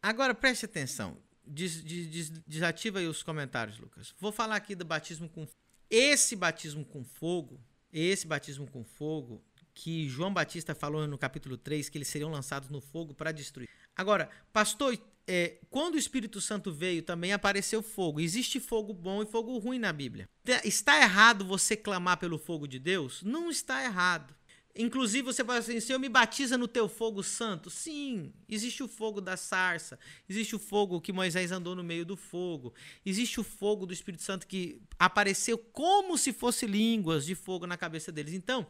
Agora 0.00 0.34
preste 0.34 0.64
atenção. 0.64 1.16
Des, 1.48 1.82
des, 1.82 2.30
desativa 2.46 2.98
aí 2.98 3.06
os 3.06 3.22
comentários, 3.22 3.78
Lucas. 3.78 4.14
Vou 4.18 4.30
falar 4.30 4.56
aqui 4.56 4.74
do 4.74 4.84
batismo 4.84 5.28
com 5.28 5.46
esse 5.90 6.36
batismo 6.36 6.84
com 6.84 7.02
fogo, 7.02 7.60
esse 7.92 8.26
batismo 8.26 8.66
com 8.66 8.84
fogo 8.84 9.42
que 9.74 10.08
João 10.08 10.34
Batista 10.34 10.74
falou 10.74 11.06
no 11.06 11.16
capítulo 11.16 11.56
3 11.56 11.88
que 11.88 11.96
eles 11.96 12.08
seriam 12.08 12.30
lançados 12.30 12.68
no 12.68 12.80
fogo 12.80 13.14
para 13.14 13.30
destruir. 13.30 13.68
Agora, 13.96 14.28
pastor, 14.52 14.98
é, 15.26 15.58
quando 15.70 15.94
o 15.94 15.98
Espírito 15.98 16.40
Santo 16.40 16.72
veio, 16.72 17.02
também 17.02 17.32
apareceu 17.32 17.82
fogo. 17.82 18.18
Existe 18.18 18.58
fogo 18.58 18.92
bom 18.92 19.22
e 19.22 19.26
fogo 19.26 19.56
ruim 19.58 19.78
na 19.78 19.92
Bíblia. 19.92 20.28
Está 20.64 21.00
errado 21.00 21.44
você 21.44 21.76
clamar 21.76 22.18
pelo 22.18 22.38
fogo 22.38 22.66
de 22.66 22.78
Deus? 22.78 23.22
Não 23.22 23.50
está 23.50 23.84
errado. 23.84 24.34
Inclusive, 24.76 25.22
você 25.22 25.42
pode 25.42 25.58
assim, 25.58 25.80
Senhor, 25.80 25.98
me 25.98 26.08
batiza 26.08 26.56
no 26.56 26.68
teu 26.68 26.88
fogo 26.88 27.22
santo. 27.22 27.68
Sim, 27.68 28.32
existe 28.48 28.82
o 28.82 28.88
fogo 28.88 29.20
da 29.20 29.36
sarça, 29.36 29.98
existe 30.28 30.54
o 30.54 30.58
fogo 30.58 31.00
que 31.00 31.12
Moisés 31.12 31.50
andou 31.50 31.74
no 31.74 31.82
meio 31.82 32.06
do 32.06 32.16
fogo, 32.16 32.72
existe 33.04 33.40
o 33.40 33.44
fogo 33.44 33.86
do 33.86 33.92
Espírito 33.92 34.22
Santo 34.22 34.46
que 34.46 34.80
apareceu 34.98 35.58
como 35.58 36.16
se 36.16 36.32
fosse 36.32 36.66
línguas 36.66 37.26
de 37.26 37.34
fogo 37.34 37.66
na 37.66 37.76
cabeça 37.76 38.12
deles. 38.12 38.34
Então, 38.34 38.66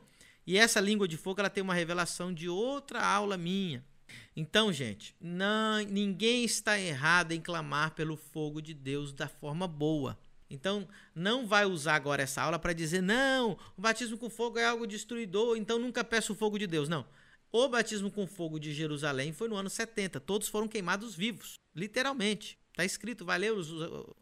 e 0.46 0.56
essa 0.56 0.80
língua 0.80 1.06
de 1.06 1.18
fogo, 1.18 1.40
ela 1.40 1.50
tem 1.50 1.62
uma 1.62 1.74
revelação 1.74 2.32
de 2.32 2.48
outra 2.48 3.04
aula 3.04 3.36
minha. 3.36 3.84
Então, 4.34 4.72
gente, 4.72 5.14
não, 5.20 5.78
ninguém 5.82 6.42
está 6.42 6.78
errado 6.78 7.32
em 7.32 7.40
clamar 7.40 7.90
pelo 7.90 8.16
fogo 8.16 8.62
de 8.62 8.72
Deus 8.72 9.12
da 9.12 9.28
forma 9.28 9.68
boa. 9.68 10.18
Então, 10.50 10.88
não 11.14 11.46
vai 11.46 11.64
usar 11.64 11.94
agora 11.94 12.22
essa 12.22 12.42
aula 12.42 12.58
para 12.58 12.72
dizer, 12.72 13.02
não, 13.02 13.58
o 13.76 13.80
batismo 13.80 14.16
com 14.16 14.30
fogo 14.30 14.58
é 14.58 14.64
algo 14.64 14.86
destruidor, 14.86 15.56
então 15.56 15.78
nunca 15.78 16.02
peço 16.02 16.32
o 16.32 16.36
fogo 16.36 16.58
de 16.58 16.66
Deus. 16.66 16.88
Não. 16.88 17.06
O 17.50 17.68
batismo 17.68 18.10
com 18.10 18.26
fogo 18.26 18.58
de 18.58 18.72
Jerusalém 18.72 19.32
foi 19.32 19.48
no 19.48 19.56
ano 19.56 19.70
70. 19.70 20.20
Todos 20.20 20.48
foram 20.48 20.68
queimados 20.68 21.14
vivos, 21.14 21.54
literalmente. 21.74 22.58
Está 22.70 22.84
escrito, 22.84 23.24
vai 23.24 23.38
ler 23.38 23.52
os 23.52 23.68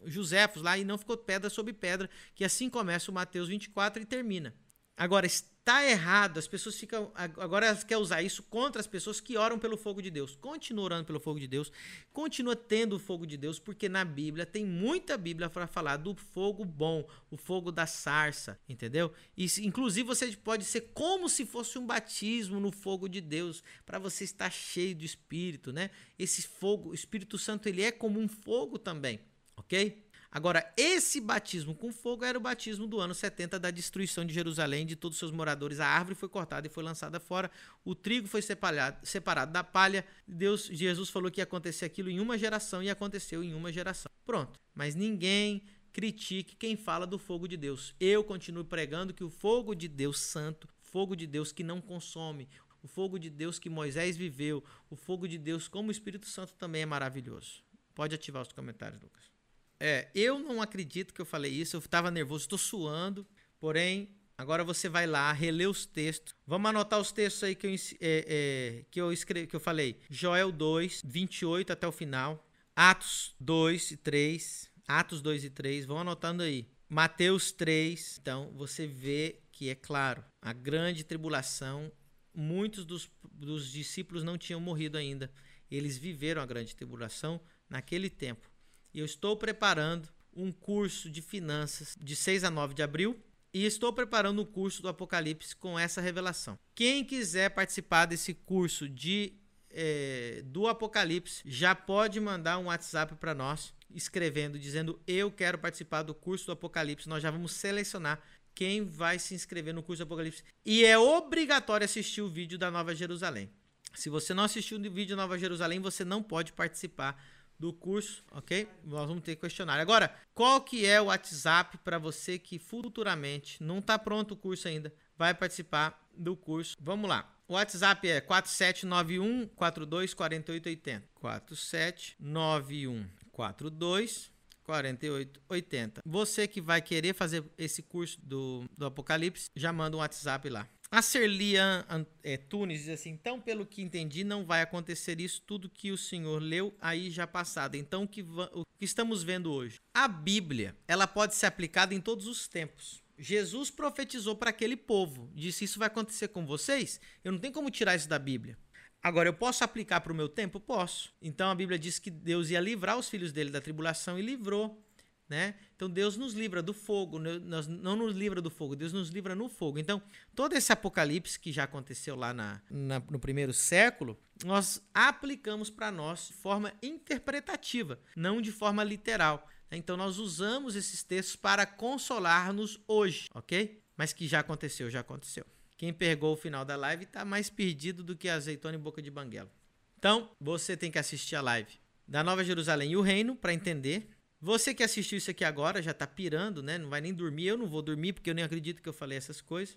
Joséfos 0.07 0.63
lá 0.63 0.79
e 0.79 0.85
não 0.85 0.97
ficou 0.97 1.17
pedra 1.17 1.51
sobre 1.51 1.73
pedra, 1.73 2.09
que 2.35 2.45
assim 2.45 2.71
começa 2.71 3.11
o 3.11 3.15
Mateus 3.15 3.49
24 3.49 4.03
e 4.03 4.07
termina. 4.07 4.55
Agora, 4.97 5.27
Tá 5.67 5.85
errado, 5.85 6.39
as 6.39 6.47
pessoas 6.47 6.77
ficam. 6.77 7.11
Agora 7.13 7.67
elas 7.67 7.83
querem 7.83 8.01
usar 8.01 8.23
isso 8.23 8.41
contra 8.45 8.81
as 8.81 8.87
pessoas 8.87 9.21
que 9.21 9.37
oram 9.37 9.59
pelo 9.59 9.77
fogo 9.77 10.01
de 10.01 10.13
Deus. 10.13 10.37
Continua 10.37 10.85
orando 10.85 11.05
pelo 11.05 11.19
fogo 11.19 11.41
de 11.41 11.49
Deus, 11.49 11.73
continua 12.13 12.55
tendo 12.55 12.95
o 12.95 12.99
fogo 13.01 13.27
de 13.27 13.37
Deus, 13.37 13.59
porque 13.59 13.89
na 13.89 14.05
Bíblia 14.05 14.47
tem 14.47 14.65
muita 14.65 15.19
Bíblia 15.19 15.51
para 15.51 15.67
falar 15.67 15.97
do 15.97 16.15
fogo 16.15 16.65
bom, 16.65 17.05
o 17.33 17.37
fogo 17.37 17.73
da 17.73 17.85
sarça, 17.85 18.61
entendeu? 18.69 19.13
E 19.37 19.45
inclusive 19.63 20.07
você 20.07 20.37
pode 20.37 20.65
ser 20.65 20.83
como 20.95 21.29
se 21.29 21.45
fosse 21.45 21.77
um 21.81 21.85
batismo 21.85 22.61
no 22.61 22.71
fogo 22.71 23.09
de 23.09 23.21
Deus, 23.21 23.61
para 23.85 23.99
você 23.99 24.23
estar 24.23 24.53
cheio 24.53 24.95
do 24.95 25.05
Espírito, 25.05 25.73
né? 25.73 25.91
Esse 26.17 26.43
fogo, 26.43 26.91
o 26.91 26.95
Espírito 26.95 27.37
Santo, 27.39 27.69
ele 27.69 27.83
é 27.83 27.91
como 27.91 28.21
um 28.21 28.29
fogo 28.29 28.79
também, 28.79 29.19
ok? 29.57 30.06
Agora, 30.37 30.71
esse 30.77 31.19
batismo 31.19 31.75
com 31.75 31.91
fogo 31.91 32.23
era 32.23 32.37
o 32.37 32.41
batismo 32.43 32.87
do 32.87 33.01
ano 33.01 33.15
70 33.15 33.59
da 33.59 33.71
destruição 33.71 34.23
de 34.23 34.35
Jerusalém, 34.35 34.85
de 34.85 34.95
todos 34.95 35.17
os 35.17 35.19
seus 35.19 35.33
moradores. 35.33 35.81
A 35.81 35.87
árvore 35.87 36.15
foi 36.15 36.29
cortada 36.29 36.67
e 36.67 36.71
foi 36.71 36.85
lançada 36.85 37.19
fora, 37.19 37.51
o 37.83 37.95
trigo 37.95 38.29
foi 38.29 38.43
separado, 38.43 38.99
separado 39.03 39.51
da 39.51 39.65
palha. 39.65 40.05
Deus, 40.29 40.67
Jesus 40.67 41.09
falou 41.09 41.31
que 41.31 41.41
ia 41.41 41.45
acontecer 41.45 41.87
aquilo 41.87 42.11
em 42.11 42.21
uma 42.21 42.37
geração 42.37 42.83
e 42.83 42.91
aconteceu 42.91 43.43
em 43.43 43.55
uma 43.55 43.73
geração. 43.73 44.13
Pronto. 44.27 44.61
Mas 44.75 44.95
ninguém 44.95 45.63
critique 45.91 46.55
quem 46.55 46.77
fala 46.77 47.07
do 47.07 47.19
fogo 47.19 47.49
de 47.49 47.57
Deus. 47.57 47.95
Eu 47.99 48.23
continuo 48.23 48.63
pregando 48.63 49.15
que 49.15 49.25
o 49.25 49.31
fogo 49.31 49.75
de 49.75 49.89
Deus 49.89 50.21
santo, 50.21 50.69
fogo 50.83 51.17
de 51.17 51.27
Deus 51.27 51.51
que 51.51 51.65
não 51.65 51.81
consome, 51.81 52.47
o 52.83 52.87
fogo 52.87 53.19
de 53.19 53.31
Deus 53.31 53.59
que 53.59 53.71
Moisés 53.71 54.19
viveu, 54.19 54.63
o 54.91 54.97
fogo 54.97 55.27
de 55.27 55.39
Deus 55.39 55.67
como 55.67 55.89
o 55.89 55.93
Espírito 55.93 56.27
Santo 56.27 56.53
também 56.57 56.83
é 56.83 56.87
maravilhoso. 56.87 57.65
Pode 57.95 58.15
ativar 58.15 58.43
os 58.43 58.53
comentários, 58.53 59.01
Lucas. 59.01 59.36
É, 59.79 60.09
eu 60.15 60.39
não 60.39 60.63
acredito 60.63 61.13
que 61.13 61.21
eu 61.21 61.27
falei 61.27 61.53
isso, 61.53 61.77
eu 61.77 61.81
estava 61.81 62.11
nervoso, 62.11 62.45
estou 62.45 62.59
suando, 62.59 63.27
porém, 63.61 64.09
agora 64.37 64.65
você 64.65 64.89
vai 64.89 65.07
lá, 65.07 65.33
reler 65.33 65.69
os 65.69 65.85
textos. 65.85 66.35
Vamos 66.47 66.69
anotar 66.71 67.01
os 67.01 67.13
textos 67.13 67.43
aí 67.45 67.55
que 67.55 67.67
eu, 67.67 67.75
é, 67.75 67.77
é, 68.01 68.85
que 68.91 69.01
eu, 69.01 69.13
escrevi, 69.13 69.47
que 69.47 69.57
eu 69.57 69.61
falei. 69.61 69.99
Joel 70.11 70.51
2, 70.51 71.03
28 71.05 71.73
até 71.73 71.87
o 71.87 71.93
final. 71.93 72.45
Atos 72.75 73.35
2 73.41 73.93
e 73.93 73.97
3. 73.97 74.71
Atos 74.87 75.21
2 75.21 75.45
e 75.45 75.51
3. 75.51 75.87
Vão 75.87 75.99
anotando 75.99 76.43
aí. 76.43 76.67
Mateus 76.89 77.51
3. 77.53 78.19
Então, 78.21 78.53
você 78.55 78.87
vê 78.87 79.41
que 79.51 79.71
é 79.71 79.75
claro, 79.75 80.23
a 80.43 80.53
grande 80.53 81.03
tribulação, 81.03 81.91
muitos 82.35 82.85
dos, 82.85 83.11
dos 83.33 83.73
discípulos 83.73 84.23
não 84.23 84.37
tinham 84.37 84.61
morrido 84.61 84.99
ainda. 84.99 85.31
Eles 85.71 85.97
viveram 85.97 86.43
a 86.43 86.47
grande 86.47 86.77
tribulação 86.77 87.41
naquele 87.69 88.11
tempo. 88.11 88.51
E 88.97 88.99
eu 88.99 89.05
estou 89.05 89.37
preparando 89.37 90.09
um 90.35 90.51
curso 90.51 91.11
de 91.11 91.21
finanças 91.21 91.95
de 92.01 92.17
6 92.17 92.45
a 92.45 92.51
9 92.51 92.73
de 92.73 92.83
abril 92.83 93.23
e 93.53 93.67
estou 93.67 93.93
preparando 93.93 94.39
o 94.39 94.43
um 94.43 94.47
curso 94.47 94.81
do 94.81 94.89
Apocalipse 94.89 95.55
com 95.55 95.79
essa 95.79 96.01
revelação. 96.01 96.59
Quem 96.75 97.05
quiser 97.05 97.51
participar 97.51 98.07
desse 98.07 98.33
curso 98.33 98.89
de 98.89 99.35
é, 99.69 100.41
do 100.47 100.67
Apocalipse 100.67 101.43
já 101.45 101.75
pode 101.75 102.19
mandar 102.21 102.57
um 102.57 102.65
WhatsApp 102.69 103.17
para 103.17 103.35
nós 103.35 103.75
escrevendo 103.95 104.59
dizendo 104.59 104.99
eu 105.07 105.31
quero 105.31 105.59
participar 105.59 106.03
do 106.03 106.15
curso 106.15 106.47
do 106.47 106.53
Apocalipse. 106.53 107.07
Nós 107.07 107.23
já 107.23 107.31
vamos 107.31 107.53
selecionar 107.53 108.23
quem 108.55 108.83
vai 108.83 109.19
se 109.19 109.35
inscrever 109.35 109.75
no 109.75 109.83
curso 109.83 110.03
do 110.03 110.07
Apocalipse. 110.07 110.43
E 110.65 110.87
é 110.87 110.97
obrigatório 110.97 111.85
assistir 111.85 112.23
o 112.23 112.31
vídeo 112.31 112.57
da 112.57 112.71
Nova 112.71 112.95
Jerusalém. 112.95 113.51
Se 113.95 114.09
você 114.09 114.33
não 114.33 114.45
assistiu 114.45 114.79
o 114.79 114.83
vídeo 114.91 115.15
da 115.15 115.23
Nova 115.23 115.39
Jerusalém, 115.39 115.81
você 115.81 116.03
não 116.03 116.23
pode 116.23 116.55
participar 116.55 117.23
do 117.59 117.73
curso, 117.73 118.25
ok? 118.31 118.69
Nós 118.85 119.09
vamos 119.09 119.23
ter 119.23 119.37
questionário. 119.37 119.83
Agora, 119.83 120.15
qual 120.35 120.61
que 120.61 120.85
é 120.85 121.01
o 121.01 121.07
WhatsApp 121.07 121.79
para 121.79 121.99
você 121.99 122.39
que 122.39 122.59
futuramente 122.59 123.63
não 123.63 123.79
está 123.79 123.99
pronto 123.99 124.33
o 124.33 124.37
curso 124.37 124.69
ainda, 124.69 124.93
vai 125.17 125.35
participar 125.35 126.07
do 126.17 126.37
curso? 126.37 126.77
Vamos 126.81 127.09
lá. 127.09 127.33
O 127.49 127.55
WhatsApp 127.55 128.09
é 128.09 128.21
4791 128.21 129.47
42 129.49 130.15
4880. 130.15 131.09
4791 131.15 133.07
42 133.31 134.33
4880. 134.67 136.03
Você 136.05 136.49
que 136.49 136.61
vai 136.61 136.83
querer 136.83 137.15
fazer 137.15 137.45
esse 137.57 137.83
curso 137.83 138.19
do, 138.21 138.65
do 138.77 138.87
Apocalipse, 138.87 139.49
já 139.55 139.73
manda 139.73 139.97
um 139.97 140.01
WhatsApp 140.01 140.49
lá. 140.51 140.69
A 140.91 141.03
Serlian 141.03 141.85
é, 142.23 142.37
Tunes 142.37 142.81
diz 142.81 142.89
assim: 142.89 143.11
então, 143.11 143.41
pelo 143.41 143.67
que 143.67 143.83
entendi, 143.83 144.25
não 144.25 144.45
vai 144.45 144.63
acontecer 144.63 145.21
isso 145.21 145.43
tudo 145.43 145.69
que 145.69 145.91
o 145.91 145.99
senhor 145.99 146.41
leu 146.41 146.75
aí 146.81 147.11
já 147.11 147.27
passado. 147.27 147.75
Então, 147.75 148.05
o 148.05 148.09
que, 148.09 148.23
o 148.23 148.65
que 148.79 148.85
estamos 148.85 149.23
vendo 149.23 149.53
hoje? 149.53 149.77
A 149.95 150.07
Bíblia, 150.07 150.77
ela 150.87 151.07
pode 151.07 151.35
ser 151.35 151.47
aplicada 151.47 151.95
em 151.95 152.01
todos 152.01 152.27
os 152.27 152.47
tempos. 152.47 153.03
Jesus 153.19 153.71
profetizou 153.71 154.37
para 154.37 154.51
aquele 154.51 154.77
povo, 154.77 155.31
disse: 155.35 155.65
Isso 155.65 155.79
vai 155.79 155.89
acontecer 155.89 156.29
com 156.29 156.47
vocês? 156.47 157.01
Eu 157.25 157.33
não 157.33 157.39
tenho 157.39 157.53
como 157.53 157.71
tirar 157.71 157.97
isso 157.97 158.09
da 158.09 158.19
Bíblia. 158.19 158.57
Agora, 159.03 159.29
eu 159.29 159.35
posso 159.35 159.63
aplicar 159.63 160.01
para 160.01 160.13
o 160.13 160.17
meu 160.17 160.29
tempo? 160.29 160.59
Posso. 160.59 161.13
Então 161.23 161.51
a 161.51 161.55
Bíblia 161.55 161.79
diz 161.79 161.99
que 161.99 162.11
Deus 162.11 162.51
ia 162.51 162.61
livrar 162.61 162.99
os 162.99 163.09
filhos 163.09 163.33
dele 163.33 163.51
da 163.51 163.61
tribulação 163.61 164.19
e 164.19 164.23
livrou. 164.23 164.85
Né? 165.29 165.57
Então 165.75 165.91
Deus 165.91 166.17
nos 166.17 166.35
livra 166.35 166.63
do 166.63 166.73
fogo, 166.73 167.19
nós 167.19 167.67
não 167.67 167.97
nos 167.97 168.15
livra 168.15 168.41
do 168.41 168.49
fogo, 168.49 168.77
Deus 168.77 168.93
nos 168.93 169.09
livra 169.09 169.35
no 169.35 169.49
fogo. 169.49 169.79
Então, 169.79 170.01
todo 170.37 170.53
esse 170.53 170.73
apocalipse 170.73 171.39
que 171.39 171.51
já 171.51 171.65
aconteceu 171.65 172.15
lá 172.15 172.33
na, 172.33 172.63
na 172.71 173.03
no 173.11 173.19
primeiro 173.19 173.53
século, 173.53 174.17
nós 174.45 174.81
aplicamos 174.95 175.69
para 175.69 175.91
nós 175.91 176.29
de 176.29 176.35
forma 176.35 176.73
interpretativa, 176.81 177.99
não 178.15 178.41
de 178.41 178.53
forma 178.53 178.85
literal. 178.85 179.49
Então, 179.71 179.97
nós 179.97 180.19
usamos 180.19 180.77
esses 180.77 181.03
textos 181.03 181.35
para 181.35 181.67
consolar-nos 181.67 182.81
hoje, 182.87 183.29
ok? 183.35 183.83
Mas 183.97 184.13
que 184.13 184.29
já 184.29 184.41
aconteceu, 184.41 184.89
já 184.89 185.01
aconteceu. 185.01 185.45
Quem 185.77 185.93
pegou 185.93 186.33
o 186.35 186.37
final 186.37 186.65
da 186.65 186.77
live 186.77 187.05
está 187.05 187.25
mais 187.25 187.51
perdido 187.51 188.03
do 188.03 188.17
que 188.17 188.29
azeitona 188.29 188.77
em 188.77 188.81
boca 188.81 189.03
de 189.03 189.11
banguela. 189.11 189.51
Então, 189.99 190.31
você 190.41 190.77
tem 190.77 190.91
que 190.91 190.99
assistir 190.99 191.35
a 191.37 191.41
live 191.41 191.81
da 192.07 192.23
Nova 192.23 192.45
Jerusalém 192.45 192.93
e 192.93 192.97
o 192.97 193.03
Reino 193.03 193.35
para 193.35 193.53
entender. 193.53 194.16
Você 194.47 194.73
que 194.73 194.83
assistiu 194.85 195.19
isso 195.19 195.29
aqui 195.29 195.45
agora 195.45 195.83
já 195.83 195.91
está 195.91 196.07
pirando, 196.07 196.63
né? 196.63 196.79
Não 196.79 196.89
vai 196.89 197.01
nem 197.01 197.13
dormir. 197.13 197.49
Eu 197.49 197.59
não 197.59 197.67
vou 197.67 197.83
dormir 197.83 198.13
porque 198.13 198.31
eu 198.31 198.35
nem 198.35 198.45
acredito 198.45 198.81
que 198.81 198.89
eu 198.89 198.93
falei 198.93 199.19
essas 199.19 199.41
coisas. 199.41 199.77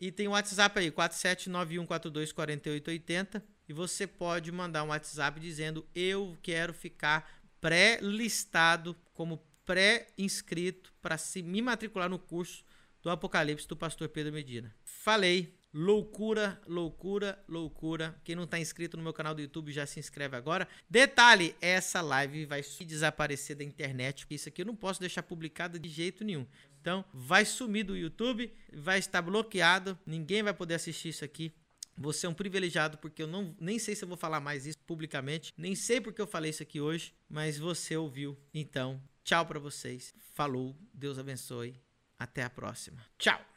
E 0.00 0.10
tem 0.10 0.26
o 0.26 0.30
WhatsApp 0.30 0.78
aí, 0.78 0.90
4791424880. 0.90 3.42
E 3.68 3.74
você 3.74 4.06
pode 4.06 4.50
mandar 4.50 4.84
um 4.84 4.88
WhatsApp 4.88 5.38
dizendo: 5.38 5.86
Eu 5.94 6.34
quero 6.42 6.72
ficar 6.72 7.30
pré-listado 7.60 8.96
como 9.12 9.46
pré-inscrito 9.66 10.94
para 11.02 11.18
se 11.18 11.42
me 11.42 11.60
matricular 11.60 12.08
no 12.08 12.18
curso 12.18 12.64
do 13.02 13.10
Apocalipse 13.10 13.68
do 13.68 13.76
pastor 13.76 14.08
Pedro 14.08 14.32
Medina. 14.32 14.74
Falei. 14.82 15.54
Loucura, 15.78 16.58
loucura, 16.66 17.38
loucura. 17.46 18.18
Quem 18.24 18.34
não 18.34 18.44
está 18.44 18.58
inscrito 18.58 18.96
no 18.96 19.02
meu 19.02 19.12
canal 19.12 19.34
do 19.34 19.42
YouTube 19.42 19.70
já 19.70 19.84
se 19.84 20.00
inscreve 20.00 20.34
agora. 20.34 20.66
Detalhe: 20.88 21.54
essa 21.60 22.00
live 22.00 22.46
vai 22.46 22.62
desaparecer 22.62 23.56
da 23.56 23.62
internet, 23.62 24.26
isso 24.30 24.48
aqui 24.48 24.62
eu 24.62 24.66
não 24.66 24.74
posso 24.74 24.98
deixar 24.98 25.22
publicado 25.22 25.78
de 25.78 25.86
jeito 25.90 26.24
nenhum. 26.24 26.46
Então, 26.80 27.04
vai 27.12 27.44
sumir 27.44 27.84
do 27.84 27.94
YouTube, 27.94 28.50
vai 28.72 28.98
estar 28.98 29.20
bloqueado, 29.20 29.98
ninguém 30.06 30.42
vai 30.42 30.54
poder 30.54 30.76
assistir 30.76 31.10
isso 31.10 31.26
aqui. 31.26 31.52
Você 31.94 32.24
é 32.24 32.28
um 32.30 32.34
privilegiado 32.34 32.96
porque 32.96 33.22
eu 33.22 33.26
não 33.26 33.54
nem 33.60 33.78
sei 33.78 33.94
se 33.94 34.02
eu 34.02 34.08
vou 34.08 34.16
falar 34.16 34.40
mais 34.40 34.64
isso 34.64 34.78
publicamente, 34.86 35.52
nem 35.58 35.74
sei 35.74 36.00
porque 36.00 36.22
eu 36.22 36.26
falei 36.26 36.52
isso 36.52 36.62
aqui 36.62 36.80
hoje, 36.80 37.12
mas 37.28 37.58
você 37.58 37.94
ouviu. 37.98 38.34
Então, 38.54 38.98
tchau 39.22 39.44
para 39.44 39.58
vocês. 39.58 40.14
Falou, 40.32 40.74
Deus 40.94 41.18
abençoe. 41.18 41.78
Até 42.18 42.44
a 42.44 42.48
próxima. 42.48 43.04
Tchau. 43.18 43.55